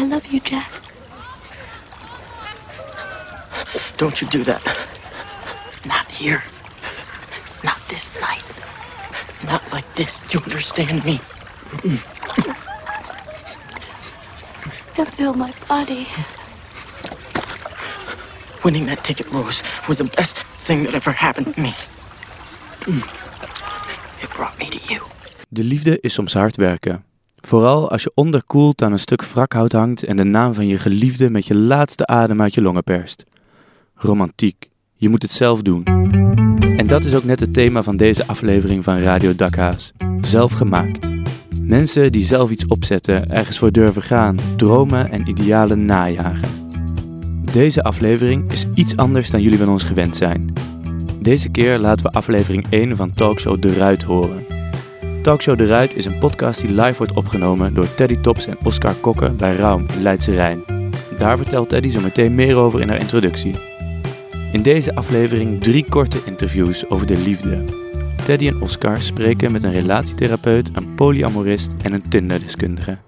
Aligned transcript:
I 0.00 0.04
love 0.04 0.26
you, 0.32 0.40
Jack. 0.40 0.72
Don't 3.98 4.18
you 4.22 4.26
do 4.28 4.42
that. 4.44 4.64
Not 5.84 6.10
here. 6.10 6.42
Not 7.62 7.78
this 7.90 8.18
night. 8.18 8.42
Not 9.44 9.62
like 9.70 9.84
this. 9.96 10.18
Do 10.30 10.38
You 10.38 10.44
understand 10.44 11.04
me? 11.04 11.20
And 14.96 15.08
feel 15.08 15.34
my 15.34 15.52
body. 15.68 16.06
Winning 18.64 18.86
that 18.86 19.04
ticket, 19.04 19.30
Rose, 19.30 19.62
was 19.86 19.98
the 19.98 20.04
best 20.16 20.38
thing 20.64 20.84
that 20.84 20.94
ever 20.94 21.12
happened 21.12 21.54
to 21.54 21.60
me. 21.60 21.74
It 24.22 24.30
brought 24.30 24.58
me 24.58 24.70
to 24.70 24.94
you. 24.94 25.02
De 25.52 25.62
liefde 25.62 25.98
is 26.02 26.14
soms 26.14 26.32
hard 26.32 26.56
werken. 26.56 27.04
Vooral 27.40 27.90
als 27.90 28.02
je 28.02 28.12
onderkoeld 28.14 28.82
aan 28.82 28.92
een 28.92 28.98
stuk 28.98 29.24
wrakhout 29.24 29.72
hangt 29.72 30.02
en 30.02 30.16
de 30.16 30.24
naam 30.24 30.54
van 30.54 30.66
je 30.66 30.78
geliefde 30.78 31.30
met 31.30 31.46
je 31.46 31.54
laatste 31.54 32.06
adem 32.06 32.42
uit 32.42 32.54
je 32.54 32.62
longen 32.62 32.84
perst. 32.84 33.24
Romantiek. 33.94 34.70
Je 34.94 35.08
moet 35.08 35.22
het 35.22 35.30
zelf 35.30 35.62
doen. 35.62 35.84
En 36.76 36.86
dat 36.86 37.04
is 37.04 37.14
ook 37.14 37.24
net 37.24 37.40
het 37.40 37.54
thema 37.54 37.82
van 37.82 37.96
deze 37.96 38.26
aflevering 38.26 38.84
van 38.84 38.98
Radio 38.98 39.34
Dakhaas. 39.34 39.92
Zelfgemaakt. 40.20 41.08
Mensen 41.62 42.12
die 42.12 42.24
zelf 42.24 42.50
iets 42.50 42.66
opzetten, 42.66 43.30
ergens 43.30 43.58
voor 43.58 43.72
durven 43.72 44.02
gaan, 44.02 44.36
dromen 44.56 45.10
en 45.10 45.28
idealen 45.28 45.84
najagen. 45.84 46.48
Deze 47.52 47.82
aflevering 47.82 48.52
is 48.52 48.66
iets 48.74 48.96
anders 48.96 49.30
dan 49.30 49.42
jullie 49.42 49.58
van 49.58 49.68
ons 49.68 49.82
gewend 49.82 50.16
zijn. 50.16 50.52
Deze 51.20 51.48
keer 51.48 51.78
laten 51.78 52.06
we 52.06 52.12
aflevering 52.12 52.66
1 52.70 52.96
van 52.96 53.12
Talkshow 53.12 53.62
De 53.62 53.72
Ruit 53.74 54.02
horen. 54.02 54.59
Talkshow 55.22 55.58
De 55.58 55.66
Ruit 55.66 55.96
is 55.96 56.04
een 56.04 56.18
podcast 56.18 56.60
die 56.60 56.70
live 56.70 56.98
wordt 56.98 57.12
opgenomen 57.12 57.74
door 57.74 57.94
Teddy 57.94 58.16
Tops 58.16 58.46
en 58.46 58.56
Oscar 58.64 58.94
Kokke 58.94 59.30
bij 59.30 59.54
Raum 59.54 59.86
Leidse 60.00 60.34
Rijn. 60.34 60.62
Daar 61.16 61.36
vertelt 61.36 61.68
Teddy 61.68 61.88
zo 61.88 62.00
meteen 62.00 62.34
meer 62.34 62.56
over 62.56 62.80
in 62.80 62.88
haar 62.88 63.00
introductie. 63.00 63.54
In 64.52 64.62
deze 64.62 64.94
aflevering 64.94 65.60
drie 65.60 65.88
korte 65.88 66.18
interviews 66.24 66.90
over 66.90 67.06
de 67.06 67.16
liefde. 67.16 67.64
Teddy 68.24 68.46
en 68.46 68.60
Oscar 68.60 69.00
spreken 69.00 69.52
met 69.52 69.62
een 69.62 69.72
relatietherapeut, 69.72 70.76
een 70.76 70.94
polyamorist 70.94 71.72
en 71.82 71.92
een 71.92 72.08
Tinder-deskundige. 72.08 72.98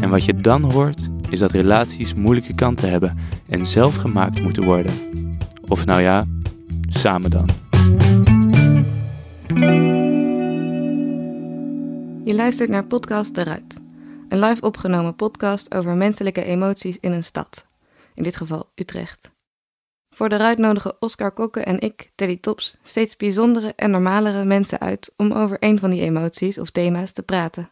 En 0.00 0.10
wat 0.10 0.24
je 0.24 0.40
dan 0.40 0.72
hoort, 0.72 1.08
is 1.28 1.38
dat 1.38 1.52
relaties 1.52 2.14
moeilijke 2.14 2.54
kanten 2.54 2.90
hebben 2.90 3.18
en 3.48 3.66
zelf 3.66 3.96
gemaakt 3.96 4.42
moeten 4.42 4.64
worden. 4.64 4.92
Of 5.68 5.86
nou 5.86 6.00
ja, 6.00 6.24
samen 6.88 7.30
dan. 7.30 7.65
Je 12.26 12.34
luistert 12.34 12.68
naar 12.68 12.86
Podcast 12.86 13.34
De 13.34 13.42
Ruit. 13.42 13.80
Een 14.28 14.38
live 14.38 14.62
opgenomen 14.62 15.14
podcast 15.14 15.74
over 15.74 15.94
menselijke 15.94 16.44
emoties 16.44 16.98
in 17.00 17.12
een 17.12 17.24
stad. 17.24 17.66
In 18.14 18.22
dit 18.22 18.36
geval 18.36 18.70
Utrecht. 18.74 19.30
Voor 20.10 20.28
De 20.28 20.36
Ruit 20.36 20.58
nodigen 20.58 20.96
Oscar 20.98 21.32
Kokke 21.32 21.60
en 21.60 21.80
ik, 21.80 22.10
Teddy 22.14 22.40
Tops, 22.40 22.76
steeds 22.82 23.16
bijzondere 23.16 23.72
en 23.76 23.90
normalere 23.90 24.44
mensen 24.44 24.80
uit 24.80 25.14
om 25.16 25.32
over 25.32 25.56
een 25.60 25.78
van 25.78 25.90
die 25.90 26.00
emoties 26.02 26.58
of 26.58 26.70
thema's 26.70 27.12
te 27.12 27.22
praten. 27.22 27.70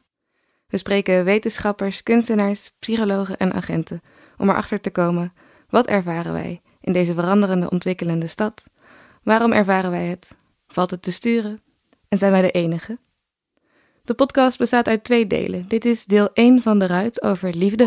We 0.66 0.76
spreken 0.76 1.24
wetenschappers, 1.24 2.02
kunstenaars, 2.02 2.70
psychologen 2.78 3.36
en 3.36 3.52
agenten 3.52 4.00
om 4.36 4.48
erachter 4.48 4.80
te 4.80 4.90
komen 4.90 5.32
wat 5.68 5.86
ervaren 5.86 6.32
wij 6.32 6.62
in 6.80 6.92
deze 6.92 7.14
veranderende, 7.14 7.70
ontwikkelende 7.70 8.26
stad? 8.26 8.70
Waarom 9.22 9.52
ervaren 9.52 9.90
wij 9.90 10.06
het? 10.06 10.30
Valt 10.66 10.90
het 10.90 11.02
te 11.02 11.12
sturen? 11.12 11.58
En 12.08 12.18
zijn 12.18 12.32
wij 12.32 12.42
de 12.42 12.50
enige? 12.50 12.98
De 14.04 14.14
podcast 14.14 14.58
bestaat 14.58 14.88
uit 14.88 15.04
twee 15.04 15.26
delen. 15.26 15.64
Dit 15.68 15.84
is 15.84 16.04
deel 16.04 16.30
1 16.32 16.62
van 16.62 16.78
de 16.78 16.86
Ruit 16.86 17.22
over 17.22 17.54
liefde. 17.54 17.84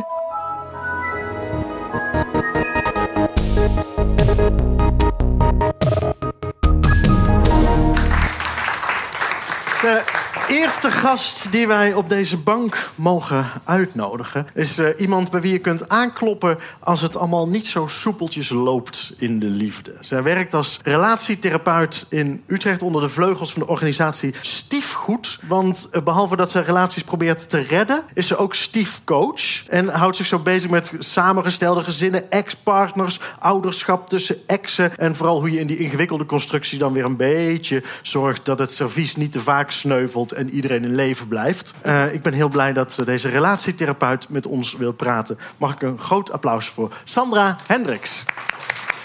De 9.82 10.27
eerste 10.48 10.92
gast 10.92 11.52
die 11.52 11.68
wij 11.68 11.94
op 11.94 12.10
deze 12.10 12.38
bank 12.38 12.90
mogen 12.96 13.46
uitnodigen... 13.64 14.48
is 14.54 14.78
eh, 14.78 14.88
iemand 14.98 15.32
bij 15.32 15.42
wie 15.42 15.52
je 15.52 15.60
kunt 15.60 15.90
aankloppen 15.90 16.58
als 16.80 17.02
het 17.02 17.18
allemaal 17.18 17.48
niet 17.48 17.66
zo 17.66 17.88
soepeltjes 17.88 18.50
loopt 18.50 19.14
in 19.18 19.40
de 19.40 19.46
liefde. 19.46 19.96
Zij 20.00 20.24
werkt 20.24 20.54
als 20.54 20.80
relatietherapeut 20.84 22.06
in 22.10 22.44
Utrecht 22.48 22.82
onder 22.82 23.02
de 23.02 23.10
vleugels 23.10 23.52
van 23.52 23.62
de 23.62 23.68
organisatie 23.68 24.34
Stiefgoed. 24.42 25.40
Want 25.48 25.90
eh, 25.92 26.02
behalve 26.02 26.36
dat 26.36 26.52
ze 26.52 26.60
relaties 26.60 27.04
probeert 27.04 27.50
te 27.50 27.60
redden, 27.60 28.04
is 28.14 28.28
ze 28.28 28.38
ook 28.38 28.56
stiefcoach. 28.56 29.68
En 29.68 29.88
houdt 29.88 30.16
zich 30.16 30.26
zo 30.26 30.40
bezig 30.40 30.70
met 30.70 30.92
samengestelde 31.00 31.84
gezinnen, 31.84 32.32
ex-partners, 32.32 33.20
ouderschap 33.40 34.10
tussen 34.10 34.38
exen... 34.46 34.98
en 34.98 35.16
vooral 35.16 35.40
hoe 35.40 35.52
je 35.52 35.60
in 35.60 35.68
die 35.68 35.78
ingewikkelde 35.78 36.26
constructie 36.26 36.80
dan 36.80 36.94
weer 36.94 37.06
een 37.06 37.18
beetje 37.18 37.84
zorgt... 38.02 38.46
dat 38.46 38.60
het 38.60 38.72
servies 38.72 39.16
niet 39.16 39.32
te 39.32 39.40
vaak 39.40 39.72
sneuvelt 39.72 40.36
en 40.38 40.50
iedereen 40.50 40.84
in 40.84 40.96
leven 40.96 41.28
blijft. 41.28 41.74
Eh, 41.82 42.14
ik 42.14 42.22
ben 42.22 42.34
heel 42.34 42.50
blij 42.50 42.74
dat 42.74 43.02
deze 43.06 43.30
relatietherapeut 43.30 44.30
met 44.30 44.46
ons 44.46 44.76
wil 44.76 44.94
praten. 44.94 45.38
Mag 45.58 45.74
ik 45.74 45.82
een 45.82 46.00
groot 46.00 46.32
applaus 46.32 46.68
voor 46.68 46.98
Sandra 47.04 47.58
Hendricks. 47.68 48.24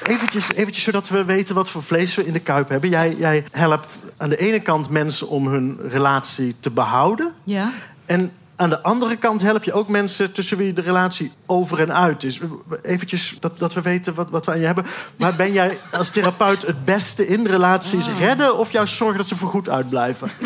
Eventjes, 0.02 0.52
eventjes 0.52 0.84
zodat 0.84 1.08
we 1.08 1.24
weten 1.24 1.54
wat 1.54 1.70
voor 1.70 1.82
vlees 1.82 2.14
we 2.14 2.26
in 2.26 2.32
de 2.32 2.40
kuip 2.40 2.68
hebben. 2.68 2.90
Jij, 2.90 3.14
jij 3.14 3.44
helpt 3.50 4.04
aan 4.16 4.28
de 4.28 4.36
ene 4.36 4.60
kant 4.60 4.90
mensen 4.90 5.28
om 5.28 5.46
hun 5.46 5.78
relatie 5.88 6.54
te 6.60 6.70
behouden. 6.70 7.32
Ja. 7.44 7.72
En 8.06 8.32
aan 8.62 8.70
de 8.70 8.82
andere 8.82 9.16
kant 9.16 9.42
help 9.42 9.64
je 9.64 9.72
ook 9.72 9.88
mensen 9.88 10.32
tussen 10.32 10.56
wie 10.56 10.72
de 10.72 10.80
relatie 10.80 11.32
over 11.46 11.80
en 11.80 11.94
uit 11.94 12.24
is. 12.24 12.40
Eventjes 12.82 13.36
dat, 13.40 13.58
dat 13.58 13.74
we 13.74 13.80
weten 13.80 14.14
wat, 14.14 14.30
wat 14.30 14.46
we 14.46 14.52
aan 14.52 14.58
je 14.58 14.66
hebben. 14.66 14.86
Maar 15.16 15.36
ben 15.36 15.52
jij 15.52 15.78
als 15.92 16.10
therapeut 16.10 16.66
het 16.66 16.84
beste 16.84 17.26
in 17.26 17.46
relaties 17.46 18.06
redden... 18.18 18.58
of 18.58 18.72
juist 18.72 18.94
zorgen 18.94 19.16
dat 19.16 19.26
ze 19.26 19.36
voorgoed 19.36 19.68
uitblijven? 19.68 20.28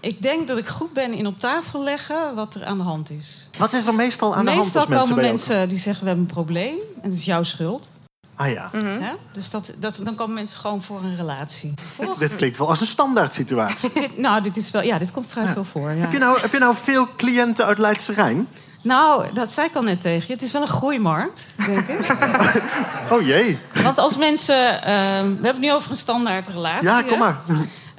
Ik 0.00 0.22
denk 0.22 0.48
dat 0.48 0.58
ik 0.58 0.66
goed 0.66 0.92
ben 0.92 1.12
in 1.12 1.26
op 1.26 1.38
tafel 1.38 1.82
leggen 1.82 2.34
wat 2.34 2.54
er 2.54 2.64
aan 2.64 2.78
de 2.78 2.84
hand 2.84 3.10
is. 3.10 3.48
Wat 3.58 3.72
is 3.72 3.86
er 3.86 3.94
meestal 3.94 4.34
aan 4.34 4.44
de 4.44 4.50
hand 4.50 4.62
Meestal 4.62 4.80
als 4.80 4.90
mensen 4.90 5.08
komen 5.08 5.22
bij 5.22 5.24
je 5.24 5.30
mensen 5.30 5.68
die 5.68 5.78
zeggen 5.78 6.02
we 6.02 6.08
hebben 6.08 6.28
een 6.28 6.34
probleem 6.34 6.78
en 7.02 7.10
dat 7.10 7.18
is 7.18 7.24
jouw 7.24 7.42
schuld. 7.42 7.92
Ah 8.36 8.50
ja, 8.50 8.70
Hè? 8.84 9.12
Dus 9.32 9.50
dat, 9.50 9.74
dat, 9.78 10.00
dan 10.02 10.14
komen 10.14 10.34
mensen 10.34 10.58
gewoon 10.58 10.82
voor 10.82 11.02
een 11.02 11.16
relatie. 11.16 11.74
dit, 11.98 12.18
dit 12.18 12.36
klinkt 12.36 12.58
wel 12.58 12.68
als 12.68 12.80
een 12.80 12.86
standaard 12.86 13.32
situatie. 13.32 13.90
Dit, 14.00 14.18
nou, 14.18 14.42
dit 14.42 14.56
is 14.56 14.70
wel, 14.70 14.82
ja, 14.82 14.98
dit 14.98 15.10
komt 15.10 15.26
vrij 15.26 15.46
veel 15.46 15.64
voor. 15.64 15.90
Ja. 15.90 16.00
Heb, 16.00 16.12
je 16.12 16.18
nou, 16.18 16.40
heb 16.40 16.52
je 16.52 16.58
nou 16.58 16.74
veel 16.76 17.08
cliënten 17.16 17.66
uit 17.66 17.78
Leidse 17.78 18.12
Rijn? 18.12 18.48
Nou, 18.82 19.32
dat 19.32 19.50
zei 19.50 19.66
ik 19.66 19.74
al 19.74 19.82
net 19.82 20.00
tegen 20.00 20.26
je. 20.26 20.32
Het 20.32 20.42
is 20.42 20.52
wel 20.52 20.62
een 20.62 20.68
groeimarkt, 20.68 21.46
denk 21.66 21.88
ik. 21.88 22.12
Oh 23.10 23.26
jee. 23.26 23.58
Want 23.82 23.98
als 23.98 24.16
mensen, 24.16 24.82
ehm, 24.82 25.24
we 25.24 25.28
hebben 25.28 25.46
het 25.46 25.58
nu 25.58 25.72
over 25.72 25.90
een 25.90 25.96
standaard 25.96 26.48
relatie. 26.48 26.86
Ja, 26.86 27.02
kom 27.02 27.18
maar. 27.18 27.40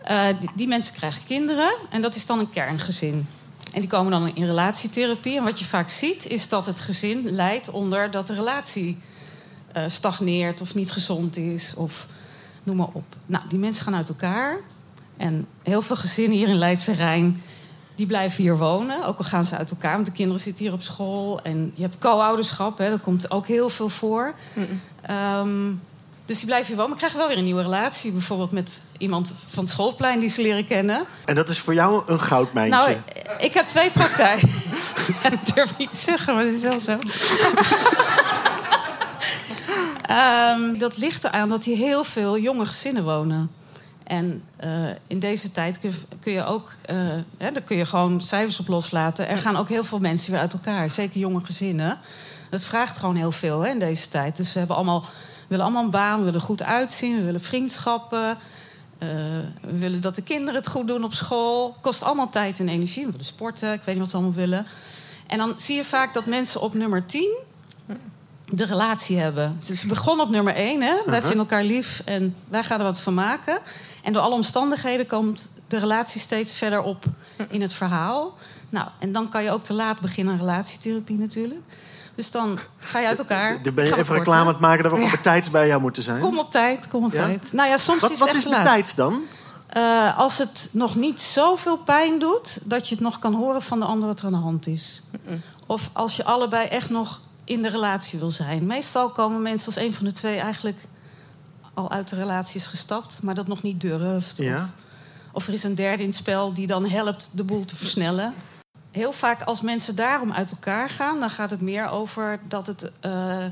Eh, 0.03 0.25
die, 0.40 0.50
die 0.56 0.68
mensen 0.68 0.94
krijgen 0.94 1.24
kinderen 1.25 1.75
en 1.90 2.01
dat 2.01 2.16
is 2.16 2.25
dan 2.25 2.40
een 2.40 2.50
kerngezin. 2.50 3.28
En 3.74 3.81
die 3.81 3.90
komen 3.90 4.12
dan 4.12 4.35
in 4.35 4.45
relatietherapie. 4.45 5.38
En 5.38 5.44
wat 5.44 5.59
je 5.59 5.66
vaak 5.66 5.90
ziet, 5.90 6.28
is 6.28 6.50
dat 6.50 6.66
het 6.66 6.79
gezin 6.79 7.31
leidt 7.31 7.69
onder 7.69 8.12
dat 8.12 8.28
de 8.28 8.34
relatie 8.34 8.97
eh, 9.75 9.84
stagneert 9.88 10.62
of 10.62 10.75
niet 10.75 10.91
gezond 10.91 11.38
is. 11.38 11.74
Of 11.75 12.08
noem 12.63 12.75
maar 12.75 12.90
op. 12.91 13.16
Nou, 13.25 13.44
die 13.50 13.59
mensen 13.59 13.84
gaan 13.84 13.96
uit 13.96 14.09
elkaar. 14.09 14.58
En 15.18 15.47
heel 15.63 15.81
veel 15.81 15.96
gezinnen 15.96 16.38
hier 16.38 16.47
in 16.47 16.58
Leidse 16.58 16.91
Rijn, 16.91 17.41
die 17.96 18.06
blijven 18.06 18.44
hier 18.44 18.58
wonen. 18.58 19.06
Ook 19.06 19.18
al 19.18 19.24
gaan 19.24 19.46
ze 19.46 19.58
uit 19.58 19.72
elkaar, 19.72 19.94
want 19.94 20.06
de 20.06 20.12
kinderen 20.12 20.41
zitten 20.41 20.63
hier 20.63 20.74
op 20.74 20.81
school. 20.81 21.41
En 21.41 21.72
je 21.75 21.81
hebt 21.81 21.97
co-ouderschap, 21.97 22.78
hè, 22.78 22.90
dat 22.90 23.02
komt 23.02 23.31
ook 23.31 23.47
heel 23.47 23.69
veel 23.69 23.90
voor. 23.90 24.36
Ehm, 25.02 25.72
dus 26.25 26.38
die 26.38 26.46
blijven 26.46 26.68
hier 26.68 26.75
wonen, 26.75 26.90
maar 26.90 26.97
krijgen 26.97 27.19
wel 27.19 27.28
weer 27.28 27.38
een 27.38 27.44
nieuwe 27.44 27.62
relatie. 27.62 28.12
Bijvoorbeeld 28.12 28.52
met 28.52 28.81
iemand 28.97 29.36
van 29.47 29.63
het 29.63 29.74
schoolplein 29.74 30.19
die 30.19 30.30
ze 30.30 30.42
leren 30.42 30.68
kennen. 30.68 31.06
En 31.25 31.36
dat 31.36 31.50
is 31.50 31.59
voor 31.59 31.74
jou 31.74 32.03
een 32.06 32.19
goudmijntje. 32.19 32.80
Nou, 32.80 32.97
ik 33.38 33.53
heb 33.53 33.68
twee 33.68 33.90
praktijken. 33.90 34.50
dat 35.24 35.56
durf 35.56 35.72
ik 35.72 35.77
niet 35.77 35.89
te 35.89 35.98
zeggen, 35.98 36.36
maar 36.36 36.44
dat 36.44 36.54
is 36.54 36.62
wel 36.62 36.80
zo. 36.80 36.98
Ehm, 40.15 40.77
dat 40.77 40.97
ligt 40.97 41.23
eraan 41.23 41.50
dat 41.50 41.63
hier 41.63 41.77
heel 41.77 42.03
veel 42.03 42.38
jonge 42.38 42.65
gezinnen 42.65 43.03
wonen. 43.03 43.51
En 44.03 44.44
eh, 44.56 44.69
in 45.07 45.19
deze 45.19 45.51
tijd 45.51 45.79
kun, 45.79 45.94
kun 46.19 46.33
je 46.33 46.45
ook, 46.45 46.75
eh, 46.81 46.95
hè, 47.38 47.51
daar 47.51 47.62
kun 47.62 47.77
je 47.77 47.85
gewoon 47.85 48.21
cijfers 48.21 48.59
op 48.59 48.67
loslaten. 48.67 49.27
Er 49.27 49.38
gaan 49.38 49.56
ook 49.56 49.69
heel 49.69 49.83
veel 49.83 50.00
mensen 50.00 50.31
weer 50.31 50.39
uit 50.39 50.53
elkaar, 50.53 50.89
zeker 50.89 51.19
jonge 51.19 51.45
gezinnen. 51.45 51.97
Dat 52.50 52.63
vraagt 52.63 52.97
gewoon 52.97 53.15
heel 53.15 53.31
veel 53.31 53.62
hè, 53.62 53.69
in 53.69 53.79
deze 53.79 54.09
tijd. 54.09 54.35
Dus 54.35 54.53
we 54.53 54.59
hebben 54.59 54.75
allemaal, 54.75 55.06
willen 55.47 55.65
allemaal 55.65 55.83
een 55.83 55.89
baan, 55.89 56.19
we 56.19 56.25
willen 56.25 56.41
goed 56.41 56.63
uitzien, 56.63 57.15
we 57.15 57.23
willen 57.23 57.41
vriendschappen. 57.41 58.38
eh, 58.97 59.09
we 59.62 59.77
willen 59.77 60.01
dat 60.01 60.15
de 60.15 60.23
kinderen 60.23 60.56
het 60.56 60.69
goed 60.69 60.88
doen 60.88 61.03
op 61.03 61.13
school. 61.13 61.75
Kost 61.81 62.03
allemaal 62.03 62.29
tijd 62.29 62.59
en 62.59 62.69
energie. 62.69 63.06
We 63.06 63.12
willen 63.12 63.25
sporten, 63.25 63.73
ik 63.73 63.81
weet 63.81 63.95
niet 63.95 64.03
wat 64.03 64.12
we 64.12 64.17
allemaal 64.17 64.35
willen. 64.35 64.65
En 65.27 65.38
dan 65.38 65.53
zie 65.57 65.75
je 65.75 65.85
vaak 65.85 66.13
dat 66.13 66.25
mensen 66.25 66.62
op 66.62 66.73
nummer 66.73 67.06
10 67.06 67.44
de 68.50 68.65
relatie 68.65 69.18
hebben. 69.18 69.57
Dus 69.68 69.80
ze 69.80 69.88
begonnen 69.88 70.25
op 70.25 70.31
nummer 70.31 70.53
1. 70.53 70.81
Hè? 70.81 70.95
Wij 71.06 71.19
vinden 71.19 71.39
elkaar 71.39 71.63
lief 71.63 72.01
en 72.06 72.36
wij 72.50 72.63
gaan 72.63 72.80
er 72.80 72.86
wat 72.86 73.00
van 73.00 73.13
maken. 73.13 73.59
En 74.03 74.13
door 74.13 74.21
alle 74.21 74.36
omstandigheden 74.36 75.07
komt 75.07 75.50
de 75.68 75.77
relatie 75.77 76.21
steeds 76.21 76.53
verder 76.53 76.81
op 76.81 77.06
in 77.50 77.62
het 77.62 77.74
verhaal. 77.74 78.38
Nou, 78.69 78.88
en 79.00 79.12
dan 79.12 79.30
kan 79.30 79.44
je 79.44 79.51
ook 79.51 79.63
te 79.63 79.74
laat 79.74 80.00
beginnen 80.00 80.33
aan 80.33 80.39
relatietherapie 80.39 81.18
natuurlijk. 81.18 81.62
Dus 82.15 82.31
dan 82.31 82.59
ga 82.77 83.00
je 83.00 83.07
uit 83.07 83.19
elkaar. 83.19 83.63
Dan 83.63 83.74
ben 83.74 83.86
je 83.86 83.94
we 83.94 84.00
even 84.00 84.15
reclame 84.15 84.39
aan 84.39 84.48
het 84.48 84.59
maken 84.59 84.83
dat 84.83 84.91
we 84.91 84.98
gewoon 84.98 85.12
betijds 85.12 85.50
bij 85.50 85.68
jou 85.68 85.81
moeten 85.81 86.03
zijn. 86.03 86.19
Kom 86.19 86.39
op 86.39 86.51
tijd, 86.51 86.88
kom 86.88 87.06
op 87.06 87.12
Ja? 87.12 87.25
tijd. 87.25 87.53
Nou 87.53 87.69
ja, 87.69 87.77
soms 87.77 88.01
wat 88.01 88.12
is 88.12 88.18
wat 88.19 88.27
het 88.27 88.38
is 88.38 88.44
echt 88.44 88.51
te 88.51 88.57
laat. 88.57 88.63
betijds 88.68 88.95
dan? 88.95 89.21
Eh, 89.68 90.19
als 90.19 90.38
het 90.38 90.69
nog 90.71 90.95
niet 90.95 91.21
zoveel 91.21 91.77
pijn 91.77 92.19
doet, 92.19 92.59
dat 92.63 92.88
je 92.88 92.95
het 92.95 93.03
nog 93.03 93.19
kan 93.19 93.33
horen 93.33 93.62
van 93.62 93.80
de 93.80 93.86
ander 93.86 94.07
wat 94.07 94.19
er 94.19 94.25
aan 94.25 94.31
de 94.31 94.38
hand 94.38 94.68
is. 94.68 95.01
Of 95.65 95.89
als 95.94 96.15
je 96.15 96.24
allebei 96.24 96.68
echt 96.68 96.89
nog 96.89 97.19
in 97.45 97.62
de 97.62 97.69
relatie 97.69 98.19
wil 98.19 98.31
zijn. 98.31 98.65
Meestal 98.65 99.09
komen 99.09 99.42
mensen 99.42 99.65
als 99.65 99.75
een 99.75 99.94
van 99.94 100.06
de 100.06 100.12
twee 100.12 100.38
eigenlijk 100.38 100.77
al 101.74 101.92
uit 101.92 102.09
de 102.09 102.15
relatie 102.15 102.56
is 102.56 102.68
gestapt, 102.68 103.24
maar 103.24 103.36
dat 103.36 103.47
nog 103.47 103.62
niet 103.62 103.81
durft. 103.81 104.39
Of, 104.39 104.45
Ja. 104.45 104.69
of 105.31 105.47
er 105.47 105.53
is 105.53 105.63
een 105.63 105.75
derde 105.75 106.01
in 106.03 106.09
het 106.09 106.18
spel 106.18 106.53
die 106.53 106.68
dan 106.68 106.86
helpt 106.89 107.30
de 107.38 107.44
boel 107.44 107.65
te 107.65 107.75
versnellen. 107.75 108.33
Heel 108.92 109.12
vaak 109.12 109.42
als 109.42 109.62
mensen 109.62 109.95
daarom 109.95 110.31
uit 110.31 110.51
elkaar 110.51 110.89
gaan, 110.89 111.19
dan 111.19 111.30
gaat 111.30 111.50
het 111.50 111.62
meer 111.62 111.89
over 111.89 112.39
dat 112.47 112.68
het 112.68 112.92
eh, 113.00 113.44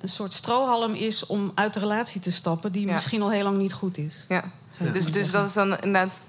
een 0.00 0.08
soort 0.08 0.34
strohalm 0.34 0.94
is 0.94 1.26
om 1.26 1.52
uit 1.54 1.74
de 1.74 1.80
relatie 1.80 2.20
te 2.20 2.30
stappen, 2.32 2.72
die 2.72 2.86
Ja. 2.86 2.92
misschien 2.92 3.22
al 3.22 3.30
heel 3.30 3.42
lang 3.44 3.58
niet 3.58 3.72
goed 3.72 3.98
is. 3.98 4.24
Ja. 4.28 4.44
Dus, 4.92 5.06
dus 5.12 5.30
dat 5.30 5.46
is 5.46 5.52
dan 5.52 5.70
inderdaad 5.80 6.20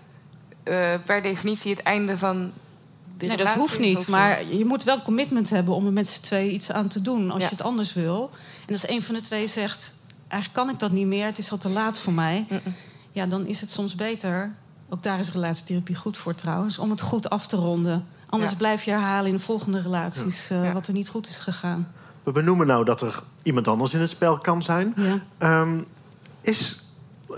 eh, 0.64 0.94
per 1.06 1.22
definitie 1.22 1.72
het 1.72 1.82
einde 1.84 2.18
van 2.18 2.52
Nee, 3.18 3.38
dat 3.38 3.54
hoeft 3.54 3.80
niet. 3.80 4.08
Maar 4.08 4.44
je 4.46 4.66
moet 4.66 4.84
wel 4.84 5.02
commitment 5.02 5.50
hebben 5.50 5.74
om 5.74 5.86
er 5.86 5.94
met 5.94 6.08
z'n 6.08 6.22
tweeën 6.22 6.54
iets 6.54 6.72
aan 6.72 6.88
te 6.88 7.02
doen 7.02 7.32
als 7.32 7.42
Ja. 7.42 7.48
je 7.50 7.56
het 7.56 7.64
anders 7.64 7.94
wil. 7.94 8.30
En 8.66 8.74
als 8.74 8.88
een 8.88 9.04
van 9.04 9.16
de 9.16 9.22
twee 9.22 9.48
zegt, 9.48 9.94
eigenlijk 10.28 10.66
kan 10.66 10.74
ik 10.74 10.80
dat 10.80 10.92
niet 10.92 11.08
meer, 11.08 11.26
het 11.26 11.38
is 11.38 11.52
al 11.52 11.58
te 11.58 11.70
laat 11.70 12.00
voor 12.00 12.14
mij. 12.14 12.46
Ja, 13.12 13.26
dan 13.26 13.46
is 13.46 13.62
het 13.62 13.72
soms 13.72 13.96
beter, 13.96 14.56
ook 14.90 15.04
daar 15.04 15.20
is 15.20 15.32
relatietherapie 15.32 15.96
goed 15.96 16.18
voor 16.18 16.34
trouwens, 16.34 16.78
om 16.80 16.90
het 16.90 17.02
goed 17.02 17.30
af 17.30 17.48
te 17.48 17.56
ronden. 17.56 18.06
Anders 18.30 18.52
Ja. 18.52 18.58
blijf 18.58 18.84
je 18.84 18.92
herhalen 18.92 19.26
in 19.28 19.34
de 19.36 19.40
volgende 19.44 19.82
relaties 19.82 20.50
eh, 20.50 20.64
Ja. 20.64 20.74
wat 20.74 20.88
er 20.88 20.94
niet 20.94 21.10
goed 21.10 21.28
is 21.28 21.38
gegaan. 21.40 21.92
We 22.24 22.32
benoemen 22.32 22.68
nou 22.68 22.86
dat 22.86 23.02
er 23.02 23.24
iemand 23.44 23.68
anders 23.68 23.94
in 23.94 24.00
het 24.00 24.10
spel 24.10 24.38
kan 24.38 24.62
zijn. 24.64 24.94
Ja. 24.98 25.20
Ehm, 25.38 25.82
is 26.42 26.80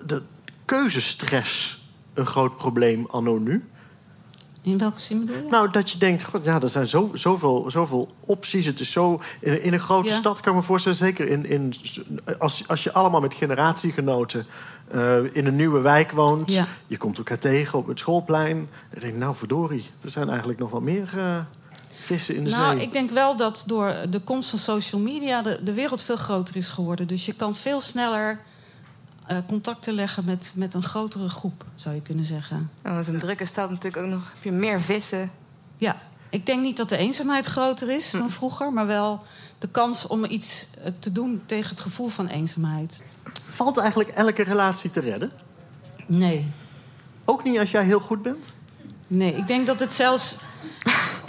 de 0.06 0.22
keuzestress 0.66 1.83
een 2.13 2.25
groot 2.25 2.56
probleem 2.56 3.06
anno 3.12 3.38
nu? 3.38 3.69
In 4.65 4.77
welke 4.77 5.00
zin 5.01 5.19
bedoel 5.25 5.44
je? 5.44 5.50
Nou, 5.50 5.71
dat 5.71 5.91
je 5.91 5.97
denkt, 5.97 6.23
god, 6.23 6.44
ja, 6.45 6.62
er 6.62 6.69
zijn 6.69 6.88
zo, 6.88 7.09
zoveel, 7.13 7.65
zoveel 7.71 8.09
opties. 8.19 8.65
Het 8.65 8.79
is 8.79 8.91
zo, 8.91 9.21
in, 9.39 9.62
in 9.63 9.73
een 9.73 9.79
grote 9.79 10.09
Ja. 10.09 10.15
stad 10.15 10.41
kan 10.41 10.51
ik 10.53 10.59
me 10.59 10.65
voorstellen, 10.65 10.97
zeker 10.97 11.27
in, 11.29 11.45
in, 11.45 11.73
als, 12.39 12.67
als 12.67 12.83
je 12.83 12.91
allemaal 12.94 13.21
met 13.21 13.33
generatiegenoten 13.33 14.45
eh, 14.91 15.17
in 15.35 15.45
een 15.45 15.56
nieuwe 15.56 15.79
wijk 15.81 16.12
woont. 16.12 16.51
Ja. 16.53 16.67
Je 16.88 16.97
komt 16.97 17.17
elkaar 17.17 17.38
tegen 17.39 17.79
op 17.79 17.88
het 17.88 18.00
schoolplein. 18.00 18.57
En 18.57 18.67
je 18.94 19.00
denkt, 19.00 19.17
nou 19.17 19.35
verdorie, 19.35 19.85
er 20.01 20.12
zijn 20.12 20.29
eigenlijk 20.29 20.59
nog 20.59 20.71
wel 20.71 20.81
meer 20.81 21.09
eh, 21.17 21.38
vissen 21.95 22.35
in 22.35 22.44
de 22.44 22.50
Nou, 22.50 22.75
zee. 22.77 22.85
ik 22.85 22.94
denk 22.94 23.09
wel 23.09 23.38
dat 23.38 23.63
door 23.67 23.94
de 24.09 24.19
komst 24.19 24.50
van 24.50 24.59
social 24.59 25.01
media 25.01 25.41
de, 25.41 25.59
de 25.63 25.73
wereld 25.73 26.03
veel 26.03 26.15
groter 26.15 26.56
is 26.56 26.67
geworden. 26.67 27.07
Dus 27.07 27.25
je 27.25 27.33
kan 27.33 27.56
veel 27.56 27.81
sneller 27.81 28.39
eh, 29.27 29.38
contacten 29.48 29.94
leggen 29.94 30.25
met, 30.25 30.54
met 30.56 30.74
een 30.74 30.83
grotere 30.83 31.30
groep, 31.30 31.66
zou 31.75 31.95
je 31.95 32.01
kunnen 32.01 32.25
zeggen. 32.25 32.69
Oh, 32.86 32.92
dat 32.92 33.01
is 33.01 33.07
een 33.07 33.19
drukke 33.19 33.45
stad 33.45 33.69
natuurlijk 33.69 34.04
ook 34.06 34.12
nog. 34.12 34.31
Heb 34.33 34.44
je 34.44 34.51
meer 34.51 34.81
vissen? 34.81 35.31
Ja, 35.77 35.98
ik 36.30 36.45
denk 36.45 36.62
niet 36.62 36.77
dat 36.77 36.89
de 36.89 36.98
eenzaamheid 36.98 37.45
groter 37.45 37.89
is 37.89 38.12
Hm. 38.12 38.18
dan 38.18 38.30
vroeger, 38.30 38.74
maar 38.74 38.88
wel 38.88 39.24
de 39.60 39.68
kans 39.68 40.07
om 40.07 40.25
iets 40.25 40.68
eh, 40.83 40.92
te 41.00 41.12
doen 41.12 41.42
tegen 41.45 41.69
het 41.69 41.81
gevoel 41.81 42.07
van 42.07 42.27
eenzaamheid. 42.27 43.04
Valt 43.50 43.77
eigenlijk 43.77 44.10
elke 44.10 44.44
relatie 44.44 44.89
te 44.89 45.00
redden? 45.00 45.31
Nee. 46.06 46.51
Ook 47.25 47.44
niet 47.44 47.60
als 47.60 47.72
jij 47.72 47.83
heel 47.83 48.00
goed 48.00 48.22
bent? 48.22 48.54
Nee, 49.07 49.36
ik 49.36 49.48
denk 49.48 49.68
dat 49.68 49.80
het 49.80 49.94
zelfs. 49.94 50.36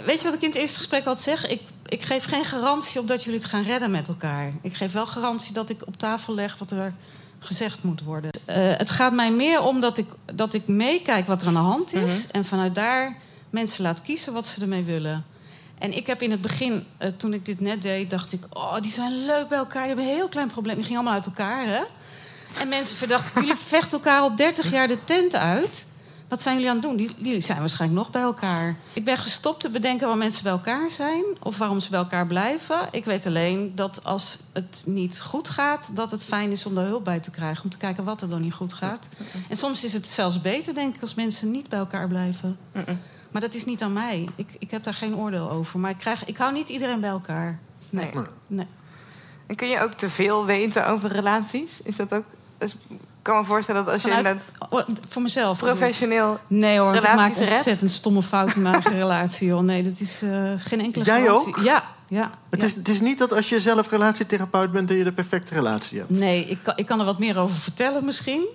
Weet 0.05 0.17
je 0.17 0.23
wat 0.23 0.33
ik 0.33 0.41
in 0.41 0.49
het 0.49 0.57
eerste 0.57 0.77
gesprek 0.77 1.05
had 1.05 1.21
zeg? 1.21 1.47
Ik, 1.47 1.61
ik 1.85 2.03
geef 2.03 2.25
geen 2.25 2.45
garantie 2.45 2.99
op 2.99 3.07
dat 3.07 3.23
jullie 3.23 3.39
het 3.39 3.49
gaan 3.49 3.63
redden 3.63 3.91
met 3.91 4.07
elkaar. 4.07 4.51
Ik 4.61 4.73
geef 4.73 4.91
wel 4.91 5.05
garantie 5.05 5.53
dat 5.53 5.69
ik 5.69 5.87
op 5.87 5.97
tafel 5.97 6.33
leg 6.33 6.57
wat 6.57 6.71
er 6.71 6.93
gezegd 7.39 7.83
moet 7.83 8.01
worden. 8.01 8.31
Eh, 8.45 8.55
het 8.77 8.89
gaat 8.89 9.13
mij 9.13 9.31
meer 9.31 9.61
om 9.61 9.79
dat 9.79 9.97
ik, 9.97 10.07
dat 10.33 10.53
ik 10.53 10.67
meekijk 10.67 11.27
wat 11.27 11.41
er 11.41 11.47
aan 11.47 11.53
de 11.53 11.59
hand 11.59 11.93
is. 11.93 12.27
En 12.31 12.45
vanuit 12.45 12.75
daar 12.75 13.17
mensen 13.49 13.83
laat 13.83 14.01
kiezen 14.01 14.33
wat 14.33 14.45
ze 14.45 14.61
ermee 14.61 14.83
willen. 14.83 15.25
En 15.77 15.93
ik 15.93 16.07
heb 16.07 16.21
in 16.21 16.31
het 16.31 16.41
begin, 16.41 16.85
eh, 16.97 17.09
toen 17.17 17.33
ik 17.33 17.45
dit 17.45 17.59
net 17.59 17.81
deed, 17.81 18.09
dacht 18.09 18.33
ik... 18.33 18.43
oh, 18.49 18.79
die 18.79 18.91
zijn 18.91 19.25
leuk 19.25 19.47
bij 19.47 19.57
elkaar, 19.57 19.83
die 19.83 19.93
hebben 19.93 20.05
een 20.05 20.17
heel 20.17 20.29
klein 20.29 20.47
probleem. 20.47 20.75
Die 20.75 20.83
gingen 20.83 20.99
allemaal 20.99 21.17
uit 21.17 21.25
elkaar, 21.25 21.65
hè? 21.65 21.81
En 22.59 22.67
mensen 22.67 22.97
verdachten, 22.97 23.41
jullie 23.41 23.55
vechten 23.75 23.97
elkaar 23.97 24.21
al 24.21 24.35
30 24.35 24.71
jaar 24.71 24.87
de 24.87 25.03
tent 25.03 25.35
uit. 25.35 25.86
Wat 26.27 26.41
zijn 26.41 26.55
jullie 26.55 26.69
aan 26.69 26.75
het 26.75 26.85
doen? 26.85 26.95
Die, 26.95 27.11
jullie 27.17 27.41
zijn 27.41 27.59
waarschijnlijk 27.59 28.01
nog 28.01 28.11
bij 28.11 28.21
elkaar. 28.21 28.75
Ik 28.93 29.05
ben 29.05 29.17
gestopt 29.17 29.61
te 29.61 29.69
bedenken 29.69 29.99
waarom 29.99 30.19
mensen 30.19 30.43
bij 30.43 30.51
elkaar 30.51 30.89
zijn... 30.89 31.23
of 31.43 31.57
waarom 31.57 31.79
ze 31.79 31.89
bij 31.89 31.99
elkaar 31.99 32.27
blijven. 32.27 32.87
Ik 32.91 33.05
weet 33.05 33.25
alleen 33.25 33.71
dat 33.75 34.03
als 34.03 34.37
het 34.53 34.83
niet 34.85 35.21
goed 35.21 35.49
gaat... 35.49 35.89
dat 35.93 36.11
het 36.11 36.23
fijn 36.23 36.51
is 36.51 36.65
om 36.65 36.75
daar 36.75 36.85
hulp 36.85 37.03
bij 37.03 37.19
te 37.19 37.31
krijgen. 37.31 37.63
Om 37.63 37.69
te 37.69 37.77
kijken 37.77 38.03
wat 38.03 38.21
er 38.21 38.29
dan 38.29 38.41
niet 38.41 38.53
goed 38.53 38.73
gaat. 38.73 39.07
En 39.49 39.55
soms 39.55 39.83
is 39.83 39.93
het 39.93 40.07
zelfs 40.07 40.41
beter, 40.41 40.73
denk 40.73 40.95
ik, 40.95 41.01
als 41.01 41.13
mensen 41.13 41.51
niet 41.51 41.69
bij 41.69 41.79
elkaar 41.79 42.07
blijven. 42.07 42.57
Maar 43.31 43.41
dat 43.41 43.53
is 43.53 43.65
niet 43.65 43.81
aan 43.81 43.93
mij. 43.93 44.27
Ik, 44.35 44.49
ik 44.59 44.71
heb 44.71 44.83
daar 44.83 44.93
geen 44.93 45.15
oordeel 45.15 45.51
over. 45.51 45.79
Maar 45.79 45.91
ik, 45.91 45.97
krijg, 45.97 46.25
ik 46.25 46.37
hou 46.37 46.53
niet 46.53 46.69
iedereen 46.69 46.99
bij 46.99 47.09
elkaar. 47.09 47.59
Nee. 47.89 48.09
Nee. 48.13 48.23
nee. 48.47 48.67
En 49.47 49.55
kun 49.55 49.67
je 49.67 49.79
ook 49.79 49.93
te 49.93 50.09
veel 50.09 50.45
weten 50.45 50.87
over 50.87 51.11
relaties? 51.11 51.81
Is 51.81 51.95
dat 51.95 52.13
ook... 52.13 52.25
ik 53.27 53.33
kan 53.33 53.41
me 53.41 53.47
voorstellen 53.47 53.83
dat 53.85 53.93
als 53.93 54.01
je 54.03 54.07
Vanuit- 54.09 54.41
inderdaad 54.41 54.69
Oh, 54.69 54.95
voor 55.09 55.21
mezelf. 55.21 55.57
professioneel... 55.57 56.39
Nee 56.47 56.77
hoor, 56.77 56.85
want 56.91 56.95
ik 56.97 57.01
maak 57.03 57.11
Relaties 57.13 57.37
redt? 57.39 57.51
ontzettend 57.51 57.91
stomme 57.91 58.21
fouten 58.23 58.55
in 58.55 58.61
mijn 58.61 58.81
relatie. 58.81 59.47
Joh. 59.47 59.59
Nee, 59.61 59.83
dat 59.83 59.99
is 59.99 60.21
eh, 60.21 60.29
geen 60.57 60.79
enkele 60.81 61.05
Jij 61.05 61.21
garantie. 61.21 61.55
ook? 61.55 61.63
Ja, 61.63 61.83
ja. 62.07 62.31
Het, 62.49 62.61
ja. 62.61 62.67
is, 62.67 62.75
het 62.75 62.87
is 62.89 62.99
niet 63.01 63.17
dat 63.17 63.33
als 63.33 63.49
je 63.49 63.59
zelf 63.59 63.89
relatietherapeut 63.89 64.71
bent... 64.71 64.87
dat 64.87 64.97
je 64.97 65.03
de 65.03 65.11
perfecte 65.13 65.53
relatie 65.53 65.97
hebt. 65.99 66.09
Nee, 66.09 66.45
ik 66.45 66.57
kan, 66.63 66.73
ik 66.77 66.85
kan 66.85 66.99
er 66.99 67.05
wat 67.05 67.19
meer 67.19 67.37
over 67.37 67.55
vertellen 67.55 68.05
misschien. 68.05 68.45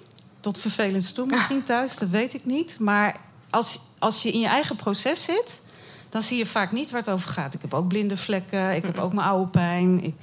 Tot 0.40 0.58
vervelend 0.58 1.14
toe 1.14 1.26
misschien 1.26 1.62
thuis, 1.72 1.96
dat 1.96 2.08
weet 2.08 2.34
ik 2.34 2.44
niet. 2.44 2.76
Maar 2.80 3.16
als, 3.50 3.78
als 3.98 4.22
je 4.22 4.30
in 4.32 4.40
je 4.40 4.46
eigen 4.46 4.76
proces 4.76 5.24
zit... 5.24 5.60
dan 6.08 6.22
zie 6.22 6.38
je 6.38 6.46
vaak 6.46 6.72
niet 6.72 6.90
waar 6.90 7.00
het 7.00 7.10
over 7.10 7.30
gaat. 7.30 7.54
Ik 7.54 7.60
heb 7.62 7.74
ook 7.74 7.88
blinde 7.88 8.16
vlekken, 8.16 8.74
ik 8.76 8.84
heb 8.84 8.98
ook 8.98 9.12
mijn 9.12 9.26
oude 9.26 9.50
pijn. 9.50 10.04
Ik 10.04 10.14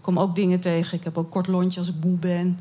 kom 0.00 0.18
ook 0.18 0.34
dingen 0.34 0.60
tegen. 0.60 0.98
Ik 0.98 1.04
heb 1.04 1.18
ook 1.18 1.30
kort 1.30 1.46
lontje 1.46 1.78
als 1.78 1.88
ik 1.88 1.94
moe 2.04 2.16
ben. 2.16 2.60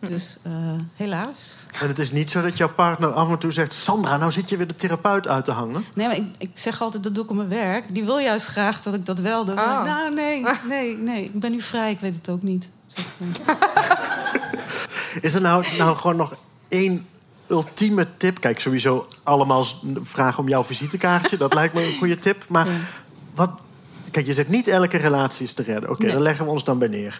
Dus 0.00 0.38
eh, 0.42 0.52
helaas. 0.94 1.64
En 1.80 1.88
het 1.88 1.98
is 1.98 2.12
niet 2.12 2.30
zo 2.30 2.42
dat 2.42 2.56
jouw 2.56 2.72
partner 2.72 3.12
af 3.12 3.30
en 3.30 3.38
toe 3.38 3.50
zegt... 3.52 3.72
Sandra, 3.72 4.16
nou 4.16 4.32
zit 4.32 4.48
je 4.48 4.56
weer 4.56 4.66
de 4.66 4.76
therapeut 4.76 5.28
uit 5.28 5.44
te 5.44 5.50
hangen. 5.52 5.84
Nee, 5.94 6.06
maar 6.06 6.16
ik, 6.16 6.24
ik 6.38 6.50
zeg 6.54 6.80
altijd, 6.80 7.02
dat 7.02 7.14
doe 7.14 7.24
ik 7.24 7.30
op 7.30 7.36
mijn 7.36 7.48
werk. 7.48 7.94
Die 7.94 8.04
wil 8.04 8.18
juist 8.18 8.46
graag 8.46 8.80
dat 8.82 8.94
ik 8.94 9.06
dat 9.06 9.18
wel 9.18 9.44
doe. 9.44 9.54
Oh. 9.54 9.84
Nou, 9.84 10.14
nee, 10.14 10.44
nee, 10.68 10.96
nee. 10.96 11.24
Ik 11.24 11.40
ben 11.40 11.50
nu 11.50 11.60
vrij, 11.60 11.90
ik 11.90 12.00
weet 12.00 12.14
het 12.14 12.28
ook 12.28 12.42
niet. 12.42 12.70
Zegt 12.86 13.08
hij. 13.18 13.56
Is 15.20 15.34
er 15.34 15.40
nou, 15.40 15.64
nou 15.78 15.96
gewoon 15.96 16.16
nog 16.16 16.34
één 16.68 17.06
ultieme 17.46 18.08
tip? 18.16 18.40
Kijk, 18.40 18.60
sowieso 18.60 19.06
allemaal 19.22 19.64
vragen 20.02 20.38
om 20.42 20.48
jouw 20.48 20.64
visitekaartje. 20.64 21.36
Dat 21.36 21.54
lijkt 21.54 21.74
me 21.74 21.86
een 21.86 21.98
goede 21.98 22.14
tip. 22.16 22.44
Maar 22.48 22.66
Ja. 22.66 22.72
wat... 23.34 23.50
Kijk, 24.10 24.26
je 24.26 24.32
zegt 24.32 24.48
niet 24.48 24.68
elke 24.68 24.96
relatie 24.96 25.44
is 25.46 25.52
te 25.52 25.62
redden. 25.62 25.90
Oké, 25.90 26.02
Nee. 26.02 26.12
daar 26.12 26.20
leggen 26.20 26.44
we 26.44 26.50
ons 26.50 26.64
dan 26.64 26.78
bij 26.78 26.88
neer. 26.88 27.18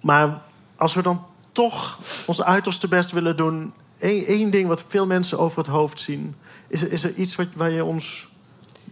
Maar 0.00 0.38
als 0.76 0.94
we 0.94 1.02
dan 1.02 1.24
toch 1.64 1.98
ons 2.26 2.42
uiterste 2.42 2.88
best 2.88 3.10
willen 3.10 3.36
doen... 3.36 3.72
één 3.98 4.50
ding 4.50 4.68
wat 4.68 4.84
veel 4.88 5.06
mensen 5.06 5.38
over 5.38 5.58
het 5.58 5.66
hoofd 5.66 6.00
zien... 6.00 6.34
is, 6.68 6.82
er- 6.82 6.92
is 6.92 7.04
er 7.04 7.14
iets 7.14 7.36
wat, 7.36 7.46
waar 7.54 7.70
je 7.70 7.84
ons 7.84 8.28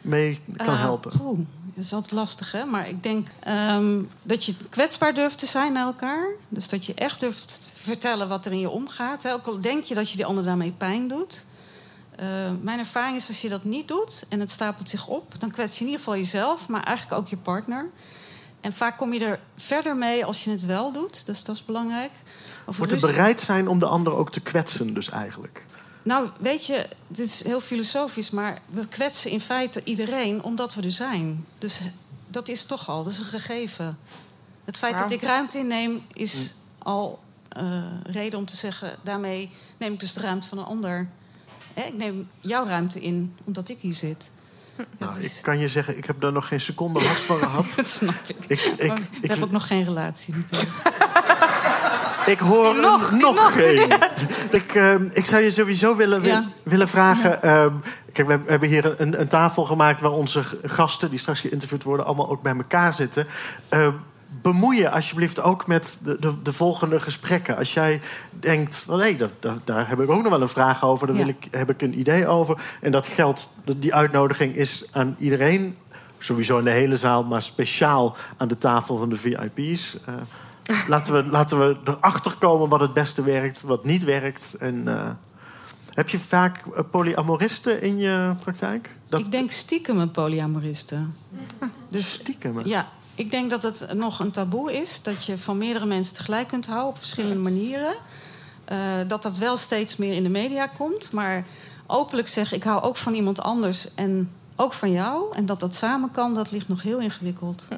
mee 0.00 0.40
kan 0.56 0.66
Eh, 0.66 0.80
helpen? 0.80 1.11
dat 1.75 1.85
is 1.85 1.92
altijd 1.92 2.12
lastig, 2.12 2.52
hè? 2.52 2.64
Maar 2.64 2.88
ik 2.88 3.02
denk 3.02 3.28
ehm, 3.40 3.99
dat 4.23 4.44
je 4.44 4.54
kwetsbaar 4.68 5.14
durft 5.14 5.38
te 5.38 5.46
zijn 5.46 5.73
naar 5.73 5.87
elkaar. 5.87 6.26
Dus 6.49 6.68
dat 6.68 6.87
je 6.87 6.94
echt 6.94 7.20
durft 7.20 7.49
te 7.75 7.82
vertellen 7.82 8.28
wat 8.28 8.46
er 8.46 8.52
in 8.52 8.61
je 8.61 8.70
omgaat. 8.70 9.23
Hè? 9.23 9.32
Ook 9.32 9.46
al 9.46 9.58
denk 9.61 9.85
je 9.85 9.94
dat 9.94 10.11
je 10.11 10.16
die 10.16 10.26
ander 10.26 10.44
daarmee 10.44 10.73
pijn 10.73 11.08
doet. 11.08 11.44
Eh, 12.16 12.26
mijn 12.62 12.78
ervaring 12.78 13.16
is 13.16 13.28
als 13.28 13.40
je 13.40 13.49
dat 13.49 13.64
niet 13.64 13.88
doet 13.88 14.25
en 14.28 14.40
het 14.40 14.50
stapelt 14.50 14.88
zich 14.88 15.06
op... 15.06 15.35
dan 15.38 15.50
kwets 15.50 15.75
je 15.75 15.80
in 15.80 15.87
ieder 15.90 16.04
geval 16.04 16.18
jezelf, 16.18 16.68
maar 16.68 16.82
eigenlijk 16.82 17.20
ook 17.20 17.28
je 17.28 17.37
partner. 17.37 17.87
En 18.60 18.72
vaak 18.72 18.96
kom 18.96 19.12
je 19.12 19.25
er 19.25 19.38
verder 19.56 19.96
mee 19.96 20.25
als 20.25 20.44
je 20.44 20.50
het 20.50 20.64
wel 20.66 20.92
doet. 20.92 21.26
Dus 21.26 21.44
dat 21.44 21.54
is 21.54 21.64
belangrijk. 21.64 22.10
Over 22.66 22.80
Moet 22.82 22.92
er 22.92 22.98
ruzie- 22.98 23.14
bereid 23.16 23.40
zijn 23.40 23.68
om 23.68 23.78
de 23.78 23.86
ander 23.86 24.14
ook 24.14 24.32
te 24.32 24.40
kwetsen 24.40 24.94
dus 24.94 25.10
eigenlijk? 25.10 25.66
Nou, 26.02 26.28
weet 26.38 26.66
je, 26.66 26.88
dit 27.08 27.26
is 27.26 27.44
heel 27.44 27.60
filosofisch, 27.60 28.30
maar 28.30 28.58
we 28.70 28.86
kwetsen 28.88 29.30
in 29.30 29.40
feite 29.40 29.80
iedereen 29.84 30.42
omdat 30.42 30.75
we 30.75 30.82
er 30.82 30.90
zijn. 30.92 31.46
Dus 31.58 31.80
dat 32.28 32.48
is 32.48 32.64
toch 32.64 32.88
al, 32.88 33.02
dat 33.02 33.12
is 33.12 33.18
een 33.18 33.25
gegeven. 33.25 33.98
Het 34.64 34.76
feit 34.76 34.94
Ja. 34.94 35.00
dat 35.00 35.10
ik 35.10 35.22
ruimte 35.22 35.58
inneem 35.58 36.02
is 36.12 36.54
al 36.78 37.18
eh, 37.48 37.82
reden 38.02 38.38
om 38.38 38.44
te 38.44 38.56
zeggen... 38.56 38.96
daarmee 39.02 39.50
neem 39.78 39.92
ik 39.92 40.00
dus 40.00 40.12
de 40.12 40.20
ruimte 40.20 40.48
van 40.48 40.58
een 40.58 40.64
ander. 40.64 41.08
Hè, 41.75 41.82
ik 41.82 41.94
neem 41.96 42.28
jouw 42.40 42.66
ruimte 42.66 43.00
in, 43.00 43.36
omdat 43.44 43.68
ik 43.68 43.78
hier 43.80 43.94
zit. 43.94 44.30
Nou, 44.99 45.21
ik 45.21 45.38
kan 45.42 45.59
je 45.59 45.68
zeggen, 45.68 45.97
ik 45.97 46.04
heb 46.04 46.21
daar 46.21 46.33
nog 46.33 46.49
geen 46.49 46.61
seconde 46.61 46.99
last 47.02 47.21
van 47.21 47.37
gehad. 47.38 47.73
dat 47.76 47.88
snap 47.88 48.14
ik. 48.26 48.37
Ik, 48.47 48.61
ik, 48.76 48.92
ik 49.21 49.30
heb 49.30 49.42
ook 49.42 49.50
nog 49.50 49.66
geen 49.66 49.85
relatie 49.85 50.35
natuurlijk. 50.35 50.71
Ik 52.26 52.38
hoor 52.38 52.75
een- 52.75 52.80
Nog, 52.80 53.11
nog, 53.11 53.52
geen. 53.52 53.92
Ik, 54.50 54.75
ehm, 54.75 55.09
ik 55.12 55.25
zou 55.25 55.42
je 55.42 55.50
sowieso 55.50 55.97
willen, 55.97 56.21
wil- 56.21 56.33
Ja. 56.33 56.45
willen 56.62 56.88
vragen. 56.88 57.42
ehm, 57.42 57.73
kijk, 58.12 58.28
we 58.28 58.38
hebben 58.47 58.68
hier 58.68 59.00
een, 59.00 59.21
een 59.21 59.28
tafel 59.28 59.64
gemaakt 59.64 60.00
waar 60.00 60.11
onze 60.11 60.42
gasten 60.64 61.11
die 61.11 61.18
straks 61.18 61.40
geïnterviewd 61.40 61.83
worden, 61.83 62.06
allemaal 62.06 62.30
ook 62.30 62.42
bij 62.42 62.54
elkaar 62.56 62.92
zitten. 62.92 63.26
Ehm, 63.68 63.90
bemoei 64.52 64.78
je 64.78 64.90
alsjeblieft 64.90 65.40
ook 65.40 65.66
met 65.66 66.00
de, 66.02 66.16
de, 66.20 66.42
de 66.42 66.52
volgende 66.52 67.00
gesprekken. 67.00 67.56
Als 67.56 67.74
jij 67.74 68.00
denkt, 68.30 68.86
nee, 68.88 69.16
daar, 69.16 69.30
daar, 69.40 69.56
daar 69.64 69.88
heb 69.88 70.00
ik 70.00 70.10
ook 70.10 70.22
nog 70.22 70.32
wel 70.32 70.40
een 70.40 70.48
vraag 70.48 70.84
over, 70.84 71.06
daar 71.06 71.16
wil 71.16 71.28
ik, 71.28 71.48
heb 71.50 71.70
ik 71.70 71.82
een 71.82 71.98
idee 71.98 72.26
over. 72.26 72.60
En 72.80 72.92
dat 72.92 73.06
geldt, 73.06 73.48
die 73.76 73.94
uitnodiging 73.94 74.54
is 74.54 74.84
aan 74.92 75.14
iedereen. 75.18 75.76
Sowieso 76.18 76.58
in 76.58 76.64
de 76.64 76.70
hele 76.70 76.96
zaal, 76.96 77.24
maar 77.24 77.42
speciaal 77.42 78.16
aan 78.36 78.48
de 78.48 78.58
tafel 78.58 78.96
van 78.96 79.08
de 79.08 79.16
VIP's. 79.16 79.98
Eh, 80.04 80.14
laten, 80.88 81.14
we, 81.14 81.30
laten 81.30 81.58
we 81.58 81.76
erachter 81.84 82.36
komen 82.38 82.68
wat 82.68 82.80
het 82.80 82.92
beste 82.92 83.22
werkt, 83.22 83.62
wat 83.62 83.84
niet 83.84 84.04
werkt. 84.04 84.56
En, 84.58 84.88
eh, 84.88 85.10
heb 85.94 86.08
je 86.08 86.18
vaak 86.18 86.62
eh, 86.66 86.82
polyamoristen 86.90 87.82
in 87.82 87.96
je 87.96 88.34
praktijk? 88.42 88.96
Dat 89.08 89.20
Ik 89.20 89.30
denk 89.30 89.50
stiekem 89.50 89.98
een 89.98 90.10
polyamoristen. 90.10 91.14
Dus 91.88 92.12
stiekem. 92.12 92.60
ja, 92.64 92.88
ik 93.16 93.30
denk 93.30 93.50
dat 93.50 93.62
het 93.62 93.94
nog 93.94 94.18
een 94.18 94.30
taboe 94.30 94.73
is. 94.73 95.02
Dat 95.02 95.25
je 95.25 95.38
van 95.38 95.58
meerdere 95.58 95.87
mensen 95.87 96.14
tegelijk 96.14 96.49
kunt 96.49 96.66
houden 96.66 96.88
op 96.88 96.99
verschillende 96.99 97.37
manieren. 97.37 97.94
Eh, 98.64 98.78
dat 99.06 99.23
dat 99.23 99.37
wel 99.37 99.56
steeds 99.56 99.96
meer 99.96 100.12
in 100.12 100.23
de 100.23 100.28
media 100.28 100.66
komt. 100.66 101.12
Maar 101.12 101.44
openlijk 101.87 102.28
zeggen, 102.28 102.56
ik 102.56 102.62
hou 102.62 102.82
ook 102.82 102.96
van 102.96 103.14
iemand 103.14 103.40
anders 103.40 103.94
en 103.94 104.30
ook 104.56 104.73
van 104.73 104.92
jou. 104.92 105.35
En 105.35 105.46
dat 105.46 105.61
dat 105.61 105.75
samen 105.75 106.11
kan, 106.11 106.35
dat 106.35 106.50
ligt 106.50 106.68
nog 106.68 106.82
heel 106.82 106.99
ingewikkeld. 106.99 107.68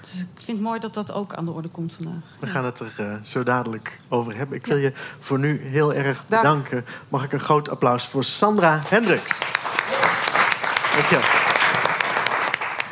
Dus 0.00 0.20
ik 0.20 0.26
vind 0.44 0.56
het 0.56 0.66
mooi 0.66 0.80
dat 0.80 0.94
dat 0.94 1.12
ook 1.12 1.34
aan 1.34 1.44
de 1.44 1.50
orde 1.50 1.68
komt 1.68 1.94
vandaag. 1.94 2.24
We 2.40 2.46
gaan 2.46 2.64
het 2.64 2.80
er 2.80 2.92
eh, 2.96 3.14
zo 3.22 3.42
dadelijk 3.42 4.00
over 4.08 4.36
hebben. 4.36 4.56
Ik 4.56 4.66
wil 4.66 4.76
je 4.76 4.92
voor 5.18 5.38
nu 5.38 5.60
heel 5.64 5.94
erg 5.94 6.24
Dank. 6.26 6.42
bedanken. 6.42 6.84
Mag 7.08 7.24
ik 7.24 7.32
een 7.32 7.40
groot 7.40 7.70
applaus 7.70 8.06
voor 8.06 8.24
Sandra 8.24 8.80
Hendricks. 8.88 9.38
Dank 11.10 11.39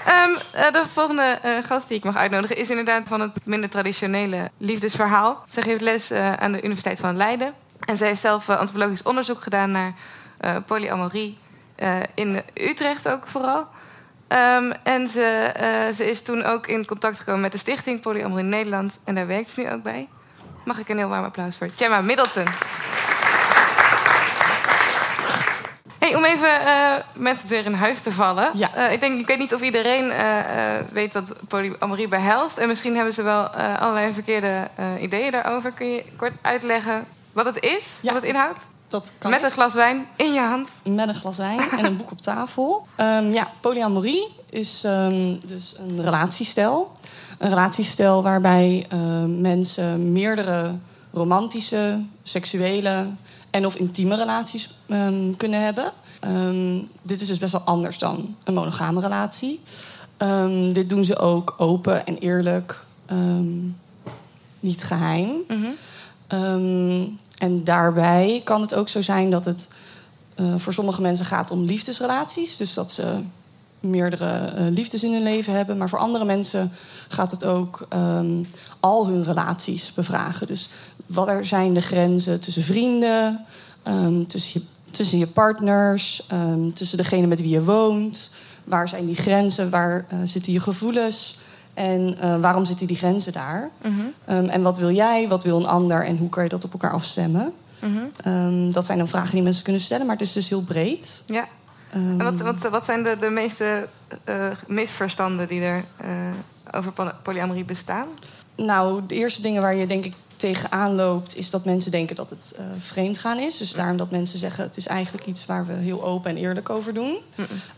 Ehm, 0.08 0.30
eh, 0.52 0.72
de 0.72 0.84
volgende 0.92 1.22
eh, 1.22 1.64
gast 1.64 1.88
die 1.88 1.96
ik 1.96 2.04
mag 2.04 2.16
uitnodigen 2.16 2.56
is 2.56 2.70
inderdaad 2.70 3.02
van 3.08 3.20
het 3.20 3.30
minder 3.44 3.70
traditionele 3.70 4.50
liefdesverhaal. 4.58 5.44
Zij 5.48 5.62
geeft 5.62 5.80
les 5.80 6.10
eh, 6.10 6.32
aan 6.32 6.52
de 6.52 6.62
Universiteit 6.62 6.98
van 6.98 7.16
Leiden. 7.16 7.54
En 7.84 7.96
zij 7.96 8.08
heeft 8.08 8.20
zelf 8.20 8.48
antropologisch 8.48 9.02
onderzoek 9.02 9.42
gedaan 9.42 9.70
naar 9.70 9.94
polyamorie 10.66 11.38
in 12.14 12.42
Utrecht 12.54 13.08
ook 13.08 13.26
vooral. 13.26 13.66
Ehm, 14.28 14.72
en 14.82 15.08
ze, 15.08 15.52
ze 15.94 16.10
is 16.10 16.22
toen 16.22 16.44
ook 16.44 16.66
in 16.66 16.86
contact 16.86 17.18
gekomen 17.18 17.40
met 17.40 17.52
de 17.52 17.58
stichting 17.58 18.00
Polyamorie 18.00 18.44
Nederland. 18.44 18.98
En 19.04 19.14
daar 19.14 19.26
werkt 19.26 19.48
ze 19.48 19.60
nu 19.60 19.70
ook 19.70 19.82
bij. 19.82 20.08
Mag 20.64 20.78
ik 20.78 20.88
een 20.88 20.98
heel 20.98 21.08
warm 21.08 21.24
applaus 21.24 21.56
voor 21.56 21.70
Gemma 21.74 22.00
Middleton. 22.00 22.46
Hey, 25.98 26.14
om 26.16 26.24
even 26.24 26.60
eh 26.66 26.92
mensen 27.14 27.48
weer 27.48 27.66
in 27.66 27.72
huis 27.72 28.02
te 28.02 28.12
vallen. 28.12 28.50
Ja. 28.54 28.74
Eh, 28.74 28.92
ik, 28.92 29.00
denk, 29.00 29.20
ik 29.20 29.26
weet 29.26 29.38
niet 29.38 29.54
of 29.54 29.60
iedereen 29.62 30.10
eh, 30.10 30.34
weet 30.92 31.12
wat 31.12 31.32
polyamorie 31.48 32.08
behelst. 32.08 32.58
En 32.58 32.68
misschien 32.68 32.94
hebben 32.94 33.14
ze 33.14 33.22
wel 33.22 33.48
allerlei 33.48 34.12
verkeerde 34.12 34.68
ideeën 35.00 35.30
daarover. 35.30 35.70
Kun 35.72 35.86
je 35.86 36.04
kort 36.16 36.32
uitleggen 36.42 37.04
wat 37.32 37.44
het 37.46 37.60
is, 37.64 37.98
Ja. 38.02 38.12
wat 38.12 38.22
het 38.22 38.30
inhoudt? 38.30 38.58
Dat 38.88 39.12
kan 39.18 39.30
Met 39.30 39.42
een 39.42 39.50
glas 39.50 39.74
wijn 39.74 40.06
in 40.16 40.32
je 40.32 40.40
hand. 40.40 40.68
met 40.82 41.08
een 41.08 41.14
glas 41.14 41.36
wijn 41.36 41.60
en 41.78 41.84
een 41.84 41.96
boek 41.96 42.10
op 42.10 42.20
tafel. 42.20 42.86
Ehm, 42.96 43.32
ja, 43.32 43.48
polyamorie 43.60 44.28
is 44.50 44.84
ehm, 44.84 45.36
dus 45.46 45.74
een 45.78 46.02
relatiestijl. 46.04 46.92
Een 47.38 47.48
relatiestijl 47.48 48.22
waarbij 48.22 48.86
mensen 49.26 50.12
meerdere 50.12 50.74
romantische, 51.12 52.02
seksuele 52.22 53.06
en 53.50 53.66
of 53.66 53.74
intieme 53.74 54.16
relaties 54.16 54.74
ehm, 54.86 55.34
kunnen 55.36 55.62
hebben. 55.62 55.92
Ehm, 56.20 56.78
dit 57.02 57.20
is 57.20 57.26
dus 57.26 57.38
best 57.38 57.52
wel 57.52 57.60
anders 57.60 57.98
dan 57.98 58.36
een 58.44 58.54
monogame 58.54 59.00
relatie. 59.00 59.60
Ehm, 60.16 60.72
dit 60.72 60.88
doen 60.88 61.04
ze 61.04 61.18
ook 61.18 61.54
open 61.58 62.06
en 62.06 62.18
eerlijk, 62.18 62.86
niet 64.60 64.84
geheim. 64.84 65.30
Ehm, 66.26 67.04
en 67.38 67.64
daarbij 67.64 68.40
kan 68.44 68.60
het 68.60 68.74
ook 68.74 68.88
zo 68.88 69.02
zijn 69.02 69.30
dat 69.30 69.44
het 69.44 69.68
eh, 70.34 70.54
voor 70.56 70.72
sommige 70.72 71.00
mensen 71.00 71.26
gaat 71.26 71.50
om 71.50 71.64
liefdesrelaties. 71.64 72.56
Dus 72.56 72.74
dat 72.74 72.92
ze 72.92 73.20
meerdere 73.80 74.38
eh, 74.38 74.64
liefdes 74.68 75.04
in 75.04 75.12
hun 75.12 75.22
leven 75.22 75.52
hebben. 75.52 75.76
Maar 75.76 75.88
voor 75.88 75.98
andere 75.98 76.24
mensen 76.24 76.72
gaat 77.08 77.30
het 77.30 77.44
ook 77.44 77.88
al 78.80 79.06
hun 79.06 79.24
relaties 79.24 79.92
bevragen. 79.92 80.46
Dus 80.46 80.68
wat 81.08 81.28
er 81.28 81.44
zijn 81.44 81.72
de 81.72 81.80
grenzen 81.80 82.40
tussen 82.40 82.62
vrienden, 82.62 83.44
ehm, 83.82 84.24
tussen, 84.24 84.60
je, 84.60 84.90
tussen 84.90 85.18
je 85.18 85.26
partners, 85.26 86.26
ehm, 86.28 86.70
tussen 86.72 86.98
degene 86.98 87.26
met 87.26 87.40
wie 87.40 87.50
je 87.50 87.64
woont. 87.64 88.30
Waar 88.64 88.88
zijn 88.88 89.06
die 89.06 89.16
grenzen? 89.16 89.70
Waar 89.70 90.06
eh, 90.08 90.18
zitten 90.24 90.52
je 90.52 90.60
gevoelens? 90.60 91.38
En 91.74 92.18
eh, 92.18 92.40
waarom 92.40 92.64
zitten 92.64 92.86
die 92.86 92.96
grenzen 92.96 93.32
daar? 93.32 93.70
Ehm, 94.24 94.44
en 94.44 94.62
wat 94.62 94.78
wil 94.78 94.90
jij, 94.90 95.28
wat 95.28 95.44
wil 95.44 95.56
een 95.56 95.66
ander 95.66 96.04
en 96.04 96.16
hoe 96.16 96.28
kan 96.28 96.42
je 96.42 96.48
dat 96.48 96.64
op 96.64 96.72
elkaar 96.72 96.92
afstemmen? 96.92 97.52
Ehm, 98.24 98.70
dat 98.70 98.84
zijn 98.84 98.98
dan 98.98 99.08
vragen 99.08 99.34
die 99.34 99.42
mensen 99.42 99.64
kunnen 99.64 99.82
stellen, 99.82 100.06
maar 100.06 100.16
het 100.16 100.26
is 100.26 100.32
dus 100.32 100.48
heel 100.48 100.62
breed. 100.62 101.22
Ja. 101.26 101.46
En 101.90 102.18
wat, 102.18 102.40
wat, 102.40 102.68
wat 102.70 102.84
zijn 102.84 103.02
de, 103.02 103.16
de 103.20 103.30
meeste 103.30 103.88
eh, 104.24 104.50
misverstanden 104.66 105.48
die 105.48 105.60
er 105.60 105.84
over 106.70 106.92
poly- 106.92 107.14
polyamorie 107.22 107.64
bestaan? 107.64 108.06
Nou, 108.56 109.02
de 109.06 109.14
eerste 109.14 109.42
dingen 109.42 109.62
waar 109.62 109.74
je 109.74 109.86
denk 109.86 110.04
ik 110.04 110.14
tegenaan 110.38 110.94
loopt, 110.94 111.36
is 111.36 111.50
dat 111.50 111.64
mensen 111.64 111.90
denken 111.90 112.16
dat 112.16 112.30
het 112.30 112.52
eh 112.56 112.64
vreemdgaan 112.78 113.38
is. 113.38 113.56
Dus 113.58 113.72
daarom 113.72 113.96
dat 113.96 114.10
mensen 114.10 114.38
zeggen 114.38 114.64
het 114.64 114.76
is 114.76 114.86
eigenlijk 114.86 115.26
iets 115.26 115.46
waar 115.46 115.66
we 115.66 115.72
heel 115.72 116.04
open 116.04 116.30
en 116.30 116.36
eerlijk 116.36 116.70
over 116.70 116.94
doen. 116.94 117.16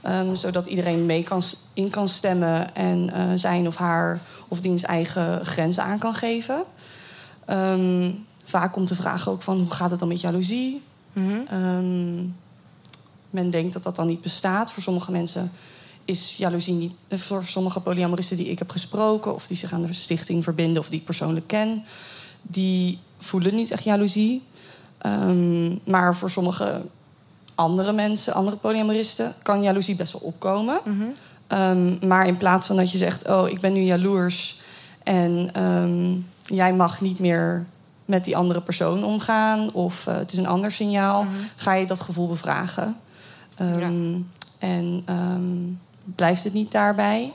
Ehm, 0.00 0.35
zodat 0.35 0.67
iedereen 0.67 1.07
mee 1.07 1.23
kan, 1.23 1.43
in 1.75 1.90
kan 1.90 2.09
stemmen 2.09 2.75
en 2.75 3.11
eh, 3.12 3.23
zijn 3.35 3.67
of 3.67 3.76
haar 3.76 4.21
of 4.49 4.61
diens 4.61 4.83
eigen 4.83 5.47
grenzen 5.47 5.83
aan 5.85 5.99
kan 5.99 6.14
geven. 6.14 6.64
Ehm, 7.45 8.11
vaak 8.45 8.73
komt 8.73 8.88
de 8.88 8.95
vraag 8.95 9.29
ook 9.29 9.43
van 9.43 9.59
hoe 9.59 9.71
gaat 9.71 9.90
het 9.90 9.99
dan 9.99 10.09
met 10.09 10.21
jaloezie? 10.21 10.83
Ehm, 11.49 12.25
men 13.31 13.50
denkt 13.50 13.73
dat 13.73 13.83
dat 13.83 13.97
dan 13.97 14.07
niet 14.07 14.21
bestaat. 14.21 14.73
Voor 14.73 14.83
sommige 14.83 15.11
mensen 15.12 15.52
is 16.05 16.37
jaloezie 16.37 16.75
niet. 16.75 16.93
eh, 17.09 17.19
Voor 17.19 17.45
sommige 17.45 17.81
polyamoristen 17.81 18.37
die 18.37 18.47
ik 18.47 18.59
heb 18.59 18.71
gesproken, 18.71 19.35
of 19.35 19.47
die 19.47 19.57
zich 19.57 19.73
aan 19.73 19.81
de 19.83 19.93
stichting 19.93 20.45
verbinden, 20.45 20.83
of 20.83 20.88
die 20.88 20.99
ik 20.99 21.05
persoonlijk 21.05 21.47
ken, 21.47 21.85
die 22.42 22.99
voelen 23.18 23.54
niet 23.54 23.70
echt 23.70 23.85
jaloezie. 23.85 24.42
Ehm, 24.99 25.76
maar 25.85 26.16
voor 26.16 26.30
sommige 26.30 26.82
andere 27.54 27.92
mensen, 27.92 28.35
andere 28.35 28.56
polyamoristen, 28.56 29.35
kan 29.42 29.62
jaloezie 29.62 29.97
best 29.97 30.12
wel 30.12 30.23
opkomen. 30.23 30.80
Ehm, 31.47 32.09
maar 32.09 32.26
in 32.26 32.37
plaats 32.37 32.66
van 32.66 32.76
dat 32.76 32.92
je 32.92 32.99
zegt: 32.99 33.28
Oh, 33.28 33.49
ik 33.49 33.61
ben 33.61 33.73
nu 33.73 33.80
jaloers 33.80 34.61
en 35.02 35.50
ehm, 35.52 36.16
jij 36.56 36.73
mag 36.75 37.00
niet 37.00 37.18
meer 37.18 37.66
met 38.04 38.25
die 38.25 38.37
andere 38.37 38.61
persoon 38.61 39.04
omgaan, 39.04 39.73
of 39.73 40.06
eh, 40.06 40.16
het 40.16 40.32
is 40.32 40.38
een 40.38 40.47
ander 40.47 40.73
signaal, 40.73 41.26
ga 41.56 41.75
je 41.75 41.87
dat 41.87 42.00
gevoel 42.00 42.28
bevragen. 42.28 42.97
Ehm, 43.56 44.16
En 44.59 45.02
ehm, 45.04 45.42
blijft 46.14 46.44
het 46.44 46.52
niet 46.52 46.73
daarbij? 46.73 47.32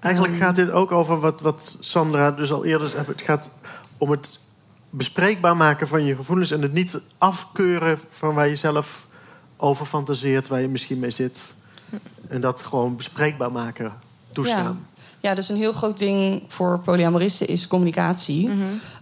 Eigenlijk 0.00 0.36
gaat 0.36 0.54
dit 0.54 0.70
ook 0.70 0.92
over 0.92 1.20
wat, 1.20 1.40
wat 1.40 1.76
Sandra 1.80 2.30
dus 2.30 2.52
al 2.52 2.64
eerder 2.64 2.88
zei. 2.88 3.04
Het 3.06 3.22
gaat 3.22 3.50
om 3.98 4.10
het 4.10 4.38
bespreekbaar 4.90 5.56
maken 5.56 5.88
van 5.88 6.04
je 6.04 6.16
gevoelens... 6.16 6.50
en 6.50 6.62
het 6.62 6.72
niet 6.72 7.00
afkeuren 7.18 7.98
van 8.08 8.34
waar 8.34 8.48
je 8.48 8.56
zelf 8.56 9.06
over 9.56 9.86
fantaseert... 9.86 10.48
waar 10.48 10.60
je 10.60 10.68
misschien 10.68 10.98
mee 10.98 11.10
zit. 11.10 11.54
En 12.28 12.40
dat 12.40 12.62
gewoon 12.62 12.96
bespreekbaar 12.96 13.52
maken, 13.52 13.92
toestaan. 14.30 14.86
Ja, 15.20 15.34
dus 15.34 15.48
een 15.48 15.56
heel 15.56 15.72
groot 15.72 15.98
ding 15.98 16.42
voor 16.48 16.80
polyamoristen 16.80 17.46
is 17.46 17.66
communicatie. 17.66 18.50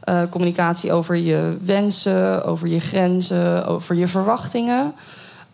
Eh, 0.01 0.23
communicatie 0.31 0.93
over 0.93 1.17
je 1.17 1.57
wensen, 1.63 2.45
over 2.45 2.69
je 2.69 2.81
grenzen, 2.81 3.67
over 3.67 3.95
je 3.95 4.09
verwachtingen. 4.09 4.95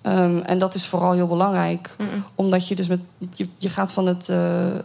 Ehm, 0.02 0.36
en 0.36 0.58
dat 0.58 0.74
is 0.74 0.86
vooral 0.86 1.12
heel 1.12 1.26
belangrijk, 1.26 1.96
omdat 2.34 2.68
je 2.68 2.74
dus 2.74 2.88
met 2.88 3.00
je, 3.34 3.48
je 3.56 3.68
gaat 3.68 3.92
van 3.92 4.06
het 4.06 4.28
eh, 4.28 4.74
eh, 4.74 4.82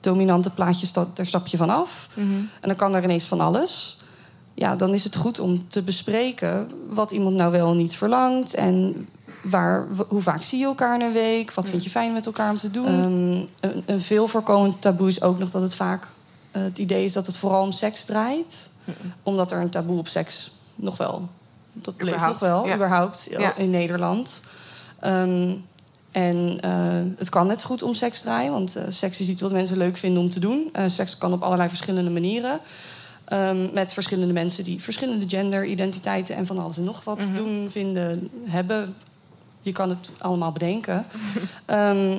dominante 0.00 0.50
plaatje 0.50 0.86
sta, 0.86 1.06
daar 1.14 1.26
stap 1.26 1.46
je 1.46 1.56
van 1.56 1.70
af. 1.70 2.08
En 2.60 2.68
dan 2.68 2.76
kan 2.76 2.94
er 2.94 3.04
ineens 3.04 3.24
van 3.24 3.40
alles. 3.40 3.96
Ja, 4.54 4.76
dan 4.76 4.94
is 4.94 5.04
het 5.04 5.16
goed 5.16 5.38
om 5.38 5.68
te 5.68 5.82
bespreken 5.82 6.68
wat 6.88 7.10
iemand 7.10 7.36
nou 7.36 7.52
wel 7.52 7.74
niet 7.74 7.94
verlangt 7.94 8.54
en 8.54 9.06
waar, 9.42 9.86
hoe 10.08 10.20
vaak 10.20 10.42
zie 10.42 10.58
je 10.58 10.64
elkaar 10.64 10.94
in 10.94 11.00
een 11.00 11.12
week? 11.12 11.52
Wat 11.52 11.68
vind 11.68 11.84
je 11.84 11.90
fijn 11.90 12.12
met 12.12 12.26
elkaar 12.26 12.50
om 12.50 12.58
te 12.58 12.70
doen? 12.70 12.86
Ehm, 12.86 13.70
een, 13.70 13.82
een 13.86 14.00
veel 14.00 14.26
voorkomend 14.26 14.80
taboe 14.80 15.08
is 15.08 15.22
ook 15.22 15.38
nog 15.38 15.50
dat 15.50 15.62
het 15.62 15.74
vaak 15.74 16.06
eh, 16.50 16.62
het 16.62 16.78
idee 16.78 17.04
is 17.04 17.12
dat 17.12 17.26
het 17.26 17.36
vooral 17.36 17.62
om 17.62 17.72
seks 17.72 18.04
draait. 18.04 18.70
Omdat 19.22 19.50
er 19.50 19.60
een 19.60 19.70
taboe 19.70 19.98
op 19.98 20.08
seks 20.08 20.52
nog 20.74 20.96
wel. 20.96 21.28
Dat 21.72 21.94
leeft 21.98 22.26
nog 22.26 22.38
wel, 22.38 22.66
ja. 22.66 22.74
überhaupt, 22.74 23.28
Ja. 23.30 23.56
in 23.56 23.70
Nederland. 23.70 24.42
Ehm, 25.00 25.52
en 26.10 26.58
eh, 26.60 26.70
het 27.18 27.28
kan 27.28 27.46
net 27.46 27.60
zo 27.60 27.66
goed 27.66 27.82
om 27.82 27.94
seks 27.94 28.20
draaien, 28.20 28.52
want 28.52 28.76
eh, 28.76 28.82
seks 28.88 29.20
is 29.20 29.28
iets 29.28 29.42
wat 29.42 29.52
mensen 29.52 29.76
leuk 29.76 29.96
vinden 29.96 30.22
om 30.22 30.30
te 30.30 30.40
doen. 30.40 30.68
Eh, 30.72 30.84
seks 30.86 31.18
kan 31.18 31.32
op 31.32 31.42
allerlei 31.42 31.68
verschillende 31.68 32.10
manieren. 32.10 32.60
Ehm, 33.24 33.72
met 33.72 33.92
verschillende 33.92 34.32
mensen 34.32 34.64
die 34.64 34.82
verschillende 34.82 35.28
genderidentiteiten 35.28 36.36
en 36.36 36.46
van 36.46 36.58
alles 36.58 36.76
en 36.76 36.84
nog 36.84 37.04
wat 37.04 37.30
doen, 37.34 37.68
vinden, 37.70 38.30
hebben. 38.44 38.94
Je 39.62 39.72
kan 39.72 39.88
het 39.88 40.10
allemaal 40.18 40.52
bedenken. 40.52 41.06
Ehm, 41.64 42.18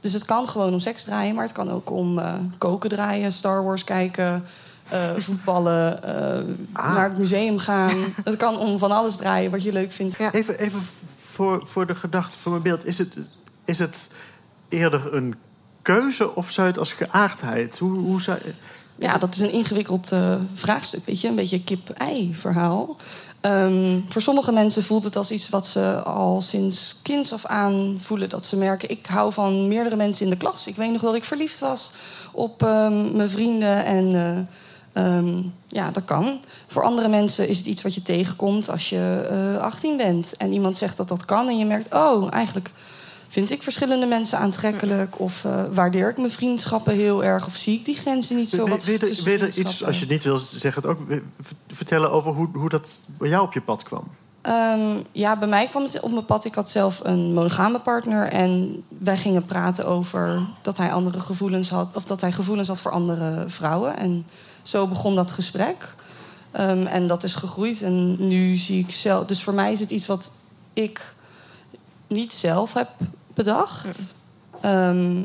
dus 0.00 0.12
het 0.12 0.24
kan 0.24 0.48
gewoon 0.48 0.72
om 0.72 0.80
seks 0.80 1.02
draaien, 1.02 1.34
maar 1.34 1.44
het 1.44 1.52
kan 1.52 1.70
ook 1.70 1.90
om 1.90 2.20
koken 2.58 2.90
draaien, 2.90 3.32
Star 3.32 3.64
Wars 3.64 3.84
kijken, 3.84 4.44
eh, 4.88 5.10
voetballen, 5.16 6.02
eh, 6.02 6.42
naar 6.72 7.08
het 7.08 7.18
museum 7.18 7.58
gaan. 7.58 7.96
het 8.24 8.36
kan 8.36 8.58
om 8.58 8.78
van 8.78 8.90
alles 8.90 9.16
draaien 9.16 9.50
wat 9.50 9.62
je 9.62 9.72
leuk 9.72 9.92
vindt. 9.92 10.16
Ja. 10.18 10.32
Even, 10.32 10.58
even 10.58 10.80
voor, 11.16 11.62
voor 11.66 11.86
de 11.86 11.94
gedachte 11.94 12.38
van 12.38 12.50
mijn 12.50 12.62
beeld. 12.62 12.86
Is 12.86 12.98
het, 12.98 13.16
is 13.64 13.78
het 13.78 14.10
eerder 14.68 15.14
een 15.14 15.34
keuze 15.82 16.34
of 16.34 16.50
zou 16.50 16.66
je 16.66 16.72
het 16.72 16.80
als 16.80 16.92
geaardheid? 16.92 17.78
Hoe, 17.78 17.98
hoe 17.98 18.22
zou, 18.22 18.38
Ja, 18.98 19.16
dat 19.16 19.34
is 19.34 19.40
een 19.40 19.52
ingewikkeld 19.52 20.12
eh, 20.12 20.34
vraagstuk, 20.54 21.06
weet 21.06 21.20
je. 21.20 21.28
Een 21.28 21.34
beetje 21.34 21.64
kip-ei-verhaal. 21.64 22.96
Ehm, 23.40 24.00
voor 24.08 24.22
sommige 24.22 24.52
mensen 24.52 24.82
voelt 24.82 25.04
het 25.04 25.16
als 25.16 25.30
iets 25.30 25.48
wat 25.48 25.66
ze 25.66 26.02
al 26.02 26.40
sinds 26.40 26.98
kinds 27.02 27.32
af 27.32 27.46
aan 27.46 27.98
voelen. 28.00 28.28
Dat 28.28 28.44
ze 28.44 28.56
merken, 28.56 28.90
ik 28.90 29.06
hou 29.06 29.32
van 29.32 29.68
meerdere 29.68 29.96
mensen 29.96 30.24
in 30.24 30.30
de 30.30 30.36
klas. 30.36 30.66
Ik 30.66 30.76
weet 30.76 30.92
nog 30.92 31.02
dat 31.02 31.14
ik 31.14 31.24
verliefd 31.24 31.58
was 31.58 31.92
op 32.32 32.62
ehm, 32.62 33.16
mijn 33.16 33.30
vrienden 33.30 33.84
en... 33.84 34.14
eh, 34.14 34.42
ehm, 34.96 35.42
ja, 35.68 35.90
dat 35.90 36.04
kan. 36.04 36.40
Voor 36.66 36.82
andere 36.82 37.08
mensen 37.08 37.48
is 37.48 37.58
het 37.58 37.66
iets 37.66 37.82
wat 37.82 37.94
je 37.94 38.02
tegenkomt 38.02 38.68
als 38.70 38.88
je 38.88 39.26
eh 39.56 39.62
18 39.62 39.96
bent. 39.96 40.36
En 40.36 40.52
iemand 40.52 40.76
zegt 40.76 40.96
dat 40.96 41.08
dat 41.08 41.24
kan 41.24 41.48
en 41.48 41.58
je 41.58 41.64
merkt... 41.64 41.94
oh, 41.94 42.26
eigenlijk 42.30 42.70
vind 43.28 43.50
ik 43.50 43.62
verschillende 43.62 44.06
mensen 44.06 44.38
aantrekkelijk... 44.38 45.20
of 45.20 45.44
eh, 45.44 45.62
waardeer 45.72 46.08
ik 46.10 46.16
mijn 46.16 46.30
vriendschappen 46.30 46.94
heel 46.94 47.24
erg... 47.24 47.46
of 47.46 47.56
zie 47.56 47.78
ik 47.78 47.84
die 47.84 47.96
grenzen 47.96 48.36
niet 48.36 48.50
zo 48.50 48.68
wat 48.68 48.84
weet 48.84 49.00
je- 49.00 49.24
je 49.24 49.60
iets, 49.60 49.84
als 49.84 49.94
je 49.94 50.00
het 50.00 50.10
niet 50.10 50.24
wil 50.24 50.36
zeggen, 50.36 50.82
het 50.82 50.90
ook 50.90 51.00
vertellen 51.68 52.10
over 52.10 52.32
hoe, 52.32 52.48
hoe 52.52 52.68
dat 52.68 53.00
bij 53.18 53.28
jou 53.28 53.44
op 53.44 53.52
je 53.52 53.60
pad 53.60 53.82
kwam? 53.82 54.04
Ehm, 54.46 54.96
ja, 55.12 55.36
bij 55.36 55.48
mij 55.48 55.66
kwam 55.68 55.82
het 55.82 56.00
op 56.00 56.12
mijn 56.12 56.24
pad. 56.24 56.44
Ik 56.44 56.54
had 56.54 56.70
zelf 56.70 57.00
een 57.02 57.32
monogame 57.32 57.80
partner. 57.80 58.28
En 58.28 58.82
wij 58.88 59.16
gingen 59.16 59.44
praten 59.44 59.86
over 59.86 60.42
dat 60.62 60.78
hij 60.78 60.92
andere 60.92 61.20
gevoelens 61.20 61.68
had. 61.70 61.96
Of 61.96 62.04
dat 62.04 62.20
hij 62.20 62.32
gevoelens 62.32 62.68
had 62.68 62.80
voor 62.80 62.90
andere 62.90 63.44
vrouwen. 63.46 63.96
En 63.96 64.26
zo 64.66 64.86
begon 64.86 65.14
dat 65.14 65.30
gesprek. 65.30 65.94
Ehm, 66.50 66.86
en 66.86 67.06
dat 67.06 67.22
is 67.22 67.34
gegroeid. 67.34 67.82
En 67.82 68.26
nu 68.28 68.56
zie 68.56 68.78
ik 68.78 68.90
zelf. 68.90 69.26
Dus 69.26 69.42
voor 69.42 69.54
mij 69.54 69.72
is 69.72 69.80
het 69.80 69.90
iets 69.90 70.06
wat 70.06 70.32
ik 70.72 71.14
niet 72.06 72.32
zelf 72.34 72.72
heb 72.72 72.88
bedacht. 73.34 74.14
Ehm, 74.60 75.20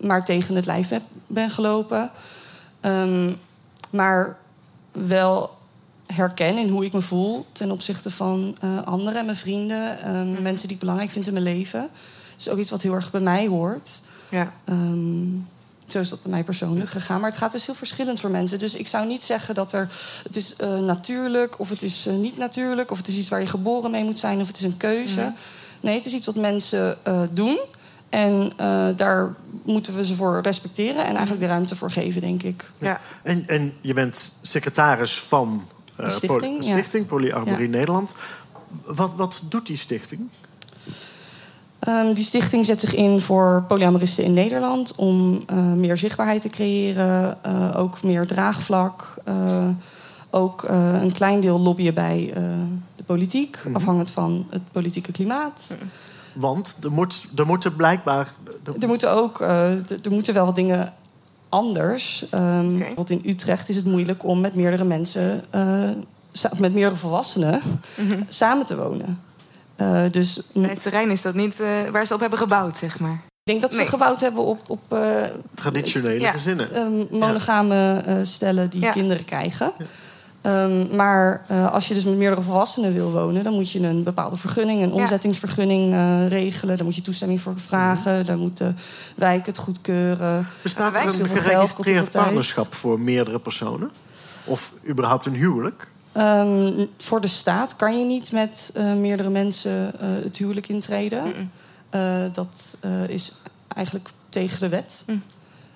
maar 0.00 0.24
tegen 0.24 0.54
het 0.56 0.66
lijf 0.66 0.88
heb- 0.88 1.02
ben 1.26 1.50
gelopen. 1.50 2.10
Ehm, 2.80 3.32
maar 3.90 4.38
wel 4.92 5.50
herken 6.06 6.58
in 6.58 6.68
hoe 6.68 6.84
ik 6.84 6.92
me 6.92 7.00
voel 7.00 7.46
ten 7.52 7.70
opzichte 7.70 8.10
van 8.10 8.56
eh, 8.60 8.82
anderen 8.84 9.18
en 9.18 9.24
mijn 9.24 9.36
vrienden, 9.36 10.02
ehm, 10.02 10.42
mensen 10.42 10.66
die 10.66 10.76
ik 10.76 10.78
belangrijk 10.82 11.10
vind 11.10 11.26
in 11.26 11.32
mijn 11.32 11.44
leven. 11.44 11.88
Dus 12.36 12.48
ook 12.48 12.58
iets 12.58 12.70
wat 12.70 12.82
heel 12.82 12.94
erg 12.94 13.10
bij 13.10 13.20
mij 13.20 13.46
hoort. 13.48 14.00
Ja. 14.30 14.52
Zo 15.86 15.98
is 15.98 16.08
dat 16.08 16.22
bij 16.22 16.30
mij 16.30 16.44
persoonlijk 16.44 16.90
gegaan. 16.90 17.20
Maar 17.20 17.30
het 17.30 17.38
gaat 17.38 17.52
dus 17.52 17.66
heel 17.66 17.74
verschillend 17.74 18.20
voor 18.20 18.30
mensen. 18.30 18.58
Dus 18.58 18.74
ik 18.74 18.86
zou 18.86 19.06
niet 19.06 19.22
zeggen 19.22 19.54
dat 19.54 19.72
er. 19.72 19.88
Het 20.24 20.36
is 20.36 20.56
eh, 20.56 20.78
natuurlijk 20.78 21.58
of 21.60 21.68
het 21.68 21.82
is 21.82 22.06
eh, 22.06 22.14
niet 22.14 22.36
natuurlijk. 22.36 22.90
Of 22.90 22.96
het 22.98 23.08
is 23.08 23.16
iets 23.16 23.28
waar 23.28 23.40
je 23.40 23.46
geboren 23.46 23.90
mee 23.90 24.04
moet 24.04 24.18
zijn. 24.18 24.40
Of 24.40 24.46
het 24.46 24.56
is 24.56 24.62
een 24.62 24.76
keuze. 24.76 25.32
Nee, 25.80 25.94
het 25.94 26.04
is 26.04 26.12
iets 26.12 26.26
wat 26.26 26.36
mensen 26.36 27.04
eh, 27.04 27.22
doen. 27.32 27.58
En 28.08 28.52
eh, 28.56 28.88
daar 28.96 29.34
moeten 29.64 29.94
we 29.94 30.04
ze 30.06 30.14
voor 30.14 30.40
respecteren. 30.42 31.04
En 31.04 31.10
eigenlijk 31.10 31.40
de 31.40 31.46
ruimte 31.46 31.76
voor 31.76 31.90
geven, 31.90 32.20
denk 32.20 32.42
ik. 32.42 32.70
Ja. 32.78 33.00
En, 33.22 33.46
en 33.46 33.72
je 33.80 33.94
bent 33.94 34.34
secretaris 34.42 35.20
van 35.20 35.62
eh, 35.96 36.04
De 36.04 36.10
stichting, 36.10 36.40
Poly- 36.58 36.66
ja. 36.66 36.72
stichting 36.72 37.06
Polyarmorie 37.06 37.68
Ja. 37.70 37.76
Nederland. 37.76 38.14
Wat, 38.84 39.14
wat 39.14 39.42
doet 39.48 39.66
die 39.66 39.76
stichting? 39.76 40.28
Ehm, 41.82 42.12
die 42.14 42.24
stichting 42.24 42.66
zet 42.66 42.80
zich 42.80 42.94
in 42.94 43.20
voor 43.20 43.64
polyamoristen 43.68 44.24
in 44.24 44.32
Nederland 44.32 44.94
om 44.94 45.42
eh, 45.46 45.56
meer 45.72 45.96
zichtbaarheid 45.96 46.42
te 46.42 46.48
creëren, 46.48 47.38
eh, 47.42 47.68
ook 47.76 48.02
meer 48.02 48.26
draagvlak, 48.26 49.14
eh, 49.24 49.68
ook 50.30 50.62
een 51.00 51.12
klein 51.12 51.40
deel 51.40 51.60
lobbyen 51.60 51.94
bij 51.94 52.30
de 52.96 53.02
politiek, 53.06 53.58
Mhm. 53.64 53.76
afhankelijk 53.76 54.10
van 54.10 54.46
het 54.50 54.62
politieke 54.72 55.12
klimaat. 55.12 55.76
Want 56.32 56.76
er, 56.82 56.92
moet, 56.92 57.26
er 57.36 57.46
moeten 57.46 57.76
blijkbaar... 57.76 58.32
er- 58.64 58.72
Er 58.80 58.88
moeten 58.88 59.10
ook 59.12 59.40
er- 59.40 59.84
er 60.02 60.10
moeten 60.10 60.34
wel 60.34 60.44
wat 60.44 60.56
dingen 60.56 60.92
anders. 61.48 62.26
Ehm, 62.30 62.68
Bijvoorbeeld 62.78 63.10
in 63.10 63.22
Utrecht 63.26 63.68
is 63.68 63.76
het 63.76 63.84
moeilijk 63.84 64.24
om 64.24 64.40
met 64.40 64.54
meerdere 64.54 64.84
mensen, 64.84 65.44
met 66.58 66.72
meerdere 66.74 66.96
volwassenen, 66.96 67.60
samen 68.28 68.66
te 68.66 68.76
wonen. 68.76 69.20
Eh, 69.82 70.10
dus 70.10 70.40
Nee, 70.52 70.68
het 70.70 70.82
terrein 70.82 71.10
is 71.10 71.22
dat 71.22 71.34
niet 71.34 71.60
eh, 71.60 71.68
waar 71.92 72.06
ze 72.06 72.14
op 72.14 72.20
hebben 72.20 72.38
gebouwd, 72.38 72.76
zeg 72.76 72.98
maar. 73.00 73.20
Ik 73.44 73.50
denk 73.52 73.60
dat 73.62 73.72
ze 73.74 73.78
Nee. 73.80 73.88
gebouwd 73.88 74.20
hebben 74.20 74.42
op, 74.42 74.60
op 74.70 74.80
eh, 74.88 75.00
Traditionele 75.54 76.20
Ja. 76.20 76.30
gezinnen. 76.32 76.72
ehm, 76.74 77.18
monogame 77.18 78.02
eh, 78.06 78.14
stellen 78.22 78.70
die 78.70 78.80
Ja. 78.80 78.90
kinderen 78.92 79.24
krijgen. 79.24 79.72
Ehm, 80.42 80.96
maar 80.96 81.44
eh, 81.48 81.72
als 81.72 81.88
je 81.88 81.94
dus 81.94 82.04
met 82.04 82.16
meerdere 82.16 82.42
volwassenen 82.42 82.92
wil 82.94 83.10
wonen, 83.10 83.42
dan 83.44 83.52
moet 83.52 83.70
je 83.70 83.80
een 83.80 84.02
bepaalde 84.02 84.36
vergunning, 84.36 84.82
een 84.82 84.92
omzettingsvergunning 84.92 85.92
eh, 85.92 86.28
regelen. 86.28 86.76
Daar 86.76 86.84
moet 86.86 86.94
je 86.94 87.02
toestemming 87.02 87.40
voor 87.40 87.54
vragen. 87.66 88.24
Daar 88.24 88.38
moet 88.38 88.56
de 88.56 88.72
wijk 89.16 89.46
het 89.46 89.58
goedkeuren. 89.58 90.46
Bestaat 90.62 90.96
er 90.96 91.06
een 91.06 91.26
geregistreerd 91.28 92.12
partnerschap 92.12 92.74
voor 92.74 93.00
meerdere 93.00 93.38
personen? 93.38 93.90
Of 94.44 94.72
überhaupt 94.88 95.26
een 95.26 95.34
huwelijk? 95.34 95.91
Ehm, 96.12 96.86
voor 96.98 97.20
de 97.20 97.28
staat 97.28 97.76
kan 97.76 97.98
je 97.98 98.04
niet 98.04 98.32
met 98.32 98.70
eh, 98.74 98.92
meerdere 98.94 99.30
mensen 99.30 100.00
eh, 100.00 100.08
het 100.22 100.36
huwelijk 100.36 100.68
intreden. 100.68 101.50
Eh, 101.90 102.22
dat 102.32 102.76
eh, 102.80 103.08
is 103.08 103.34
eigenlijk 103.68 104.08
tegen 104.28 104.60
de 104.60 104.68
wet. 104.68 105.04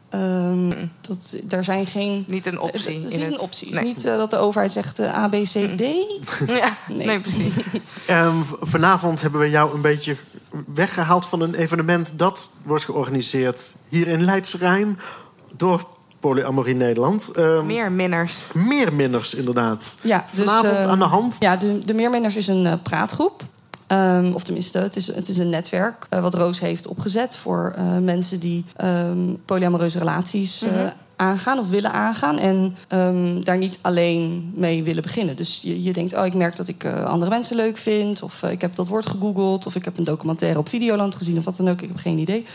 Ehm, 0.08 0.86
dat, 1.00 1.36
daar 1.42 1.64
zijn 1.64 1.86
geen... 1.86 2.24
Niet 2.28 2.46
een 2.46 2.58
optie. 2.60 2.94
Het 2.96 3.04
is 3.04 3.12
in 3.12 3.18
niet 3.18 3.26
het- 3.28 3.34
een 3.34 3.40
optie. 3.40 3.68
Het 3.68 3.76
is 3.76 3.82
niet 3.82 4.02
dat 4.02 4.30
de 4.30 4.36
overheid 4.36 4.72
zegt 4.72 5.00
A, 5.00 5.28
B, 5.28 5.32
C, 5.32 5.48
D. 5.76 5.80
Ja, 6.50 6.76
Nee. 6.88 7.06
nee, 7.06 7.20
precies. 7.20 7.54
Ehm, 8.06 8.42
vanavond 8.60 9.22
hebben 9.22 9.40
we 9.40 9.50
jou 9.50 9.74
een 9.74 9.80
beetje 9.80 10.16
weggehaald 10.74 11.26
van 11.26 11.40
een 11.40 11.54
evenement 11.54 12.12
dat 12.18 12.50
wordt 12.62 12.84
georganiseerd 12.84 13.76
hier 13.88 14.06
in 14.08 14.24
Leidse 14.24 14.56
Rijn 14.58 14.98
door 15.56 15.86
Polyamorie 16.26 16.74
Nederland. 16.74 17.30
Ehm, 17.30 17.66
Meer 17.66 17.92
minners. 17.92 18.46
meer 18.54 18.94
minners, 18.94 19.34
inderdaad. 19.34 19.98
Ja, 20.02 20.24
dus, 20.34 20.44
Vanavond 20.50 20.84
eh, 20.84 20.90
aan 20.90 20.98
de 20.98 21.04
hand. 21.04 21.36
Ja, 21.38 21.56
de, 21.56 21.78
de 21.84 21.94
Meerminners 21.94 22.36
is 22.36 22.46
een 22.46 22.66
eh, 22.66 22.72
praatgroep. 22.82 23.42
Ehm, 23.86 24.30
of 24.34 24.42
tenminste, 24.42 24.78
het 24.78 24.96
is, 24.96 25.06
het 25.14 25.28
is 25.28 25.36
een 25.38 25.48
netwerk 25.50 26.06
eh, 26.10 26.20
wat 26.20 26.34
Roos 26.34 26.60
heeft 26.60 26.86
opgezet 26.86 27.36
voor 27.36 27.72
eh, 27.76 27.84
mensen 27.98 28.40
die 28.40 28.64
ehm, 28.76 29.34
polyamoreuze 29.44 29.98
relaties 29.98 30.62
eh, 30.62 30.70
Mhm. 30.70 30.88
aangaan 31.16 31.58
of 31.58 31.68
willen 31.68 31.92
aangaan. 31.92 32.38
En 32.38 32.76
ehm, 32.88 33.40
daar 33.42 33.56
niet 33.58 33.78
alleen 33.80 34.52
mee 34.54 34.82
willen 34.82 35.02
beginnen. 35.02 35.36
Dus 35.36 35.58
je, 35.62 35.82
je 35.82 35.92
denkt, 35.92 36.16
oh, 36.16 36.26
ik 36.26 36.34
merk 36.34 36.56
dat 36.56 36.68
ik 36.68 36.84
eh, 36.84 37.04
andere 37.04 37.30
mensen 37.30 37.56
leuk 37.56 37.76
vind. 37.76 38.22
Of 38.22 38.42
ik 38.42 38.60
heb 38.60 38.74
dat 38.74 38.88
woord 38.88 39.06
gegoogeld. 39.06 39.66
Of 39.66 39.74
ik 39.74 39.84
heb 39.84 39.98
een 39.98 40.04
documentaire 40.04 40.58
op 40.58 40.68
Videoland 40.68 41.14
gezien. 41.14 41.38
Of 41.38 41.44
wat 41.44 41.56
dan 41.56 41.68
ook. 41.68 41.80
Ik 41.82 41.88
heb 41.88 41.96
geen 41.96 42.18
idee. 42.18 42.46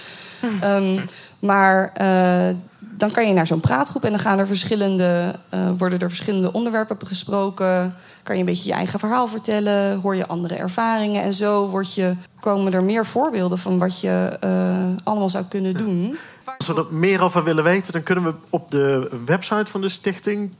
Ehm, 0.62 0.98
maar 1.40 1.92
eh, 1.94 2.56
dan 2.84 3.12
kan 3.12 3.28
je 3.28 3.34
naar 3.34 3.48
zo'n 3.48 3.60
praatgroep 3.60 4.04
en 4.04 4.10
dan 4.10 4.20
gaan 4.20 4.40
er 4.40 4.48
verschillende, 4.48 5.36
eh, 5.50 5.60
worden 5.78 6.00
er 6.00 6.08
verschillende 6.08 6.52
onderwerpen 6.52 7.08
gesproken. 7.08 7.96
Kan 8.24 8.36
je 8.36 8.42
een 8.42 8.48
beetje 8.48 8.70
je 8.70 8.76
eigen 8.76 9.00
verhaal 9.00 9.28
vertellen, 9.28 10.00
hoor 10.00 10.16
je 10.16 10.28
andere 10.28 10.56
ervaringen. 10.56 11.24
En 11.24 11.34
zo 11.34 11.68
word 11.68 11.94
je, 11.94 12.16
komen 12.40 12.74
er 12.74 12.84
meer 12.84 13.06
voorbeelden 13.06 13.58
van 13.58 13.80
wat 13.80 14.02
je 14.02 14.38
eh, 14.40 15.04
allemaal 15.04 15.30
zou 15.30 15.46
kunnen 15.46 15.74
doen. 15.74 16.18
Als 16.58 16.68
we 16.68 16.76
er 16.76 16.94
meer 16.94 17.22
over 17.22 17.44
willen 17.44 17.64
weten, 17.64 17.94
dan 17.94 18.04
kunnen 18.04 18.24
we 18.24 18.34
op 18.50 18.72
de 18.72 19.10
website 19.26 19.72
van 19.72 19.82
de 19.82 19.90
stichting 19.90 20.52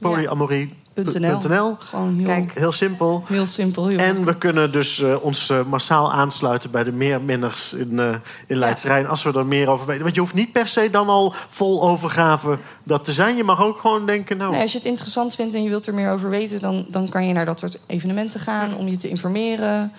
polyamorie.nl. 0.94 1.76
Gewoon 1.78 2.16
heel, 2.16 2.26
Kijk. 2.26 2.52
Heel 2.54 2.72
simpel. 2.72 3.24
heel 3.26 3.46
simpel. 3.46 3.86
Heel 3.86 3.98
En 3.98 4.24
we 4.24 4.34
kunnen 4.34 4.72
dus 4.72 5.02
eh, 5.02 5.24
ons 5.24 5.50
eh, 5.50 5.64
massaal 5.64 6.12
aansluiten 6.12 6.70
bij 6.70 6.84
de 6.84 6.92
meerminners 6.92 7.72
in, 7.72 7.98
eh 7.98 8.14
in 8.46 8.56
Leidse 8.56 8.86
Rijn. 8.86 9.06
Als 9.06 9.22
we 9.22 9.32
er 9.32 9.46
meer 9.46 9.68
over 9.68 9.86
weten. 9.86 10.02
Want 10.02 10.14
je 10.14 10.20
hoeft 10.20 10.34
niet 10.34 10.52
per 10.52 10.66
se 10.66 10.90
dan 10.90 11.08
al 11.08 11.34
vol 11.48 11.82
overgave 11.82 12.58
dat 12.82 13.04
te 13.04 13.12
zijn. 13.12 13.36
Je 13.36 13.44
mag 13.44 13.62
ook 13.62 13.80
gewoon 13.80 14.06
denken, 14.06 14.36
nou... 14.36 14.52
Nee, 14.52 14.60
als 14.60 14.72
je 14.72 14.78
het 14.78 14.86
interessant 14.86 15.34
vindt 15.34 15.54
en 15.54 15.62
je 15.62 15.68
wilt 15.68 15.86
er 15.86 15.94
meer 15.94 16.10
over 16.10 16.30
weten, 16.30 16.60
dan, 16.60 16.84
dan 16.88 17.08
kan 17.08 17.26
je 17.26 17.32
naar 17.32 17.44
dat 17.44 17.58
soort 17.58 17.78
evenementen 17.86 18.40
gaan 18.40 18.76
om 18.76 18.88
je 18.88 18.96
te 18.96 19.08
informeren. 19.08 19.92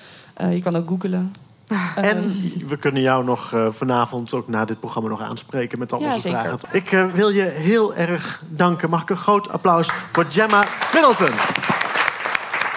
Je 0.52 0.62
kan 0.62 0.76
ook 0.76 0.90
googlen. 0.90 1.34
En 1.96 2.52
we 2.68 2.78
kunnen 2.78 3.02
jou 3.02 3.24
nog 3.24 3.54
eh, 3.54 3.68
vanavond 3.72 4.34
ook 4.34 4.48
na 4.48 4.66
dit 4.66 4.80
programma 4.80 5.10
nog 5.10 5.22
aanspreken 5.22 5.80
met 5.80 5.94
al 5.94 6.00
Ja, 6.00 6.06
onze 6.06 6.20
zeker. 6.20 6.40
vragen. 6.40 6.60
Ik 6.72 6.92
eh, 6.92 7.06
wil 7.14 7.30
je 7.30 7.44
heel 7.44 7.96
erg 7.96 8.42
danken. 8.50 8.90
Mag 8.90 9.02
ik 9.02 9.10
een 9.10 9.18
groot 9.18 9.50
applaus 9.50 9.90
voor 10.12 10.26
Gemma 10.30 10.64
Middleton. 10.94 11.36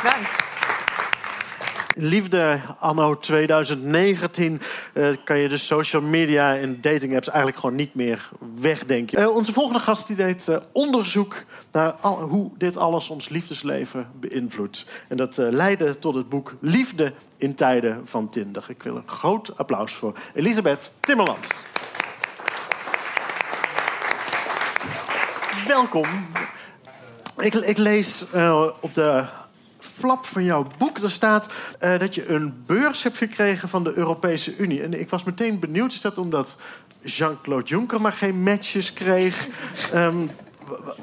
Dank. 0.02 0.26
Liefde 1.98 2.61
anno 2.78 3.18
2019 3.18 4.61
eh, 4.92 5.09
kan 5.24 5.38
je 5.38 5.48
de 5.48 5.56
social 5.56 6.02
media 6.02 6.56
en 6.56 6.80
dating 6.80 7.14
apps 7.14 7.28
eigenlijk 7.28 7.59
gewoon 7.59 7.74
niet 7.74 7.94
meer 7.94 8.28
wegdenken. 8.61 9.18
Eh, 9.18 9.28
onze 9.28 9.52
volgende 9.52 9.80
gast 9.80 10.06
die 10.06 10.16
deed 10.16 10.48
eh, 10.48 10.56
onderzoek 10.72 11.44
naar 11.72 11.92
al- 11.92 12.20
hoe 12.20 12.50
dit 12.59 12.76
alles 12.76 13.11
ons 13.11 13.28
liefdesleven 13.28 14.11
beïnvloedt. 14.20 14.87
En 15.09 15.16
dat 15.16 15.37
leidde 15.37 15.98
tot 15.98 16.14
het 16.14 16.28
boek 16.28 16.54
Liefde 16.61 17.12
in 17.37 17.54
tijden 17.54 18.00
van 18.04 18.28
Tinder. 18.28 18.64
Ik 18.68 18.82
wil 18.82 18.96
een 18.96 19.09
groot 19.09 19.59
applaus 19.59 19.92
voor 19.94 20.12
Elisabeth 20.35 20.90
Timmermans. 21.00 21.64
Welkom. 25.66 26.06
Ik, 27.38 27.54
ik 27.54 27.78
lees 27.78 28.24
op 28.80 28.94
de 28.94 29.24
flap 29.98 30.26
van 30.26 30.44
jouw 30.44 30.66
boek. 30.78 30.98
Er 30.98 31.11
staat 31.11 31.48
eh, 31.78 31.98
dat 31.98 32.14
je 32.14 32.28
een 32.28 32.62
beurs 32.66 33.02
hebt 33.02 33.18
gekregen 33.18 33.68
van 33.68 33.85
de 33.85 33.92
Europese 33.94 34.56
Unie. 34.56 34.82
En 34.82 35.00
ik 35.00 35.11
was 35.11 35.24
meteen 35.24 35.59
benieuwd. 35.59 35.92
Is 35.92 36.00
dat 36.00 36.18
omdat 36.18 36.56
Jean-Claude 37.02 37.66
Juncker 37.68 38.00
maar 38.00 38.12
geen 38.12 38.42
matches 38.42 38.92
kreeg? 38.92 39.48
Ehm, 39.92 40.26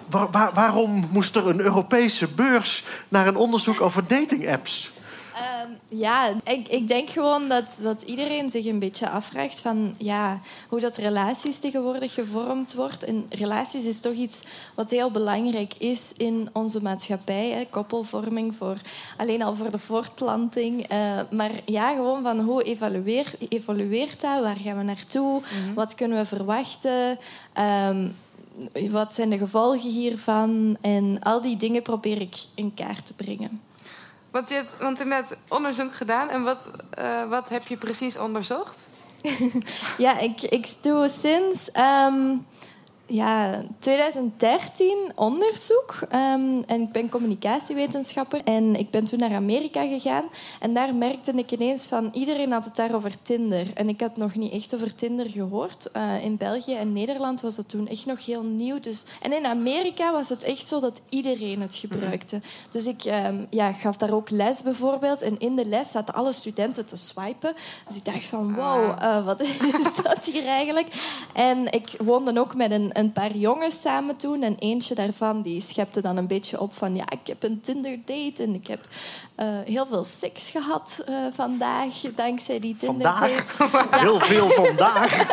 wa- 0.10 0.29
wa- 0.32 0.51
waarom 0.53 1.08
moest 1.12 1.36
er 1.36 1.47
een 1.47 1.60
Europese 1.62 2.27
beurs 2.27 2.84
naar 3.08 3.27
een 3.27 3.36
onderzoek 3.36 3.82
over 3.82 4.08
datingapps? 4.08 4.91
Ehm, 4.91 4.92
ja, 5.93 6.34
ik, 6.43 6.67
ik 6.67 6.88
denk 6.88 7.10
gewoon 7.10 7.47
dat, 7.47 7.65
dat 7.82 8.01
iedereen 8.01 8.51
zich 8.51 8.65
een 8.65 8.79
beetje 8.79 9.10
afvraagt 9.10 9.60
van 9.60 9.95
ja, 9.97 10.41
hoe 10.69 10.79
dat 10.79 10.97
relaties 10.97 11.58
tegenwoordig 11.58 12.13
gevormd 12.13 12.73
wordt. 12.73 13.03
En 13.03 13.25
relaties 13.29 13.86
is 13.86 13.99
toch 13.99 14.13
iets 14.13 14.43
wat 14.75 14.91
heel 14.91 15.12
belangrijk 15.12 15.73
is 15.77 16.13
in 16.17 16.49
onze 16.51 16.82
maatschappij. 16.82 17.49
Hè. 17.49 17.65
Koppelvorming 17.69 18.56
voor, 18.56 18.77
alleen 19.17 19.41
al 19.41 19.56
voor 19.56 19.71
de 19.71 19.79
voortplanting. 19.79 20.88
Eh, 20.88 21.19
maar 21.32 21.51
ja, 21.65 21.93
gewoon 21.93 22.21
van 22.23 22.39
hoe 22.39 22.63
evalueer, 22.63 23.34
evolueert 23.49 24.21
dat? 24.21 24.41
Waar 24.41 24.58
gaan 24.58 24.77
we 24.77 24.84
naartoe? 24.84 25.41
Wat 25.75 25.95
kunnen 25.95 26.17
we 26.17 26.25
verwachten? 26.25 27.17
Ehm, 27.53 28.10
wat 28.89 29.13
zijn 29.13 29.29
de 29.29 29.38
gevolgen 29.38 29.89
hiervan? 29.89 30.77
En 30.82 31.19
al 31.19 31.41
die 31.41 31.58
dingen 31.58 31.82
probeer 31.82 32.21
ik 32.21 32.36
in 32.56 32.73
kaart 32.73 33.06
te 33.06 33.13
brengen. 33.13 33.62
Want 34.34 34.50
je 34.50 34.56
hebt 34.56 34.76
want 34.80 35.00
net 35.06 35.38
onderzoek 35.48 35.93
gedaan. 35.93 36.30
En 36.30 36.43
wat, 36.43 36.58
eh, 36.89 37.24
wat 37.30 37.50
heb 37.50 37.67
je 37.67 37.78
precies 37.78 38.17
onderzocht? 38.17 38.78
Ja, 39.98 40.19
ik, 40.19 40.41
ik 40.41 40.67
doe 40.82 41.10
sinds 41.10 41.72
ehm, 41.72 42.38
ja, 43.06 43.63
2013 43.80 45.12
onderzoek. 45.16 45.96
Ehm, 46.10 46.62
en 46.66 46.82
ik 46.82 46.92
ben 46.92 47.10
communicatiewetenschapper. 47.10 48.42
En 48.44 48.76
ik 48.76 48.89
ben 48.89 49.06
toen 49.06 49.20
naar 49.20 49.34
Amerika 49.34 49.88
gegaan. 49.88 50.24
En 50.60 50.74
daar 50.74 50.96
merkte 50.96 51.32
ik 51.32 51.52
ineens 51.52 51.86
van... 51.86 52.10
Iedereen 52.13 52.52
had 52.52 52.66
het 52.66 52.76
daar 52.76 52.96
over 52.96 53.12
Tinder. 53.22 53.68
En 53.74 53.89
ik 53.89 54.02
had 54.02 54.18
nog 54.18 54.36
niet 54.36 54.52
echt 54.54 54.76
over 54.76 54.96
Tinder 54.96 55.30
gehoord. 55.30 55.92
Eh, 55.92 56.24
in 56.24 56.38
België 56.38 56.76
en 56.76 56.94
Nederland 56.94 57.42
was 57.42 57.56
dat 57.56 57.70
toen 57.70 57.88
echt 57.88 58.06
nog 58.06 58.26
heel 58.26 58.44
nieuw. 58.44 58.80
Dus, 58.80 59.04
en 59.22 59.34
in 59.34 59.46
Amerika 59.46 60.12
was 60.12 60.30
het 60.30 60.44
echt 60.44 60.68
zo 60.68 60.80
dat 60.80 61.02
iedereen 61.10 61.62
het 61.62 61.76
gebruikte. 61.76 62.42
Dus 62.72 62.88
ik 62.88 63.04
ehm, 63.04 63.46
ja, 63.50 63.74
gaf 63.74 63.98
daar 63.98 64.13
ook 64.13 64.30
les 64.30 64.62
bijvoorbeeld. 64.62 65.22
En 65.22 65.39
in 65.39 65.56
de 65.56 65.66
les 65.66 65.92
zaten 65.92 66.13
alle 66.13 66.32
studenten 66.32 66.86
te 66.86 66.96
swipen. 66.96 67.54
Dus 67.88 67.96
ik 67.96 68.06
dacht 68.06 68.26
van, 68.26 68.56
wow, 68.56 68.96
eh, 69.00 69.26
wat 69.26 69.42
is 69.84 69.96
dat 70.04 70.26
hier 70.26 70.46
eigenlijk? 70.46 70.88
En 71.34 71.72
ik 71.72 71.96
woonde 72.04 72.39
ook 72.39 72.56
met 72.56 72.72
een, 72.72 72.92
een 72.93 73.12
paar 73.12 73.36
jongens 73.36 73.82
samen 73.82 74.15
toen. 74.15 74.41
En 74.43 74.56
eentje 74.60 74.95
daarvan 74.95 75.41
die 75.41 75.62
schepte 75.62 76.01
dan 76.01 76.17
een 76.17 76.27
beetje 76.27 76.60
op 76.60 76.73
van... 76.73 76.95
Ja, 76.95 77.03
ik 77.10 77.27
heb 77.27 77.43
een 77.43 77.62
Tinder-date 77.62 78.43
en 78.43 78.53
ik 78.53 78.67
heb 78.67 78.88
eh, 79.36 79.47
heel 79.65 79.86
veel 79.86 80.03
seks 80.03 80.49
gehad 80.49 81.03
eh, 81.06 81.15
vandaag. 81.34 82.01
Dankzij 82.15 82.60
die 82.60 82.75
Tinder-date. 82.79 83.43
Vandaag? 83.45 83.99
Heel 84.03 84.19
veel 84.19 84.49
vandaag. 84.49 85.25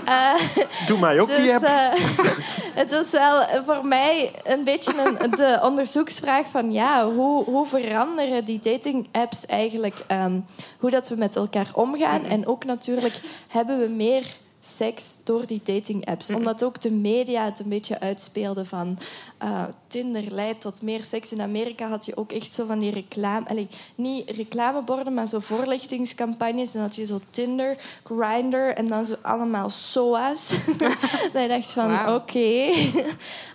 Doe 0.88 0.98
mij 0.98 1.20
ook 1.20 1.28
die 1.28 1.36
Dus 1.36 1.50
app. 1.54 1.64
eh, 1.64 1.92
het 2.80 2.90
was 2.90 3.10
wel 3.10 3.42
voor 3.66 3.86
mij 3.86 4.32
een 4.44 4.64
beetje 4.64 5.16
een, 5.18 5.30
de 5.30 5.58
onderzoeksvraag 5.62 6.48
van 6.48 6.72
ja, 6.72 7.10
hoe, 7.10 7.44
hoe 7.44 7.66
veranderen 7.66 8.44
die 8.44 8.58
dating 8.58 9.08
apps 9.12 9.46
eigenlijk 9.46 10.04
ehm, 10.06 10.40
hoe 10.78 10.90
dat 10.90 11.08
we 11.08 11.16
met 11.16 11.36
elkaar 11.36 11.70
omgaan 11.74 12.24
en 12.24 12.46
ook 12.46 12.64
natuurlijk 12.64 13.20
hebben 13.48 13.78
we 13.80 13.88
meer 13.88 14.36
seks 14.60 15.18
door 15.24 15.46
die 15.46 15.60
dating 15.64 16.06
apps. 16.06 16.30
Omdat 16.30 16.64
ook 16.64 16.80
de 16.80 16.92
media 16.92 17.44
het 17.44 17.60
een 17.60 17.68
beetje 17.68 18.00
uitspeelden 18.00 18.66
van 18.66 18.98
eh, 19.38 19.64
Tinder 19.86 20.24
leidt 20.28 20.60
tot 20.60 20.82
meer 20.82 21.04
seks. 21.04 21.32
In 21.32 21.40
Amerika 21.40 21.88
had 21.88 22.06
je 22.06 22.16
ook 22.16 22.32
echt 22.32 22.52
zo 22.52 22.66
van 22.66 22.78
die 22.78 22.90
reclame 22.90 23.48
allee, 23.48 23.68
niet 23.94 24.30
reclameborden 24.30 25.14
maar 25.14 25.28
zo 25.28 25.38
voorlichtingscampagnes. 25.38 26.74
En 26.74 26.80
had 26.80 26.96
je 26.96 27.06
zo 27.06 27.20
Tinder 27.30 27.76
Grindr 28.04 28.72
en 28.74 28.86
dan 28.86 29.06
zo 29.06 29.14
allemaal 29.22 29.70
SOA's 29.70 30.48
dat 31.32 31.42
je 31.42 31.48
dacht 31.48 31.70
van, 31.70 32.14
oké. 32.14 32.70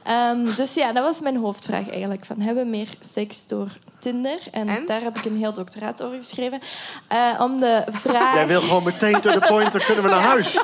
Ehm, 0.04 0.56
dus 0.56 0.74
ja, 0.74 0.94
dat 0.94 1.04
was 1.04 1.22
mijn 1.22 1.38
hoofdvraag 1.38 1.90
eigenlijk. 1.90 2.26
Van, 2.26 2.40
hebben 2.40 2.64
we 2.64 2.70
meer 2.70 2.90
seks 3.00 3.48
door 3.48 3.78
Tinder? 4.04 4.40
En, 4.52 4.70
En? 4.70 4.86
daar 4.86 5.02
heb 5.02 5.18
ik 5.18 5.26
een 5.26 5.38
heel 5.38 5.54
doctoraat 5.54 6.04
over 6.04 6.18
geschreven. 6.18 6.60
Eh, 7.08 7.40
om 7.40 7.60
de 7.60 7.84
vraag... 7.92 8.34
Jij 8.36 8.48
wil 8.48 8.62
gewoon 8.62 8.84
meteen 8.84 9.22
to 9.22 9.32
the 9.32 9.46
point, 9.48 9.72
dan 9.72 9.82
kunnen 9.86 10.04
we 10.04 10.10
naar 10.10 10.22
huis. 10.34 10.56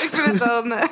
Ik 0.00 0.10
vind 0.12 0.26
het 0.26 0.38
dan... 0.38 0.72
eh, 0.72 0.84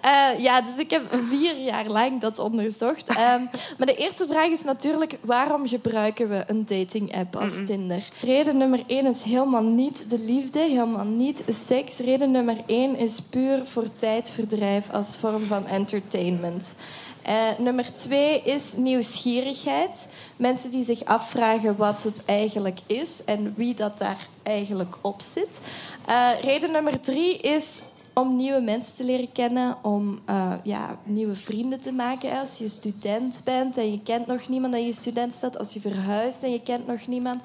Eh, 0.00 0.38
ja, 0.38 0.60
dus 0.60 0.76
ik 0.76 0.90
heb 0.90 1.02
vier 1.30 1.56
jaar 1.56 1.86
lang 1.86 2.20
dat 2.20 2.38
onderzocht. 2.38 3.08
Ehm, 3.08 3.40
maar 3.78 3.86
de 3.86 3.94
eerste 3.96 4.26
vraag 4.30 4.46
is 4.48 4.62
natuurlijk... 4.62 5.16
waarom 5.20 5.68
gebruiken 5.68 6.28
we 6.28 6.42
een 6.46 6.64
dating-app 6.66 7.36
als 7.36 7.64
Tinder? 7.66 8.02
Reden 8.22 8.56
nummer 8.56 8.82
één 8.86 9.06
is 9.06 9.22
helemaal 9.22 9.62
niet 9.62 10.04
de 10.08 10.18
liefde, 10.18 10.58
helemaal 10.58 11.04
niet 11.04 11.42
seks. 11.66 11.98
Reden 11.98 12.30
nummer 12.30 12.56
één 12.66 12.96
is 12.98 13.20
puur 13.30 13.66
voor 13.66 13.84
tijdverdrijf 13.96 14.90
als 14.92 15.16
vorm 15.20 15.44
van 15.46 15.66
entertainment. 15.66 16.74
Eh, 17.24 17.58
nummer 17.58 17.94
twee 17.94 18.42
is 18.42 18.72
nieuwsgierigheid. 18.76 20.08
Mensen 20.36 20.70
die 20.70 20.84
zich 20.84 21.04
afvragen 21.04 21.76
wat 21.76 22.02
het 22.02 22.24
eigenlijk 22.24 22.78
is 22.86 23.24
en 23.24 23.52
wie 23.56 23.74
dat 23.74 23.98
daar 23.98 24.26
eigenlijk 24.42 24.96
op 25.00 25.20
zit. 25.20 25.60
Eh, 26.06 26.28
reden 26.42 26.70
nummer 26.72 27.00
drie 27.00 27.38
is 27.38 27.80
om 28.14 28.36
nieuwe 28.36 28.60
mensen 28.60 28.94
te 28.94 29.04
leren 29.04 29.32
kennen, 29.32 29.76
om 29.82 30.20
eh, 30.24 30.52
ja, 30.62 30.98
nieuwe 31.04 31.34
vrienden 31.34 31.80
te 31.80 31.92
maken. 31.92 32.38
Als 32.38 32.58
je 32.58 32.68
student 32.68 33.40
bent 33.44 33.76
en 33.76 33.92
je 33.92 34.00
kent 34.02 34.26
nog 34.26 34.48
niemand 34.48 34.74
en 34.74 34.86
je 34.86 34.92
student 34.92 35.34
staat, 35.34 35.58
als 35.58 35.72
je 35.72 35.80
verhuist 35.80 36.42
en 36.42 36.50
je 36.52 36.60
kent 36.62 36.86
nog 36.86 37.06
niemand. 37.06 37.42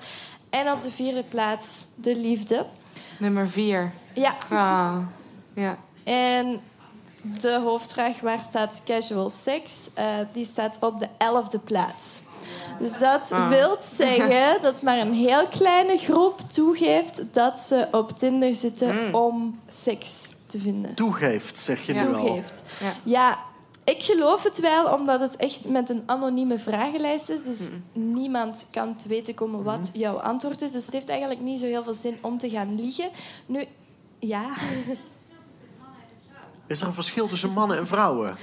En 0.50 0.72
op 0.72 0.84
de 0.84 0.92
vierde 0.92 1.24
plaats 1.30 1.86
de 1.96 2.16
liefde. 2.16 2.66
Nummer 3.20 3.50
vier. 3.50 3.92
Ja, 4.14 4.36
Ah, 4.50 4.98
ja. 5.54 5.78
en 6.04 6.60
de 7.42 7.60
hoofdvraag, 7.64 8.20
waar 8.20 8.42
staat 8.50 8.82
casual 8.86 9.30
sex? 9.30 9.74
Eh, 9.94 10.06
die 10.34 10.46
staat 10.46 10.78
op 10.82 11.00
de 11.00 11.08
elfde 11.18 11.60
plaats. 11.60 12.22
Dus 12.80 13.00
dat 13.00 13.32
Ah. 13.32 13.50
wil 13.50 13.78
zeggen 13.82 14.62
dat 14.62 14.82
maar 14.82 14.98
een 14.98 15.14
heel 15.14 15.48
kleine 15.48 15.98
groep 15.98 16.40
toegeeft 16.52 17.24
dat 17.32 17.60
ze 17.60 17.88
op 17.92 18.18
Tinder 18.18 18.56
zitten 18.56 19.14
om 19.14 19.60
seks 19.68 20.34
te 20.48 20.60
vinden. 20.60 20.94
Toegeeft, 20.96 21.58
zeg 21.58 21.86
je 21.86 21.94
Ja. 21.94 22.04
nu 22.04 22.14
al. 22.14 22.26
Toegeeft. 22.26 22.62
Ja. 22.80 22.94
Ja, 23.04 23.38
ik 23.84 24.04
geloof 24.04 24.44
het 24.44 24.60
wel, 24.60 24.94
omdat 24.94 25.20
het 25.20 25.36
echt 25.36 25.68
met 25.70 25.90
een 25.90 26.04
anonieme 26.06 26.60
vragenlijst 26.60 27.30
is. 27.30 27.44
Dus 27.44 27.70
niemand 27.94 28.68
kan 28.72 28.96
te 28.96 29.08
weten 29.08 29.34
komen 29.34 29.64
wat 29.64 29.90
jouw 29.94 30.16
antwoord 30.20 30.62
is. 30.62 30.72
Dus 30.72 30.86
het 30.86 30.94
heeft 30.94 31.10
eigenlijk 31.10 31.42
niet 31.42 31.60
zo 31.60 31.66
heel 31.66 31.84
veel 31.84 31.94
zin 31.94 32.18
om 32.22 32.38
te 32.38 32.50
gaan 32.50 32.76
liegen. 32.76 33.10
Nu, 33.46 33.64
ja... 34.20 34.44
Is 36.70 36.82
er 36.82 36.88
een 36.88 36.94
verschil 36.94 37.28
tussen 37.28 37.52
mannen 37.52 37.78
en 37.78 37.88
vrouwen? 37.88 38.36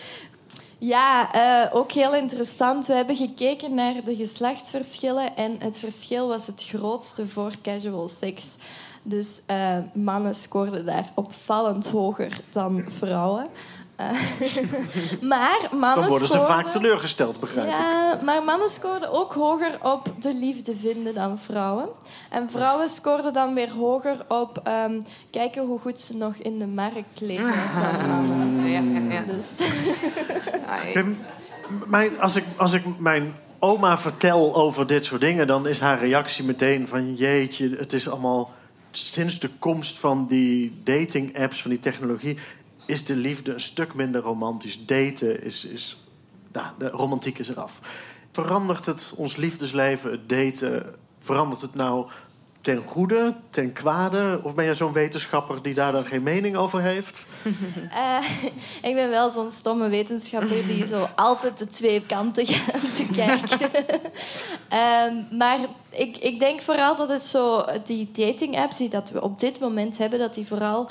Ja, 0.78 1.32
eh, 1.32 1.74
ook 1.74 1.92
heel 1.92 2.14
interessant. 2.14 2.86
We 2.86 2.92
hebben 2.92 3.16
gekeken 3.16 3.74
naar 3.74 4.04
de 4.04 4.16
geslachtsverschillen 4.16 5.36
en 5.36 5.56
het 5.58 5.78
verschil 5.78 6.28
was 6.28 6.46
het 6.46 6.64
grootste 6.64 7.28
voor 7.28 7.52
casual 7.62 8.08
seks. 8.08 8.56
Dus 9.04 9.40
eh, 9.46 9.78
mannen 9.94 10.34
scoorden 10.34 10.84
daar 10.84 11.12
opvallend 11.14 11.88
hoger 11.88 12.40
dan 12.50 12.84
vrouwen. 12.88 13.46
Eh, 13.96 14.10
maar 15.30 15.68
mannen 15.70 16.00
Dan 16.00 16.08
worden 16.08 16.28
ze 16.28 16.44
vaak 16.46 16.70
teleurgesteld, 16.70 17.40
begrijp 17.40 17.66
ik. 17.66 17.72
ja, 17.72 18.20
maar 18.22 18.42
mannen 18.42 18.68
scoorden 18.68 19.12
ook 19.12 19.32
hoger 19.32 19.78
op 19.82 20.12
de 20.18 20.34
liefde 20.34 20.76
vinden 20.76 21.14
dan 21.14 21.38
vrouwen. 21.38 21.88
En 22.30 22.50
vrouwen 22.50 22.88
scoorden 22.88 23.32
dan 23.32 23.54
weer 23.54 23.70
hoger 23.70 24.24
op 24.28 24.60
ehm, 24.64 25.00
kijken 25.30 25.66
hoe 25.66 25.78
goed 25.78 26.00
ze 26.00 26.16
nog 26.16 26.34
in 26.34 26.58
de 26.58 26.66
markt 26.66 27.20
liggen 27.20 27.54
dan 28.08 28.08
mannen. 28.08 28.70
Ja, 28.70 28.80
ja, 28.80 29.20
ja. 29.20 29.32
Dus. 29.32 29.60
Kijk, 30.92 31.06
Mijn, 31.86 32.20
als, 32.20 32.36
ik, 32.36 32.44
als 32.56 32.72
ik 32.72 32.98
mijn 32.98 33.34
oma 33.58 33.98
vertel 33.98 34.54
over 34.54 34.86
dit 34.86 35.04
soort 35.04 35.20
dingen... 35.20 35.46
dan 35.46 35.66
is 35.66 35.80
haar 35.80 35.98
reactie 35.98 36.44
meteen 36.44 36.88
van... 36.88 37.14
jeetje, 37.14 37.76
het 37.76 37.92
is 37.92 38.08
allemaal... 38.08 38.50
sinds 38.90 39.38
de 39.40 39.50
komst 39.58 39.98
van 39.98 40.26
die 40.26 40.80
dating-apps, 40.84 41.62
van 41.62 41.70
die 41.70 41.80
technologie... 41.80 42.38
is 42.86 43.04
de 43.04 43.16
liefde 43.16 43.52
een 43.52 43.60
stuk 43.60 43.94
minder 43.94 44.22
romantisch. 44.22 44.86
Daten 44.86 45.42
is... 45.42 45.64
is 45.64 46.00
nou, 46.52 46.66
de 46.78 46.88
romantiek 46.88 47.38
is 47.38 47.48
eraf. 47.48 47.80
Verandert 48.32 48.86
het 48.86 49.12
ons 49.16 49.36
liefdesleven, 49.36 50.10
het 50.10 50.28
daten... 50.28 50.94
verandert 51.18 51.60
het 51.60 51.74
nou 51.74 52.06
ten 52.66 52.82
goede, 52.86 53.34
ten 53.50 53.72
kwade? 53.72 54.40
Of 54.42 54.54
ben 54.54 54.64
je 54.64 54.74
zo'n 54.74 54.92
wetenschapper 54.92 55.62
die 55.62 55.74
daar 55.74 55.92
dan 55.92 56.06
geen 56.06 56.22
mening 56.22 56.56
over 56.56 56.82
heeft? 56.82 57.26
Uh, 57.92 58.18
ik 58.90 58.94
ben 58.94 59.08
wel 59.08 59.30
zo'n 59.30 59.50
stomme 59.50 59.88
wetenschapper 59.88 60.66
die 60.66 60.86
zo 60.86 61.08
altijd 61.16 61.58
de 61.58 61.66
twee 61.66 62.06
kanten 62.06 62.46
gaat 62.54 63.08
bekijken. 63.08 63.70
um, 65.08 65.26
maar 65.38 65.58
ik, 65.96 66.16
ik 66.16 66.38
denk 66.38 66.60
vooral 66.60 66.96
dat 66.96 67.08
het 67.08 67.22
zo, 67.22 67.64
die 67.84 68.08
dating 68.12 68.58
apps 68.58 68.76
die 68.76 68.88
dat 68.88 69.10
we 69.10 69.22
op 69.22 69.40
dit 69.40 69.60
moment 69.60 69.98
hebben, 69.98 70.18
dat 70.18 70.34
die 70.34 70.46
vooral 70.46 70.88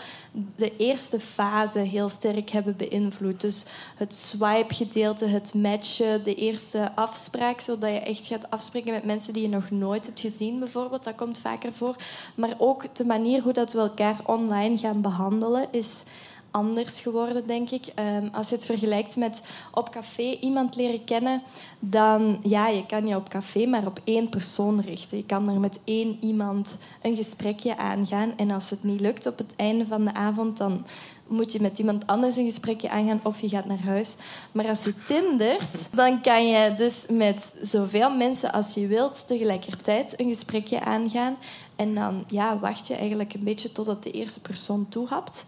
de 0.56 0.78
eerste 0.78 1.20
fase 1.20 1.80
heel 1.80 2.10
sterk 2.10 2.50
hebben 2.50 2.76
beïnvloed. 2.78 3.42
Dus 3.42 3.66
het 3.96 4.16
swipe-gedeelte, 4.16 5.26
het 5.26 5.54
matchen, 5.54 6.24
de 6.24 6.36
eerste 6.36 6.92
afspraak, 6.96 7.60
zodat 7.60 7.90
je 7.90 8.00
echt 8.00 8.26
gaat 8.26 8.50
afspreken 8.50 8.94
met 8.94 9.06
mensen 9.06 9.34
die 9.34 9.42
je 9.42 9.50
nog 9.50 9.70
nooit 9.72 10.06
hebt 10.06 10.20
gezien, 10.20 10.60
bijvoorbeeld. 10.60 11.04
Dat 11.04 11.16
komt 11.16 11.40
vaker 11.40 11.74
voor. 11.74 11.96
Maar 12.36 12.54
ook 12.58 12.96
de 12.96 13.06
manier 13.06 13.42
hoe 13.42 13.54
dat 13.54 13.74
we 13.74 13.80
elkaar 13.80 14.20
online 14.26 14.78
gaan 14.78 15.02
behandelen 15.02 15.68
is 15.72 16.04
anders 16.56 17.02
geworden, 17.02 17.48
denk 17.48 17.70
ik. 17.70 17.86
Um, 18.00 18.30
als 18.34 18.50
je 18.50 18.56
het 18.56 18.66
vergelijkt 18.66 19.16
met 19.16 19.42
op 19.72 19.90
café 19.90 20.38
iemand 20.42 20.76
leren 20.76 21.04
kennen, 21.04 21.42
dan 21.80 22.40
ja, 22.42 22.68
je 22.68 22.86
kan 22.86 23.08
je 23.08 23.16
op 23.16 23.30
café 23.30 23.66
maar 23.66 23.86
op 23.86 24.00
één 24.04 24.30
persoon 24.30 24.82
richten. 24.82 25.18
Je 25.18 25.26
kan 25.26 25.46
maar 25.46 25.60
met 25.60 25.80
één 25.84 26.18
iemand 26.22 26.78
een 27.02 27.16
gesprekje 27.16 27.78
aangaan. 27.78 28.34
En 28.38 28.52
als 28.52 28.70
het 28.70 28.84
niet 28.84 29.00
lukt 29.00 29.28
op 29.28 29.38
het 29.38 29.54
einde 29.56 29.86
van 29.88 30.06
de 30.06 30.14
avond, 30.14 30.58
dan 30.58 30.86
moet 31.28 31.52
je 31.52 31.62
met 31.62 31.80
iemand 31.80 32.08
anders 32.08 32.36
een 32.36 32.46
gesprekje 32.46 32.90
aangaan 32.90 33.20
of 33.24 33.42
je 33.42 33.50
gaat 33.50 33.66
naar 33.66 33.84
huis. 33.84 34.16
Maar 34.52 34.68
als 34.68 34.84
je 34.84 35.04
tindert, 35.04 35.90
dan 35.92 36.22
kan 36.22 36.48
je 36.48 36.74
dus 36.74 37.06
met 37.10 37.54
zoveel 37.62 38.16
mensen 38.16 38.52
als 38.52 38.74
je 38.74 38.88
wilt 38.88 39.28
tegelijkertijd 39.28 40.20
een 40.20 40.30
gesprekje 40.30 40.82
aangaan. 40.82 41.38
En 41.76 41.96
dan 41.96 42.24
ja, 42.28 42.60
wacht 42.60 42.88
je 42.88 42.96
eigenlijk 42.96 43.34
een 43.34 43.44
beetje 43.44 43.72
totdat 43.72 44.04
de 44.04 44.12
eerste 44.12 44.42
persoon 44.42 44.86
toehapt. 44.90 45.46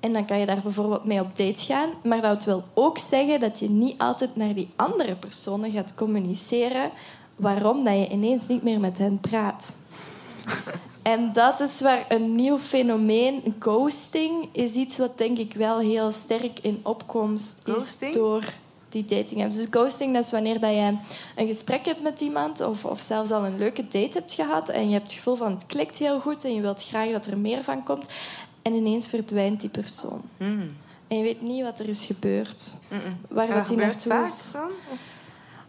En 0.00 0.12
dan 0.12 0.24
kan 0.24 0.38
je 0.38 0.46
daar 0.46 0.62
bijvoorbeeld 0.62 1.04
mee 1.04 1.20
op 1.20 1.36
date 1.36 1.62
gaan. 1.62 1.90
Maar 2.02 2.20
dat 2.20 2.44
wil 2.44 2.62
ook 2.74 2.98
zeggen 2.98 3.40
dat 3.40 3.58
je 3.58 3.70
niet 3.70 3.98
altijd 3.98 4.36
naar 4.36 4.54
die 4.54 4.68
andere 4.76 5.16
personen 5.16 5.70
gaat 5.70 5.94
communiceren. 5.94 6.90
Waarom? 7.36 7.84
Dat 7.84 7.98
je 7.98 8.08
ineens 8.08 8.46
niet 8.46 8.62
meer 8.62 8.80
met 8.80 8.98
hen 8.98 9.20
praat. 9.20 9.74
En 11.02 11.32
dat 11.32 11.60
is 11.60 11.80
waar 11.80 12.04
een 12.08 12.34
nieuw 12.34 12.58
fenomeen, 12.58 13.54
ghosting, 13.58 14.48
is 14.52 14.74
iets 14.74 14.98
wat 14.98 15.18
denk 15.18 15.38
ik 15.38 15.52
wel 15.52 15.78
heel 15.78 16.10
sterk 16.10 16.58
in 16.58 16.80
opkomst 16.82 17.60
ghosting? 17.62 18.10
is 18.10 18.16
door 18.16 18.44
die 18.88 19.04
dating 19.04 19.42
apps. 19.42 19.56
Dus 19.56 19.66
ghosting 19.70 20.14
dat 20.14 20.24
is 20.24 20.30
wanneer 20.30 20.60
dat 20.60 20.70
je 20.70 20.96
een 21.36 21.46
gesprek 21.46 21.84
hebt 21.84 22.02
met 22.02 22.20
iemand 22.20 22.60
of, 22.60 22.84
of 22.84 23.00
zelfs 23.00 23.30
al 23.30 23.46
een 23.46 23.58
leuke 23.58 23.82
date 23.82 24.18
hebt 24.18 24.32
gehad 24.32 24.68
en 24.68 24.86
je 24.86 24.92
hebt 24.92 25.04
het 25.04 25.12
gevoel 25.12 25.36
van 25.36 25.52
het 25.52 25.66
klikt 25.66 25.98
heel 25.98 26.20
goed 26.20 26.44
en 26.44 26.54
je 26.54 26.60
wilt 26.60 26.84
graag 26.84 27.10
dat 27.10 27.26
er 27.26 27.38
meer 27.38 27.62
van 27.62 27.82
komt 27.82 28.06
en 28.62 28.74
ineens 28.74 29.08
verdwijnt 29.08 29.60
die 29.60 29.70
persoon. 29.70 30.22
Mm. 30.38 30.76
En 31.08 31.16
je 31.16 31.22
weet 31.22 31.42
niet 31.42 31.62
wat 31.62 31.78
er 31.78 31.88
is 31.88 32.04
gebeurd. 32.04 32.74
Mm 32.88 32.98
-mm. 32.98 33.16
Waar 33.28 33.50
dat 33.50 33.68
die 33.68 33.76
naartoe 33.76 34.12
vaak 34.12 34.26
is. 34.26 34.52
dan? 34.52 34.70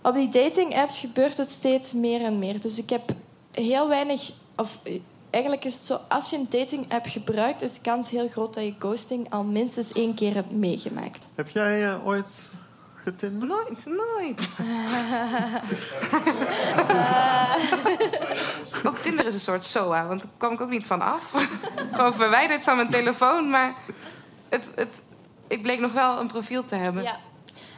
Op 0.02 0.15
die 0.15 0.30
dating 0.30 0.76
apps 0.76 1.00
gebeurt 1.00 1.38
het 1.38 1.52
steeds 1.52 1.93
meer 1.93 2.22
en 2.22 2.39
meer. 2.39 2.60
Dus 2.60 2.78
ik 2.78 2.89
heb 2.89 3.12
heel 3.52 3.88
weinig. 3.88 4.32
Of 4.56 4.80
eigenlijk 5.34 5.65
is 5.65 5.76
het 5.76 5.86
zo, 5.86 6.00
als 6.08 6.30
je 6.30 6.38
een 6.38 6.48
dating 6.50 6.93
app 6.93 7.06
gebruikt, 7.06 7.62
is 7.62 7.74
de 7.74 7.82
kans 7.82 8.10
heel 8.10 8.30
groot 8.30 8.54
dat 8.54 8.63
je 8.63 8.76
ghosting 8.80 9.30
al 9.30 9.43
minstens 9.43 9.91
één 9.91 10.13
keer 10.13 10.34
hebt 10.34 10.52
meegemaakt. 10.52 11.26
Heb 11.36 11.50
jij 11.50 11.89
eh, 11.89 12.08
ooit 12.08 12.54
getinderd? 12.96 13.52
Nooit, 13.52 13.86
nooit. 13.86 14.50
ook 18.88 18.98
Tinder 18.98 19.26
is 19.26 19.34
een 19.34 19.39
soort 19.39 19.65
SOA, 19.65 20.08
want 20.08 20.22
daar 20.22 20.32
kwam 20.38 20.54
ik 20.54 20.62
ook 20.62 20.69
niet 20.69 20.86
van 20.86 21.02
af. 21.02 21.48
Gewoon 21.91 22.15
verwijderd 22.15 22.63
van 22.63 22.76
mijn 22.76 22.89
telefoon, 22.89 23.50
maar 23.50 23.74
het, 24.50 24.72
het, 24.76 25.04
ik 25.48 25.62
bleek 25.62 25.80
nog 25.80 25.91
wel 25.93 26.19
een 26.19 26.28
profiel 26.28 26.65
te 26.65 26.76
hebben. 26.76 27.04
Ja. 27.04 27.19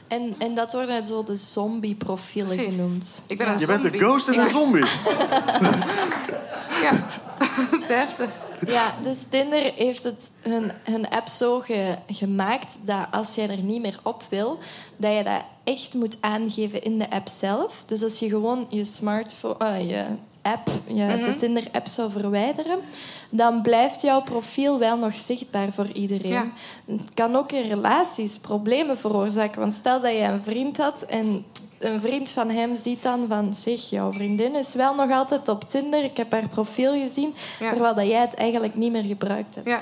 En, 0.08 0.36
en 0.40 0.56
dat 0.56 0.74
worden 0.74 1.06
zo 1.06 1.24
de 1.24 1.36
zombie-profielen 1.36 2.56
Precies. 2.56 2.76
genoemd. 2.76 3.22
Ik 3.28 3.38
ben 3.38 3.48
Ja. 3.48 3.54
een 3.54 3.60
Je 3.60 3.66
bent 3.66 3.84
een 3.84 3.90
zombie. 3.92 4.08
ghost 4.10 4.28
en 4.28 4.34
Ja. 4.34 4.44
een 4.44 4.50
zombie. 4.50 4.84
Ja, 6.82 6.92
is 7.82 7.88
heftig. 7.88 8.30
Ja, 8.68 8.94
dus 9.02 9.26
Tinder 9.30 9.72
heeft 9.76 10.04
het 10.04 10.32
hun, 10.42 10.72
hun 10.84 11.10
app 11.10 11.28
zo 11.28 11.60
ge- 11.60 11.96
gemaakt 12.08 12.78
dat 12.82 13.08
als 13.12 13.36
jij 13.36 13.50
er 13.50 13.58
niet 13.62 13.82
meer 13.82 14.00
op 14.04 14.24
wil, 14.30 14.60
dat 14.98 15.14
je 15.14 15.24
dat 15.24 15.42
echt 15.64 15.94
moet 15.94 16.18
aangeven 16.22 16.82
in 16.84 17.00
de 17.00 17.10
app 17.10 17.28
zelf. 17.40 17.84
Dus 17.86 18.04
als 18.04 18.20
je 18.20 18.30
gewoon 18.30 18.68
je 18.70 18.86
smartphone, 18.86 19.88
je 19.88 20.06
app, 20.46 20.70
je, 20.88 21.22
de 21.24 21.36
Tinder-app 21.38 21.88
zou 21.88 22.12
verwijderen, 22.12 22.80
dan 23.30 23.62
blijft 23.62 24.02
jouw 24.02 24.22
profiel 24.22 24.80
wel 24.80 24.98
nog 24.98 25.14
zichtbaar 25.14 25.72
voor 25.72 25.88
iedereen. 25.88 26.32
Ja. 26.32 26.52
Het 26.86 27.14
kan 27.14 27.36
ook 27.36 27.52
in 27.52 27.70
relaties 27.70 28.40
problemen 28.40 28.98
veroorzaken. 28.98 29.60
Want 29.60 29.74
stel 29.74 30.02
dat 30.02 30.12
je 30.12 30.24
een 30.24 30.44
vriend 30.44 30.78
had 30.78 31.02
en 31.02 31.46
een 31.80 32.02
vriend 32.02 32.30
van 32.30 32.50
hem 32.50 32.76
ziet 32.76 33.04
dan 33.04 33.26
van... 33.28 33.54
Zeg, 33.54 33.90
jouw 33.90 34.12
vriendin 34.12 34.56
is 34.56 34.76
wel 34.76 34.96
nog 34.96 35.12
altijd 35.12 35.48
op 35.48 35.70
Tinder. 35.70 36.04
Ik 36.04 36.18
heb 36.18 36.32
haar 36.32 36.50
profiel 36.50 36.94
gezien. 36.94 37.34
Ja. 37.60 37.70
Terwijl 37.72 37.96
dat 37.96 38.08
jij 38.08 38.22
het 38.22 38.34
eigenlijk 38.34 38.76
niet 38.76 38.92
meer 38.92 39.04
gebruikt 39.04 39.56
hebt. 39.56 39.68
Ja, 39.68 39.80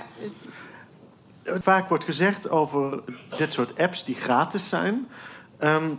Vaak 1.45 1.89
wordt 1.89 2.03
gezegd 2.03 2.49
over 2.49 2.99
dit 3.37 3.53
soort 3.53 3.79
apps 3.79 4.03
die 4.03 4.15
gratis 4.15 4.69
zijn. 4.69 5.07
ehm, 5.57 5.89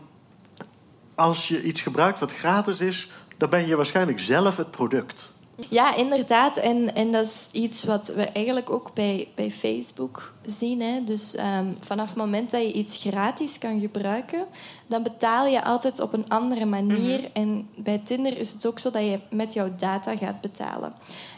als 1.14 1.48
je 1.48 1.62
iets 1.62 1.81
gebruikt 1.81 2.20
wat 2.20 2.35
gratis 2.35 2.81
is, 2.81 3.11
dan 3.37 3.51
ben 3.51 3.66
je 3.66 3.77
waarschijnlijk 3.77 4.20
zelf 4.20 4.57
het 4.57 4.70
product. 4.70 5.35
Ja, 5.68 5.94
inderdaad. 5.94 6.57
En, 6.57 6.94
en 6.94 7.12
dat 7.12 7.25
is 7.25 7.49
iets 7.53 7.85
wat 7.85 8.09
we 8.09 8.23
eigenlijk 8.23 8.70
ook 8.70 8.94
bij, 8.94 9.29
bij 9.35 9.51
Facebook 9.51 10.33
zien. 10.47 10.81
Hè. 10.81 11.05
Dus 11.05 11.35
ehm, 11.35 11.66
vanaf 11.85 12.09
het 12.09 12.16
moment 12.16 12.51
dat 12.51 12.62
je 12.62 12.73
iets 12.73 12.97
gratis 12.97 13.59
kan 13.59 13.81
gebruiken, 13.81 14.47
dan 14.87 15.03
betaal 15.03 15.47
je 15.47 15.64
altijd 15.64 16.01
op 16.01 16.12
een 16.12 16.29
andere 16.29 16.64
manier. 16.64 17.31
En 17.33 17.68
bij 17.77 17.99
Tinder 17.99 18.38
is 18.38 18.53
het 18.53 18.66
ook 18.66 18.79
zo 18.79 18.90
dat 18.90 19.03
je 19.03 19.20
met 19.31 19.53
jouw 19.53 19.75
data 19.77 20.16
gaat 20.16 20.40
betalen. 20.40 20.92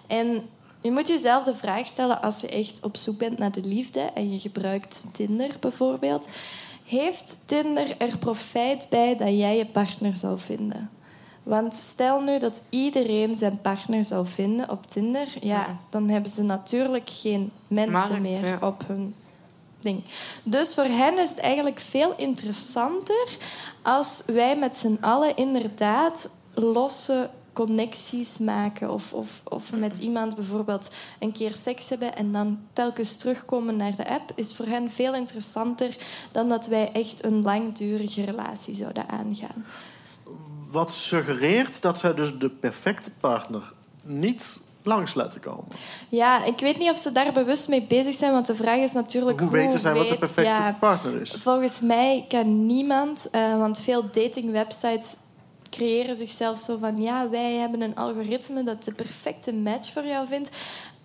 En 0.07 0.43
je 0.81 0.91
moet 0.91 1.09
jezelf 1.09 1.45
de 1.45 1.55
vraag 1.55 1.87
stellen 1.87 2.23
als 2.23 2.41
je 2.41 2.49
echt 2.49 2.81
op 2.83 2.97
zoek 2.97 3.19
bent 3.19 3.39
naar 3.39 3.53
de 3.53 3.65
liefde 3.65 4.01
en 4.01 4.33
je 4.33 4.39
gebruikt 4.39 5.07
Tinder 5.13 5.51
bijvoorbeeld. 5.61 6.27
Heeft 6.85 7.39
Tinder 7.45 7.97
er 7.99 8.19
profijt 8.19 8.87
bij 8.89 9.17
dat 9.17 9.29
jij 9.29 9.57
je 9.57 9.67
partner 9.67 10.17
zou 10.17 10.39
vinden? 10.39 10.91
Want 11.47 11.75
stel 11.75 12.21
nu 12.21 12.39
dat 12.39 12.63
iedereen 12.69 13.37
zijn 13.37 13.61
partner 13.61 14.05
zou 14.05 14.27
vinden 14.27 14.71
op 14.71 14.87
Tinder, 14.87 15.29
ja, 15.41 15.79
dan 15.91 16.09
hebben 16.09 16.31
ze 16.31 16.43
natuurlijk 16.43 17.11
geen 17.11 17.53
mensen 17.69 17.93
Markt, 17.93 18.21
meer 18.21 18.47
ja. 18.47 18.59
op 18.61 18.83
hun 18.87 19.15
ding. 19.81 20.03
Dus 20.43 20.75
voor 20.75 20.85
hen 20.85 21.19
is 21.19 21.29
het 21.29 21.39
eigenlijk 21.39 21.81
veel 21.81 22.15
interessanter 22.17 23.39
als 23.83 24.23
wij 24.27 24.57
met 24.57 24.77
z'n 24.77 24.99
allen 25.01 25.37
inderdaad 25.37 26.31
losse 26.55 27.31
connecties 27.53 28.39
maken. 28.39 28.91
Of, 28.91 29.13
of, 29.13 29.41
of 29.45 29.73
met 29.73 29.99
iemand 29.99 30.35
bijvoorbeeld 30.35 30.91
een 31.19 31.33
keer 31.33 31.55
seks 31.55 31.89
hebben 31.89 32.17
en 32.17 32.33
dan 32.33 32.59
telkens 32.73 33.17
terugkomen 33.17 33.77
naar 33.77 33.97
de 33.97 34.09
app, 34.09 34.33
is 34.35 34.55
voor 34.55 34.67
hen 34.67 34.91
veel 34.91 35.15
interessanter 35.15 35.97
dan 36.33 36.49
dat 36.49 36.67
wij 36.67 36.93
echt 36.93 37.25
een 37.25 37.43
langdurige 37.43 38.25
relatie 38.25 38.75
zouden 38.75 39.09
aangaan. 39.09 39.65
Wat 40.77 40.93
suggereert 40.93 41.83
dat 41.83 41.99
zij 41.99 42.15
dus 42.15 42.39
de 42.39 42.49
perfecte 42.49 43.11
partner 43.21 43.73
niet 44.03 44.61
langs 44.83 45.15
laten 45.15 45.41
komen. 45.41 45.65
Ja, 46.09 46.45
ik 46.45 46.59
weet 46.59 46.79
niet 46.79 46.91
of 46.91 46.99
ze 46.99 47.13
daar 47.13 47.33
bewust 47.33 47.69
mee 47.69 47.83
bezig 47.83 48.15
zijn, 48.15 48.33
want 48.33 48.47
de 48.47 48.55
vraag 48.55 48.79
is 48.79 48.93
natuurlijk 48.93 49.41
Hoe 49.41 49.51
weten 49.51 49.81
zij 49.81 49.95
wat 49.95 50.09
de 50.09 50.19
perfecte 50.19 50.51
ja, 50.51 50.77
partner 50.81 51.21
is? 51.21 51.31
Volgens 51.31 51.81
mij 51.81 52.25
kan 52.29 52.67
niemand, 52.67 53.29
eh, 53.31 53.57
want 53.57 53.81
veel 53.81 54.11
datingwebsites 54.11 55.17
creëren 55.71 56.17
zichzelf 56.17 56.59
zo 56.59 56.77
van 56.81 56.97
ja, 56.97 57.29
wij 57.29 57.53
hebben 57.53 57.81
een 57.81 57.95
algoritme 57.95 58.65
dat 58.65 58.85
de 58.85 58.93
perfecte 58.93 59.53
match 59.53 59.93
voor 59.93 60.07
jou 60.07 60.27
vindt. 60.27 60.51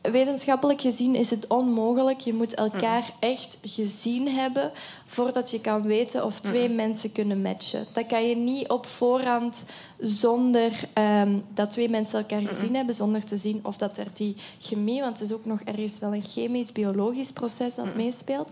Wetenschappelijk 0.01 0.81
gezien 0.81 1.15
is 1.15 1.29
het 1.29 1.47
onmogelijk. 1.47 2.19
Je 2.19 2.33
moet 2.33 2.53
elkaar 2.53 3.13
echt 3.19 3.57
gezien 3.61 4.27
hebben 4.27 4.71
voordat 5.05 5.51
je 5.51 5.61
kan 5.61 5.81
weten 5.81 6.25
of 6.25 6.39
twee 6.39 6.69
mensen 6.69 7.11
kunnen 7.11 7.41
matchen. 7.41 7.87
Dat 7.91 8.05
kan 8.05 8.27
je 8.27 8.35
niet 8.35 8.69
op 8.69 8.85
voorhand 8.85 9.65
zonder 9.97 10.89
ehm, 10.93 11.39
dat 11.53 11.71
twee 11.71 11.89
mensen 11.89 12.19
elkaar 12.19 12.41
gezien 12.41 12.75
hebben, 12.75 12.95
zonder 12.95 13.23
te 13.23 13.37
zien 13.37 13.59
of 13.63 13.77
dat 13.77 13.97
er 13.97 14.07
die 14.13 14.35
chemie, 14.59 15.01
want 15.01 15.19
het 15.19 15.29
is 15.29 15.35
ook 15.35 15.45
nog 15.45 15.61
ergens 15.61 15.99
wel 15.99 16.13
een 16.13 16.23
chemisch-biologisch 16.27 17.31
proces 17.31 17.75
dat 17.75 17.95
meespeelt. 17.95 18.51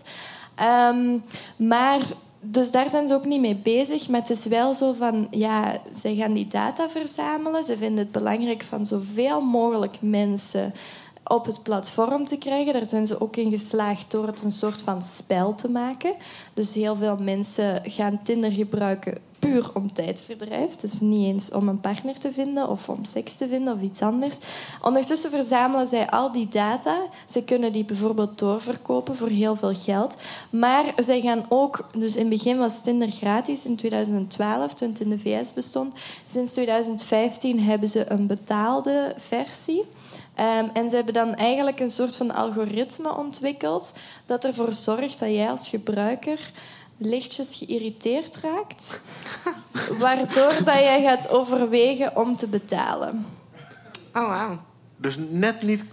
Ehm, 0.54 1.18
maar 1.56 2.00
dus 2.42 2.70
daar 2.70 2.90
zijn 2.90 3.08
ze 3.08 3.14
ook 3.14 3.24
niet 3.24 3.40
mee 3.40 3.56
bezig. 3.56 4.08
Maar 4.08 4.20
het 4.20 4.30
is 4.30 4.46
wel 4.46 4.74
zo 4.74 4.92
van, 4.92 5.26
ja, 5.30 5.78
zij 5.92 6.14
gaan 6.14 6.32
die 6.32 6.46
data 6.46 6.88
verzamelen. 6.88 7.64
Ze 7.64 7.76
vinden 7.76 7.98
het 7.98 8.12
belangrijk 8.12 8.62
van 8.62 8.86
zoveel 8.86 9.40
mogelijk 9.40 9.96
mensen 10.00 10.74
op 11.30 11.44
het 11.44 11.62
platform 11.62 12.26
te 12.26 12.36
krijgen. 12.36 12.72
Daar 12.72 12.86
zijn 12.86 13.06
ze 13.06 13.20
ook 13.20 13.36
in 13.36 13.50
geslaagd 13.50 14.10
door 14.10 14.26
het 14.26 14.42
een 14.44 14.52
soort 14.52 14.82
van 14.82 15.02
spel 15.02 15.54
te 15.54 15.70
maken. 15.70 16.14
Dus 16.54 16.74
heel 16.74 16.96
veel 16.96 17.16
mensen 17.16 17.80
gaan 17.84 18.20
Tinder 18.22 18.52
gebruiken 18.52 19.29
puur 19.40 19.70
om 19.74 19.92
tijdverdrijf. 19.92 20.76
Dus 20.76 21.00
niet 21.00 21.26
eens 21.26 21.52
om 21.52 21.68
een 21.68 21.80
partner 21.80 22.18
te 22.18 22.32
vinden 22.32 22.68
of 22.68 22.88
om 22.88 23.04
seks 23.04 23.36
te 23.36 23.48
vinden 23.48 23.74
of 23.74 23.80
iets 23.80 24.02
anders. 24.02 24.36
Ondertussen 24.82 25.30
verzamelen 25.30 25.86
zij 25.86 26.10
al 26.10 26.32
die 26.32 26.48
data. 26.48 27.02
Ze 27.30 27.42
kunnen 27.42 27.72
die 27.72 27.84
bijvoorbeeld 27.84 28.38
doorverkopen 28.38 29.16
voor 29.16 29.28
heel 29.28 29.56
veel 29.56 29.74
geld. 29.74 30.16
Maar 30.50 30.92
zij 30.96 31.20
gaan 31.20 31.46
ook... 31.48 31.88
Dus 31.92 32.16
in 32.16 32.20
het 32.20 32.38
begin 32.38 32.58
was 32.58 32.82
Tinder 32.82 33.10
gratis 33.10 33.64
in 33.64 33.76
2012, 33.76 34.74
toen 34.74 34.88
het 34.88 35.00
in 35.00 35.08
de 35.08 35.18
VS 35.18 35.52
bestond. 35.52 35.94
Sinds 36.24 36.52
2015 36.52 37.60
hebben 37.60 37.88
ze 37.88 38.10
een 38.10 38.26
betaalde 38.26 39.14
versie. 39.16 39.84
Ehm, 40.34 40.66
en 40.72 40.90
ze 40.90 40.96
hebben 40.96 41.14
dan 41.14 41.34
eigenlijk 41.34 41.80
een 41.80 41.90
soort 41.90 42.16
van 42.16 42.34
algoritme 42.34 43.16
ontwikkeld 43.16 43.92
dat 44.26 44.44
ervoor 44.44 44.72
zorgt 44.72 45.18
dat 45.18 45.28
jij 45.28 45.50
als 45.50 45.68
gebruiker 45.68 46.52
lichtjes 47.00 47.56
geïrriteerd 47.56 48.36
raakt, 48.36 49.00
waardoor 49.98 50.54
dat 50.64 50.74
jij 50.74 51.02
gaat 51.02 51.28
overwegen 51.28 52.16
om 52.16 52.36
te 52.36 52.46
betalen. 52.46 53.26
Oh, 54.14 54.28
wauw. 54.28 54.60
Dus 54.96 55.16
net 55.28 55.62
niet 55.62 55.88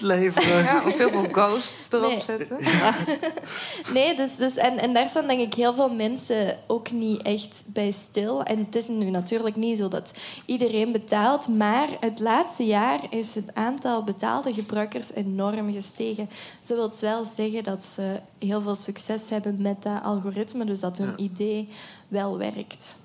leveren. 0.00 0.62
Ja, 0.62 0.82
of 0.86 0.96
heel 0.96 1.10
veel 1.10 1.28
ghosts 1.32 1.92
erop 1.92 2.08
Nee. 2.08 2.22
zetten. 2.22 2.56
Nee, 3.92 4.16
dus, 4.16 4.36
dus, 4.36 4.56
en, 4.56 4.78
en 4.78 4.92
daar 4.92 5.08
staan 5.08 5.26
denk 5.26 5.40
ik 5.40 5.54
heel 5.54 5.74
veel 5.74 5.94
mensen 5.94 6.58
ook 6.66 6.90
niet 6.90 7.22
echt 7.22 7.62
bij 7.66 7.90
stil. 7.90 8.42
En 8.42 8.58
het 8.58 8.74
is 8.74 8.88
nu 8.88 9.10
natuurlijk 9.10 9.56
niet 9.56 9.78
zo 9.78 9.88
dat 9.88 10.14
iedereen 10.46 10.92
betaalt, 10.92 11.48
maar 11.48 11.88
het 12.00 12.20
laatste 12.20 12.66
jaar 12.66 13.00
is 13.10 13.34
het 13.34 13.54
aantal 13.54 14.04
betaalde 14.04 14.52
gebruikers 14.54 15.12
enorm 15.14 15.72
gestegen. 15.72 16.30
Ze 16.60 16.74
wil 16.74 16.92
wel 17.00 17.24
zeggen 17.24 17.64
dat 17.64 17.84
ze 17.84 18.20
heel 18.38 18.62
veel 18.62 18.74
succes 18.76 19.30
hebben 19.30 19.62
met 19.62 19.82
dat 19.82 20.02
algoritme, 20.02 20.64
dus 20.64 20.80
dat 20.80 20.98
hun 20.98 21.12
idee 21.16 21.68
wel 22.08 22.38
werkt. 22.38 22.96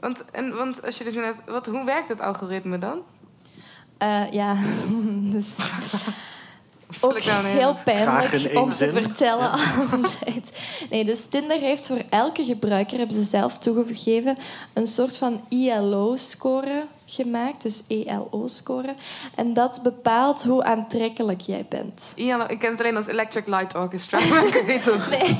Want, 0.00 0.24
en, 0.30 0.56
want 0.56 0.84
als 0.84 0.98
je 0.98 1.04
dus 1.04 1.14
net, 1.14 1.36
wat, 1.46 1.66
hoe 1.66 1.84
werkt 1.84 2.08
het 2.08 2.20
algoritme 2.20 2.78
dan? 2.78 3.02
Eh, 3.98 4.30
ja, 4.30 4.56
dus 5.34 5.46
ook 7.00 7.18
heel 7.18 7.76
pijnlijk 7.84 8.56
om 8.56 8.70
te 8.70 8.90
vertellen 8.92 9.50
altijd. 9.92 10.52
Nee, 10.90 11.04
dus 11.04 11.24
Tinder 11.24 11.58
heeft 11.58 11.86
voor 11.86 12.02
elke 12.10 12.44
gebruiker, 12.44 12.98
hebben 12.98 13.16
ze 13.16 13.24
zelf 13.24 13.58
toegegeven, 13.58 14.36
een 14.72 14.86
soort 14.86 15.16
van 15.16 15.40
ILO-score 15.48 16.86
gemaakt. 17.14 17.62
Dus 17.62 17.82
ELO-score. 17.88 18.94
En 19.34 19.54
dat 19.54 19.82
bepaalt 19.82 20.42
hoe 20.42 20.64
aantrekkelijk 20.64 21.40
jij 21.40 21.66
bent. 21.68 22.12
ILO, 22.16 22.44
ik 22.48 22.58
ken 22.58 22.70
het 22.70 22.80
alleen 22.80 22.96
als 22.96 23.06
Electric 23.06 23.46
Light 23.46 23.74
Orchestra. 23.74 24.18
Nee, 25.10 25.36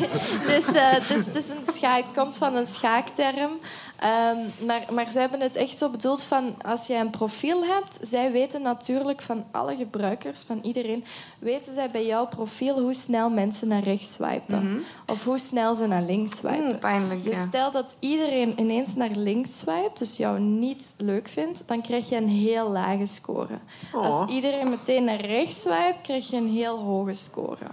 dus, 0.46 0.66
eh, 0.66 0.90
het, 0.90 1.10
is, 1.10 1.26
het, 1.26 1.36
is 1.36 1.48
een 1.48 1.74
schaak, 1.74 2.02
het 2.04 2.14
komt 2.14 2.36
van 2.36 2.56
een 2.56 2.66
schaakterm. 2.66 3.50
Ehm, 3.98 4.38
maar, 4.66 4.82
maar 4.90 5.10
ze 5.10 5.18
hebben 5.18 5.40
het 5.40 5.56
echt 5.56 5.78
zo 5.78 5.88
bedoeld 5.88 6.22
van... 6.22 6.54
Als 6.62 6.86
jij 6.86 7.00
een 7.00 7.10
profiel 7.10 7.64
hebt... 7.64 7.98
Zij 8.02 8.32
weten 8.32 8.62
natuurlijk 8.62 9.22
van 9.22 9.44
alle 9.50 9.76
gebruikers, 9.76 10.42
van 10.42 10.60
iedereen... 10.62 11.04
Weten 11.38 11.74
zij 11.74 11.90
bij 11.90 12.06
jouw 12.06 12.26
profiel 12.26 12.80
hoe 12.80 12.94
snel 12.94 13.30
mensen 13.30 13.68
naar 13.68 13.82
rechts 13.82 14.12
swipen. 14.12 14.84
Of 15.06 15.24
hoe 15.24 15.38
snel 15.38 15.74
ze 15.74 15.86
naar 15.86 16.02
links 16.02 16.36
swipen. 16.36 16.68
Oeh, 16.68 16.78
pijnlijk, 16.78 17.24
Dus 17.24 17.36
ja. 17.36 17.46
stel 17.46 17.70
dat 17.70 17.96
iedereen 17.98 18.60
ineens 18.60 18.94
naar 18.94 19.10
links 19.10 19.58
swipt, 19.58 19.98
dus 19.98 20.16
jou 20.16 20.40
niet 20.40 20.94
leuk 20.96 21.28
vindt, 21.28 21.63
dan 21.66 21.82
krijg 21.82 22.08
je 22.08 22.16
een 22.16 22.28
heel 22.28 22.70
lage 22.70 23.06
score. 23.06 23.58
Oh. 23.94 24.04
Als 24.04 24.30
iedereen 24.30 24.68
meteen 24.68 25.04
naar 25.04 25.20
rechts 25.20 25.60
swipt, 25.60 26.00
krijg 26.02 26.30
je 26.30 26.36
een 26.36 26.50
heel 26.50 26.78
hoge 26.78 27.12
score. 27.12 27.66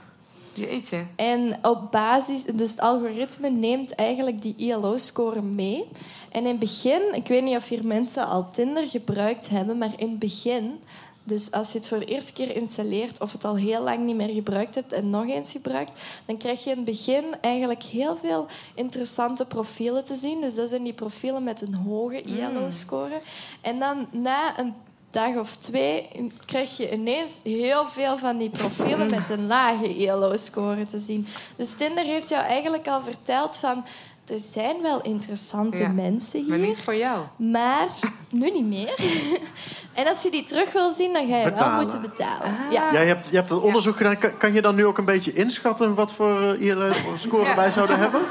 Jeetje. 0.54 1.06
En 1.16 1.58
op 1.62 1.92
basis, 1.92 2.44
dus 2.44 2.70
het 2.72 2.80
algoritme 2.80 3.50
neemt 3.50 3.96
eigenlijk 3.96 4.42
die 4.42 4.56
ILO-score 4.58 5.42
mee. 5.42 5.88
En 6.30 6.42
in 6.42 6.48
het 6.48 6.60
begin, 6.60 7.02
ik 7.14 7.28
weet 7.28 7.44
niet 7.44 7.56
of 7.56 7.68
hier 7.68 7.86
mensen 7.86 8.28
al 8.28 8.52
Tinder 8.52 8.90
gebruikt 8.90 9.50
hebben, 9.50 9.78
maar 9.78 9.94
in 9.96 10.10
het 10.10 10.20
begin, 10.20 10.80
dus 11.24 11.52
als 11.52 11.72
je 11.72 11.78
het 11.78 11.88
voor 11.88 12.00
de 12.00 12.06
eerste 12.06 12.34
keer 12.34 12.56
installeert 12.56 13.22
of 13.22 13.32
het 13.32 13.46
al 13.46 13.56
heel 13.56 13.82
lang 13.82 14.06
niet 14.06 14.16
meer 14.16 14.34
gebruikt 14.34 14.76
hebt 14.76 14.94
en 14.94 15.10
nog 15.10 15.28
eens 15.28 15.52
gebruikt, 15.52 16.02
dan 16.26 16.38
krijg 16.38 16.64
je 16.64 16.70
in 16.70 16.76
het 16.76 16.86
begin 16.86 17.24
eigenlijk 17.42 17.84
heel 17.84 18.18
veel 18.18 18.48
interessante 18.76 19.46
profielen 19.46 20.04
te 20.04 20.16
zien. 20.16 20.42
Dus 20.42 20.56
dat 20.56 20.70
zijn 20.70 20.84
die 20.84 20.94
profielen 20.94 21.44
met 21.44 21.62
een 21.62 21.74
hoge 21.74 22.22
ILO-score. 22.22 23.22
En 23.62 23.80
dan 23.80 24.08
na 24.12 24.60
een 24.60 24.74
dag 25.10 25.36
of 25.36 25.56
twee 25.56 26.08
krijg 26.46 26.78
je 26.78 26.92
ineens 26.92 27.38
heel 27.44 27.86
veel 27.86 28.18
van 28.18 28.38
die 28.38 28.50
profielen 28.50 29.10
met 29.10 29.30
een 29.30 29.48
lage 29.48 29.96
ILO-score 29.96 30.86
te 30.86 31.00
zien. 31.00 31.28
Dus 31.56 31.74
Tinder 31.74 32.06
heeft 32.06 32.30
jou 32.30 32.44
eigenlijk 32.44 32.88
al 32.88 33.02
verteld 33.02 33.56
van... 33.56 33.86
Er 34.26 34.40
zijn 34.40 34.82
wel 34.82 35.02
interessante 35.02 35.78
Ja, 35.78 35.88
mensen 35.88 36.40
hier, 36.40 36.50
Maar 36.50 36.58
niet 36.68 36.78
voor 36.82 36.96
jou. 36.96 37.20
maar 37.36 37.88
nu 38.32 38.52
niet 38.52 38.66
meer. 38.66 38.96
en 39.94 40.08
als 40.08 40.24
je 40.24 40.32
die 40.32 40.44
terug 40.44 40.72
wil 40.74 40.92
zien, 40.94 41.14
dan 41.14 41.28
ga 41.28 41.38
je 41.38 41.44
Betalen. 41.44 41.74
wel 41.74 41.82
moeten 41.82 42.02
betalen. 42.02 42.52
Ja. 42.72 42.94
Jij 42.94 43.06
hebt, 43.08 43.30
je 43.30 43.36
hebt 43.36 43.50
dat 43.50 43.62
onderzoek 43.62 43.98
gedaan. 43.98 44.18
Kan, 44.18 44.38
kan 44.38 44.54
je 44.54 44.62
dan 44.62 44.76
nu 44.76 44.86
ook 44.86 44.98
een 44.98 45.06
beetje 45.06 45.34
inschatten 45.34 45.96
wat 45.96 46.14
voor 46.14 46.42
uh, 46.60 46.62
ILO-score 46.68 47.44
Ja. 47.50 47.56
wij 47.56 47.72
zouden 47.72 48.00
hebben? 48.00 48.22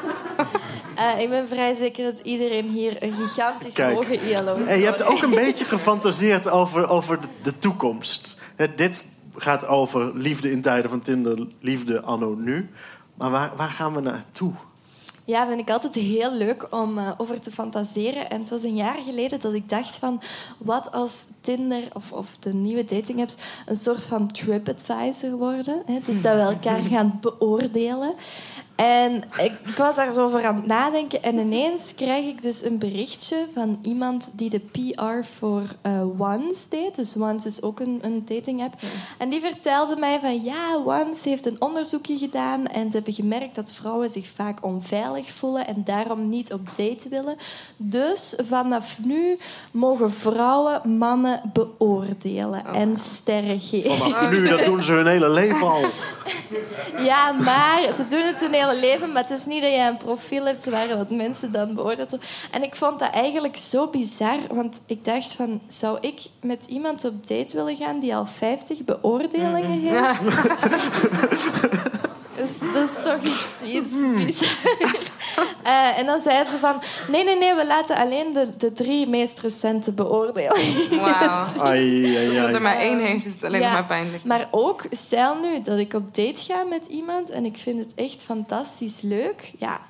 Eh, 0.95 1.21
ik 1.21 1.29
ben 1.29 1.49
vrij 1.49 1.75
zeker 1.75 2.05
dat 2.05 2.21
iedereen 2.21 2.69
hier 2.69 3.03
een 3.03 3.13
gigantisch 3.13 3.75
Kijk. 3.75 3.95
hoge 3.95 4.15
ILO-score 4.15 4.65
En 4.65 4.79
je 4.79 4.85
hebt 4.85 5.03
ook 5.03 5.23
een 5.23 5.31
beetje 5.31 5.65
gefantaseerd 5.65 6.49
over, 6.49 6.89
over 6.89 7.21
de, 7.21 7.27
de 7.43 7.59
toekomst. 7.59 8.41
Hè, 8.57 8.75
dit 8.75 9.05
gaat 9.37 9.67
over 9.67 10.11
liefde 10.15 10.51
in 10.51 10.63
tijden 10.63 10.91
van 10.91 11.01
Tinder, 11.01 11.47
liefde 11.61 12.01
anno 12.01 12.35
nu. 12.35 12.71
Maar 13.15 13.31
waar, 13.31 13.51
waar 13.57 13.71
gaan 13.71 13.95
we 13.95 14.01
naartoe? 14.01 14.53
Ja, 15.25 15.47
vind 15.47 15.61
ik 15.61 15.71
altijd 15.71 15.95
heel 15.95 16.33
leuk 16.33 16.67
om 16.71 16.99
eh, 16.99 17.11
over 17.17 17.41
te 17.41 17.51
fantaseren. 17.51 18.31
En 18.31 18.41
het 18.41 18.51
was 18.51 18.63
een 18.63 18.77
jaar 18.77 18.99
geleden 19.05 19.41
dat 19.41 19.53
ik 19.53 19.69
dacht 19.69 19.97
van... 19.97 20.21
Wat 20.59 20.93
als 20.93 21.27
Tinder 21.41 21.83
of, 21.93 22.13
of 22.13 22.37
de 22.41 22.55
nieuwe 22.55 22.85
dating 22.85 23.21
apps 23.21 23.35
een 23.67 23.77
soort 23.77 24.07
van 24.07 24.33
TripAdvisor 24.33 25.31
worden? 25.31 25.83
Hè? 25.87 25.99
Dus 26.05 26.23
dat 26.23 26.35
we 26.35 26.41
elkaar 26.41 26.83
gaan 26.95 27.19
beoordelen. 27.21 28.15
En 28.81 29.15
ik, 29.17 29.53
ik 29.67 29.77
was 29.77 29.97
daar 29.97 30.13
zo 30.13 30.25
over 30.25 30.45
aan 30.45 30.57
het 30.57 30.67
nadenken. 30.67 31.23
En 31.23 31.39
ineens 31.39 31.95
krijg 31.95 32.27
ik 32.27 32.43
dus 32.43 32.65
een 32.65 32.79
berichtje 32.79 33.47
van 33.55 33.79
iemand 33.83 34.31
die 34.33 34.51
de 34.51 34.61
PR 34.61 35.27
voor 35.37 35.63
eh, 35.83 36.21
Once 36.21 36.69
deed. 36.69 36.95
Dus 36.95 37.17
Once 37.17 37.49
is 37.49 37.63
ook 37.63 37.81
een, 37.81 37.99
een 38.03 38.23
dating 38.25 38.63
app. 38.63 38.75
En 39.19 39.29
die 39.29 39.41
vertelde 39.41 39.97
mij 39.97 40.19
van 40.21 40.43
ja, 40.45 40.79
Once 40.85 41.29
heeft 41.29 41.47
een 41.47 41.61
onderzoekje 41.61 42.19
gedaan. 42.19 42.67
En 42.67 42.91
ze 42.91 42.97
hebben 42.97 43.15
gemerkt 43.15 43.55
dat 43.55 43.73
vrouwen 43.73 44.11
zich 44.11 44.29
vaak 44.35 44.65
onveilig 44.65 45.31
voelen 45.31 45.67
en 45.67 45.83
daarom 45.85 46.29
niet 46.29 46.53
op 46.53 46.69
date 46.77 47.09
willen. 47.09 47.37
Dus 47.77 48.35
vanaf 48.49 48.99
nu 49.03 49.39
mogen 49.73 50.13
vrouwen 50.13 50.99
mannen 50.99 51.41
beoordelen 51.53 52.67
en 52.75 52.97
sterren 52.97 53.61
geven. 53.61 53.97
Vanaf 53.97 54.31
nu, 54.31 54.49
dat 54.49 54.65
doen 54.65 54.83
ze 54.83 54.93
hun 54.93 55.07
hele 55.07 55.29
leven 55.29 55.69
al. 55.69 55.85
Ja, 56.97 57.33
maar 57.33 57.81
ze 57.97 58.05
doen 58.09 58.23
het 58.23 58.41
hun 58.41 58.53
hele 58.53 58.70
leven, 58.75 59.13
maar 59.13 59.23
het 59.23 59.39
is 59.39 59.45
niet 59.45 59.63
dat 59.63 59.71
je 59.71 59.79
een 59.79 59.97
profiel 59.97 60.45
hebt 60.45 60.65
waar 60.65 60.89
dat 60.89 61.11
mensen 61.11 61.53
dan 61.53 61.75
beoordeeld 61.75 62.11
worden. 62.11 62.29
En 62.51 62.63
ik 62.63 62.75
vond 62.75 62.99
dat 62.99 63.11
eigenlijk 63.11 63.57
zo 63.57 63.89
bizar, 63.89 64.39
want 64.51 64.81
ik 64.87 65.05
dacht 65.05 65.33
van, 65.33 65.61
zou 65.69 65.99
ik 66.01 66.21
met 66.41 66.67
iemand 66.67 67.05
op 67.05 67.27
date 67.27 67.57
willen 67.57 67.77
gaan 67.77 68.01
die 68.01 68.17
al 68.17 68.27
50 68.27 68.85
beoordelingen 68.85 69.81
heeft? 69.81 70.21
Dus 72.41 72.59
dat 72.59 72.89
is 72.89 73.05
toch 73.05 73.23
iets, 73.23 73.75
iets 73.75 73.93
bizar. 74.17 75.10
Eh, 75.63 75.99
en 75.99 76.07
dan 76.07 76.21
zeiden 76.21 76.53
ze 76.53 76.59
van, 76.59 76.83
nee, 77.09 77.25
nee, 77.25 77.37
nee, 77.37 77.55
we 77.55 77.67
laten 77.67 77.97
alleen 77.97 78.33
de, 78.33 78.57
de 78.57 78.73
drie 78.73 79.09
meest 79.09 79.41
recente 79.41 79.93
beoordelingen. 79.93 80.91
Wauw. 81.01 81.47
Ai, 81.59 82.17
ai, 82.17 82.41
Als 82.41 82.53
er 82.53 82.63
maar 82.63 82.77
één 82.77 82.99
heeft, 82.99 83.25
is 83.25 83.35
het 83.35 83.45
alleen 83.45 83.61
nog 83.61 83.73
maar 83.73 83.87
pijnlijk. 83.87 84.25
Maar 84.25 84.49
ook, 84.51 84.85
stel 84.91 85.35
nu 85.39 85.61
dat 85.63 85.79
ik 85.79 85.95
op 85.95 86.15
date 86.15 86.45
ga 86.45 86.63
met 86.63 86.87
iemand 86.87 87.31
en 87.31 87.45
ik 87.45 87.57
vind 87.59 87.79
het 87.79 87.95
echt 87.95 88.25
fantastisch 88.25 89.01
leuk. 89.01 89.53
Ja, 89.59 89.81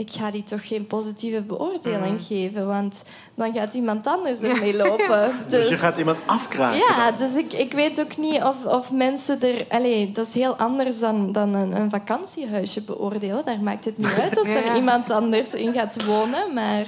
ik 0.00 0.12
ga 0.12 0.30
die 0.30 0.42
toch 0.42 0.66
geen 0.66 0.86
positieve 0.86 1.42
beoordeling 1.42 2.18
Mm. 2.18 2.24
geven, 2.26 2.66
want 2.66 3.02
dan 3.34 3.52
gaat 3.52 3.74
iemand 3.74 4.06
anders 4.06 4.40
ermee 4.40 4.76
lopen. 4.76 5.32
Dus 5.48 5.68
je 5.68 5.74
gaat 5.74 5.98
iemand 5.98 6.18
afkraken. 6.26 6.78
Ja, 6.78 7.10
dan. 7.10 7.18
dus 7.18 7.34
ik, 7.34 7.52
ik 7.52 7.72
weet 7.72 8.00
ook 8.00 8.16
niet 8.16 8.42
of, 8.42 8.64
of 8.64 8.92
mensen 8.92 9.42
er... 9.42 9.66
Allee, 9.68 10.12
dat 10.12 10.26
is 10.26 10.34
heel 10.34 10.56
anders 10.56 10.98
dan, 10.98 11.32
dan 11.32 11.54
een, 11.54 11.76
een 11.76 11.90
vakantiehuisje 11.90 12.82
beoordelen. 12.82 13.44
Daar 13.44 13.60
maakt 13.60 13.84
het 13.84 13.96
niet 13.96 14.18
uit 14.20 14.38
als 14.38 14.48
er 14.48 14.74
iemand 14.80 15.10
anders 15.10 15.54
in 15.54 15.72
gaat 15.72 16.04
wonen, 16.04 16.54
maar... 16.54 16.86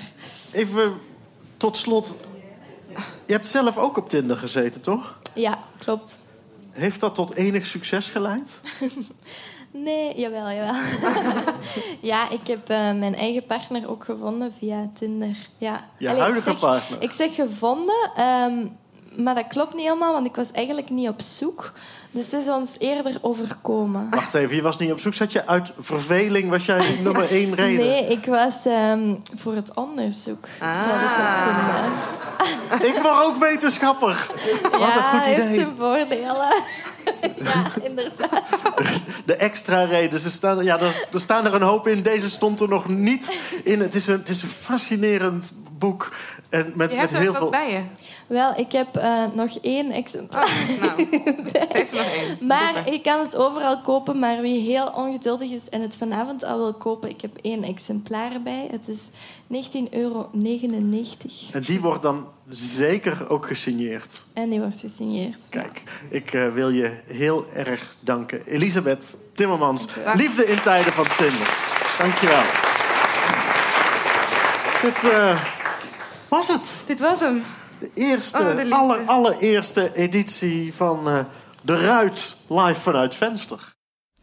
Even 0.50 0.92
tot 1.56 1.76
slot. 1.76 2.16
Je 3.26 3.32
hebt 3.32 3.48
zelf 3.48 3.78
ook 3.78 3.96
op 3.96 4.08
Tinder 4.08 4.38
gezeten, 4.38 4.80
toch? 4.80 5.18
Ja, 5.32 5.58
klopt. 5.78 6.20
Heeft 6.70 7.00
dat 7.00 7.14
tot 7.14 7.34
enig 7.34 7.66
succes 7.66 8.08
geleid? 8.08 8.60
Nee, 9.72 10.12
jawel, 10.20 10.50
jawel. 10.50 10.74
ja, 12.00 12.30
ik 12.30 12.46
heb 12.46 12.68
eh, 12.68 12.76
mijn 12.76 13.14
eigen 13.14 13.46
partner 13.46 13.90
ook 13.90 14.04
gevonden 14.04 14.52
via 14.58 14.90
Tinder. 14.98 15.36
Ja. 15.58 15.84
Je 15.98 16.08
Allee, 16.08 16.20
huidige 16.20 16.50
ik 16.50 16.58
zeg, 16.58 16.70
partner? 16.70 17.02
Ik 17.02 17.12
zeg 17.12 17.34
gevonden. 17.34 18.10
ehm, 18.16 18.66
maar 19.16 19.34
dat 19.34 19.46
klopt 19.48 19.74
niet 19.74 19.84
helemaal, 19.84 20.12
want 20.12 20.26
ik 20.26 20.36
was 20.36 20.52
eigenlijk 20.52 20.90
niet 20.90 21.08
op 21.08 21.20
zoek. 21.20 21.72
Dus 22.10 22.30
het 22.30 22.40
is 22.40 22.48
ons 22.48 22.76
eerder 22.78 23.18
overkomen. 23.20 24.06
Wacht 24.10 24.34
even, 24.34 24.56
je 24.56 24.62
was 24.62 24.78
niet 24.78 24.92
op 24.92 24.98
zoek. 24.98 25.14
Zat 25.14 25.32
je 25.32 25.46
uit 25.46 25.72
verveling? 25.78 26.50
Was 26.50 26.64
jij 26.64 26.94
nummer 27.04 27.30
één 27.30 27.54
reden? 27.54 27.86
Nee, 27.86 28.06
ik 28.06 28.26
was 28.26 28.64
ehm, 28.66 29.14
voor 29.34 29.54
het 29.54 29.74
onderzoek. 29.74 30.48
Ah. 30.60 31.86
Ik. 32.80 32.86
Ik 32.86 33.02
word 33.02 33.24
ook 33.24 33.36
wetenschapper. 33.36 34.26
Wat 34.62 34.80
ja, 34.80 34.96
een 34.96 35.02
goed 35.18 35.26
heeft 35.26 35.42
idee. 35.42 35.54
zijn 35.54 35.74
voordelen. 35.78 36.52
ja, 37.44 37.64
inderdaad. 37.82 38.42
De 39.26 39.34
extra 39.34 39.84
reden. 39.84 40.18
Ze 40.18 40.30
staan, 40.30 40.64
ja, 40.64 40.80
er, 40.80 41.06
er 41.12 41.20
staan 41.20 41.46
er 41.46 41.54
een 41.54 41.62
hoop 41.62 41.86
in. 41.86 42.02
Deze 42.02 42.30
stond 42.30 42.60
er 42.60 42.68
nog 42.68 42.88
niet 42.88 43.38
in. 43.64 43.80
Het 43.80 43.94
is 43.94 44.06
een, 44.06 44.18
het 44.18 44.28
is 44.28 44.42
een 44.42 44.48
fascinerend 44.48 45.52
boek. 45.78 46.12
En 46.48 46.72
met, 46.74 46.90
Je 46.90 46.96
met 46.96 46.96
hebt 46.96 47.12
er 47.12 47.18
heel 47.18 47.30
ook 47.30 47.36
veel... 47.36 47.50
bij 47.50 47.72
je. 47.72 47.82
Wel, 48.32 48.52
ik 48.56 48.72
heb 48.72 48.96
eh, 48.96 49.24
nog 49.34 49.58
één 49.62 49.90
exemplaar. 49.90 50.44
Oh, 50.44 50.80
nou, 50.80 50.96
ze 51.52 51.66
heeft 51.68 51.90
er 51.90 51.96
nog 51.96 52.06
één. 52.06 52.46
Maar 52.46 52.74
Super. 52.74 52.92
ik 52.92 53.02
kan 53.02 53.20
het 53.20 53.36
overal 53.36 53.80
kopen. 53.80 54.18
Maar 54.18 54.40
wie 54.40 54.60
heel 54.60 54.86
ongeduldig 54.86 55.50
is 55.50 55.68
en 55.68 55.80
het 55.80 55.96
vanavond 55.96 56.44
al 56.44 56.58
wil 56.58 56.74
kopen... 56.74 57.10
Ik 57.10 57.20
heb 57.20 57.36
één 57.42 57.64
exemplaar 57.64 58.32
erbij. 58.32 58.68
Het 58.70 58.88
is 58.88 59.08
19,99 59.10 59.90
euro. 59.90 60.30
En 61.52 61.60
die 61.60 61.80
wordt 61.80 62.02
dan 62.02 62.26
zeker 62.48 63.30
ook 63.30 63.46
gesigneerd. 63.46 64.24
En 64.32 64.50
die 64.50 64.60
wordt 64.60 64.80
gesigneerd. 64.80 65.40
Kijk, 65.48 65.82
ik 66.08 66.32
eh, 66.32 66.48
wil 66.48 66.70
je 66.70 66.98
heel 67.06 67.46
erg 67.54 67.96
danken. 68.00 68.46
Elisabeth 68.46 69.14
Timmermans. 69.32 69.86
Liefde 70.14 70.46
in 70.46 70.60
tijden 70.60 70.92
van 70.92 71.06
Tinder. 71.16 71.56
Dankjewel. 71.98 72.42
Dit 74.82 75.12
eh, 75.12 75.42
was 76.28 76.48
het. 76.48 76.84
Dit 76.86 77.00
was 77.00 77.20
hem. 77.20 77.42
De 77.82 77.90
eerste, 77.94 78.66
Oh, 78.68 78.78
aller, 78.78 78.98
allereerste 79.06 79.92
editie 79.94 80.74
van 80.74 81.08
eh, 81.08 81.18
De 81.62 81.76
Ruit 81.76 82.36
live 82.46 82.80
vanuit 82.80 83.14
Venster. 83.14 83.74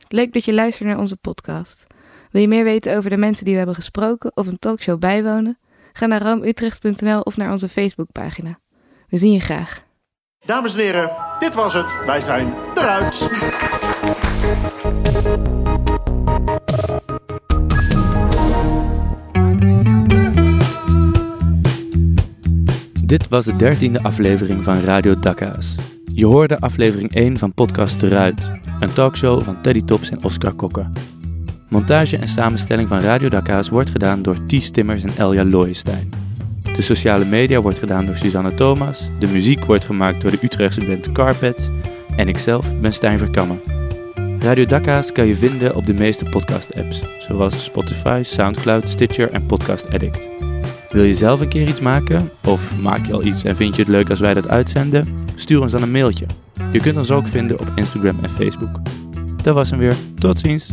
Leuk 0.08 0.34
dat 0.34 0.46
je 0.46 0.54
luistert 0.54 0.88
naar 0.88 0.98
onze 0.98 1.16
podcast. 1.16 1.84
Wil 2.32 2.42
je 2.42 2.48
meer 2.48 2.64
weten 2.64 2.98
over 2.98 3.10
de 3.10 3.18
mensen 3.18 3.44
die 3.44 3.54
we 3.54 3.60
hebben 3.60 3.76
gesproken 3.76 4.32
of 4.36 4.48
een 4.48 4.60
talkshow 4.60 5.00
bijwonen? 5.00 5.60
Ga 5.94 6.06
naar 6.06 6.22
roomutrecht.nl 6.22 7.22
of 7.22 7.38
naar 7.38 7.52
onze 7.52 7.70
Facebookpagina. 7.70 8.60
We 9.08 9.18
zien 9.18 9.32
je 9.32 9.40
graag. 9.40 9.84
Dames 10.46 10.74
en 10.74 10.80
heren, 10.80 11.18
dit 11.40 11.56
was 11.56 11.74
het. 11.74 11.96
Wij 12.06 12.22
zijn 12.22 12.54
De 12.74 12.82
Dit 23.10 23.28
was 23.28 23.46
de 23.46 23.56
dertiende 23.56 24.04
aflevering 24.04 24.64
van 24.64 24.80
Radio 24.80 25.20
Dakka's. 25.20 25.76
Je 26.14 26.26
hoorde 26.26 26.60
aflevering 26.60 27.14
1 27.14 27.38
van 27.38 27.54
podcast 27.54 28.02
Ruit, 28.02 28.52
een 28.80 28.94
talkshow 28.94 29.42
van 29.42 29.62
Teddy 29.62 29.82
Tops 29.82 30.10
en 30.10 30.24
Oscar 30.24 30.54
Kokke. 30.54 30.90
Montage 31.70 32.18
en 32.18 32.28
samenstelling 32.28 32.88
van 32.88 33.00
Radio 33.00 33.30
Dakka's 33.30 33.70
wordt 33.70 33.90
gedaan 33.90 34.22
door 34.22 34.46
Ties 34.46 34.70
Timmers 34.70 35.04
en 35.04 35.18
Elja 35.18 35.46
Looijenstein. 35.46 36.10
De 36.76 36.82
sociale 36.82 37.26
media 37.26 37.62
wordt 37.62 37.80
gedaan 37.80 38.06
door 38.06 38.16
Susanne 38.16 38.54
Thomas, 38.54 39.10
de 39.20 39.28
muziek 39.28 39.66
wordt 39.66 39.86
gemaakt 39.86 40.22
door 40.22 40.32
de 40.32 40.40
Utrechtse 40.42 40.86
band 40.86 41.12
Carpets 41.12 41.70
en 42.16 42.28
ikzelf 42.28 42.80
ben 42.80 42.94
Stijn 42.94 43.18
Verkammen. 43.18 43.60
Radio 44.40 44.66
Dakka's 44.66 45.12
kan 45.12 45.26
je 45.26 45.36
vinden 45.36 45.76
op 45.76 45.86
de 45.86 45.94
meeste 45.94 46.26
podcast-apps, 46.26 47.02
zoals 47.20 47.64
Spotify, 47.64 48.22
Soundcloud, 48.24 48.90
Stitcher 48.90 49.32
en 49.32 49.46
Podcast 49.46 49.94
Addict. 49.94 50.49
Wil 50.90 51.04
je 51.04 51.14
zelf 51.14 51.40
een 51.40 51.50
keer 51.50 51.68
iets 51.68 51.82
maken? 51.82 52.32
Of 52.46 52.80
maak 52.82 53.06
je 53.06 53.14
al 53.14 53.24
iets 53.24 53.44
en 53.44 53.56
vind 53.56 53.76
je 53.76 53.82
het 53.82 53.92
leuk 53.92 54.10
als 54.10 54.20
wij 54.20 54.34
dat 54.34 54.48
uitzenden? 54.48 55.26
Stuur 55.36 55.62
ons 55.62 55.72
dan 55.72 55.82
een 55.82 55.92
mailtje. 55.92 56.26
Je 56.72 56.80
kunt 56.80 56.98
ons 56.98 57.12
ook 57.12 57.28
vinden 57.28 57.60
op 57.60 57.72
Instagram 57.76 58.20
en 58.22 58.30
Facebook. 58.30 58.80
Dat 59.44 59.54
was 59.54 59.70
hem 59.70 59.80
weer. 59.80 59.96
Tot 60.16 60.40
ziens. 60.40 60.70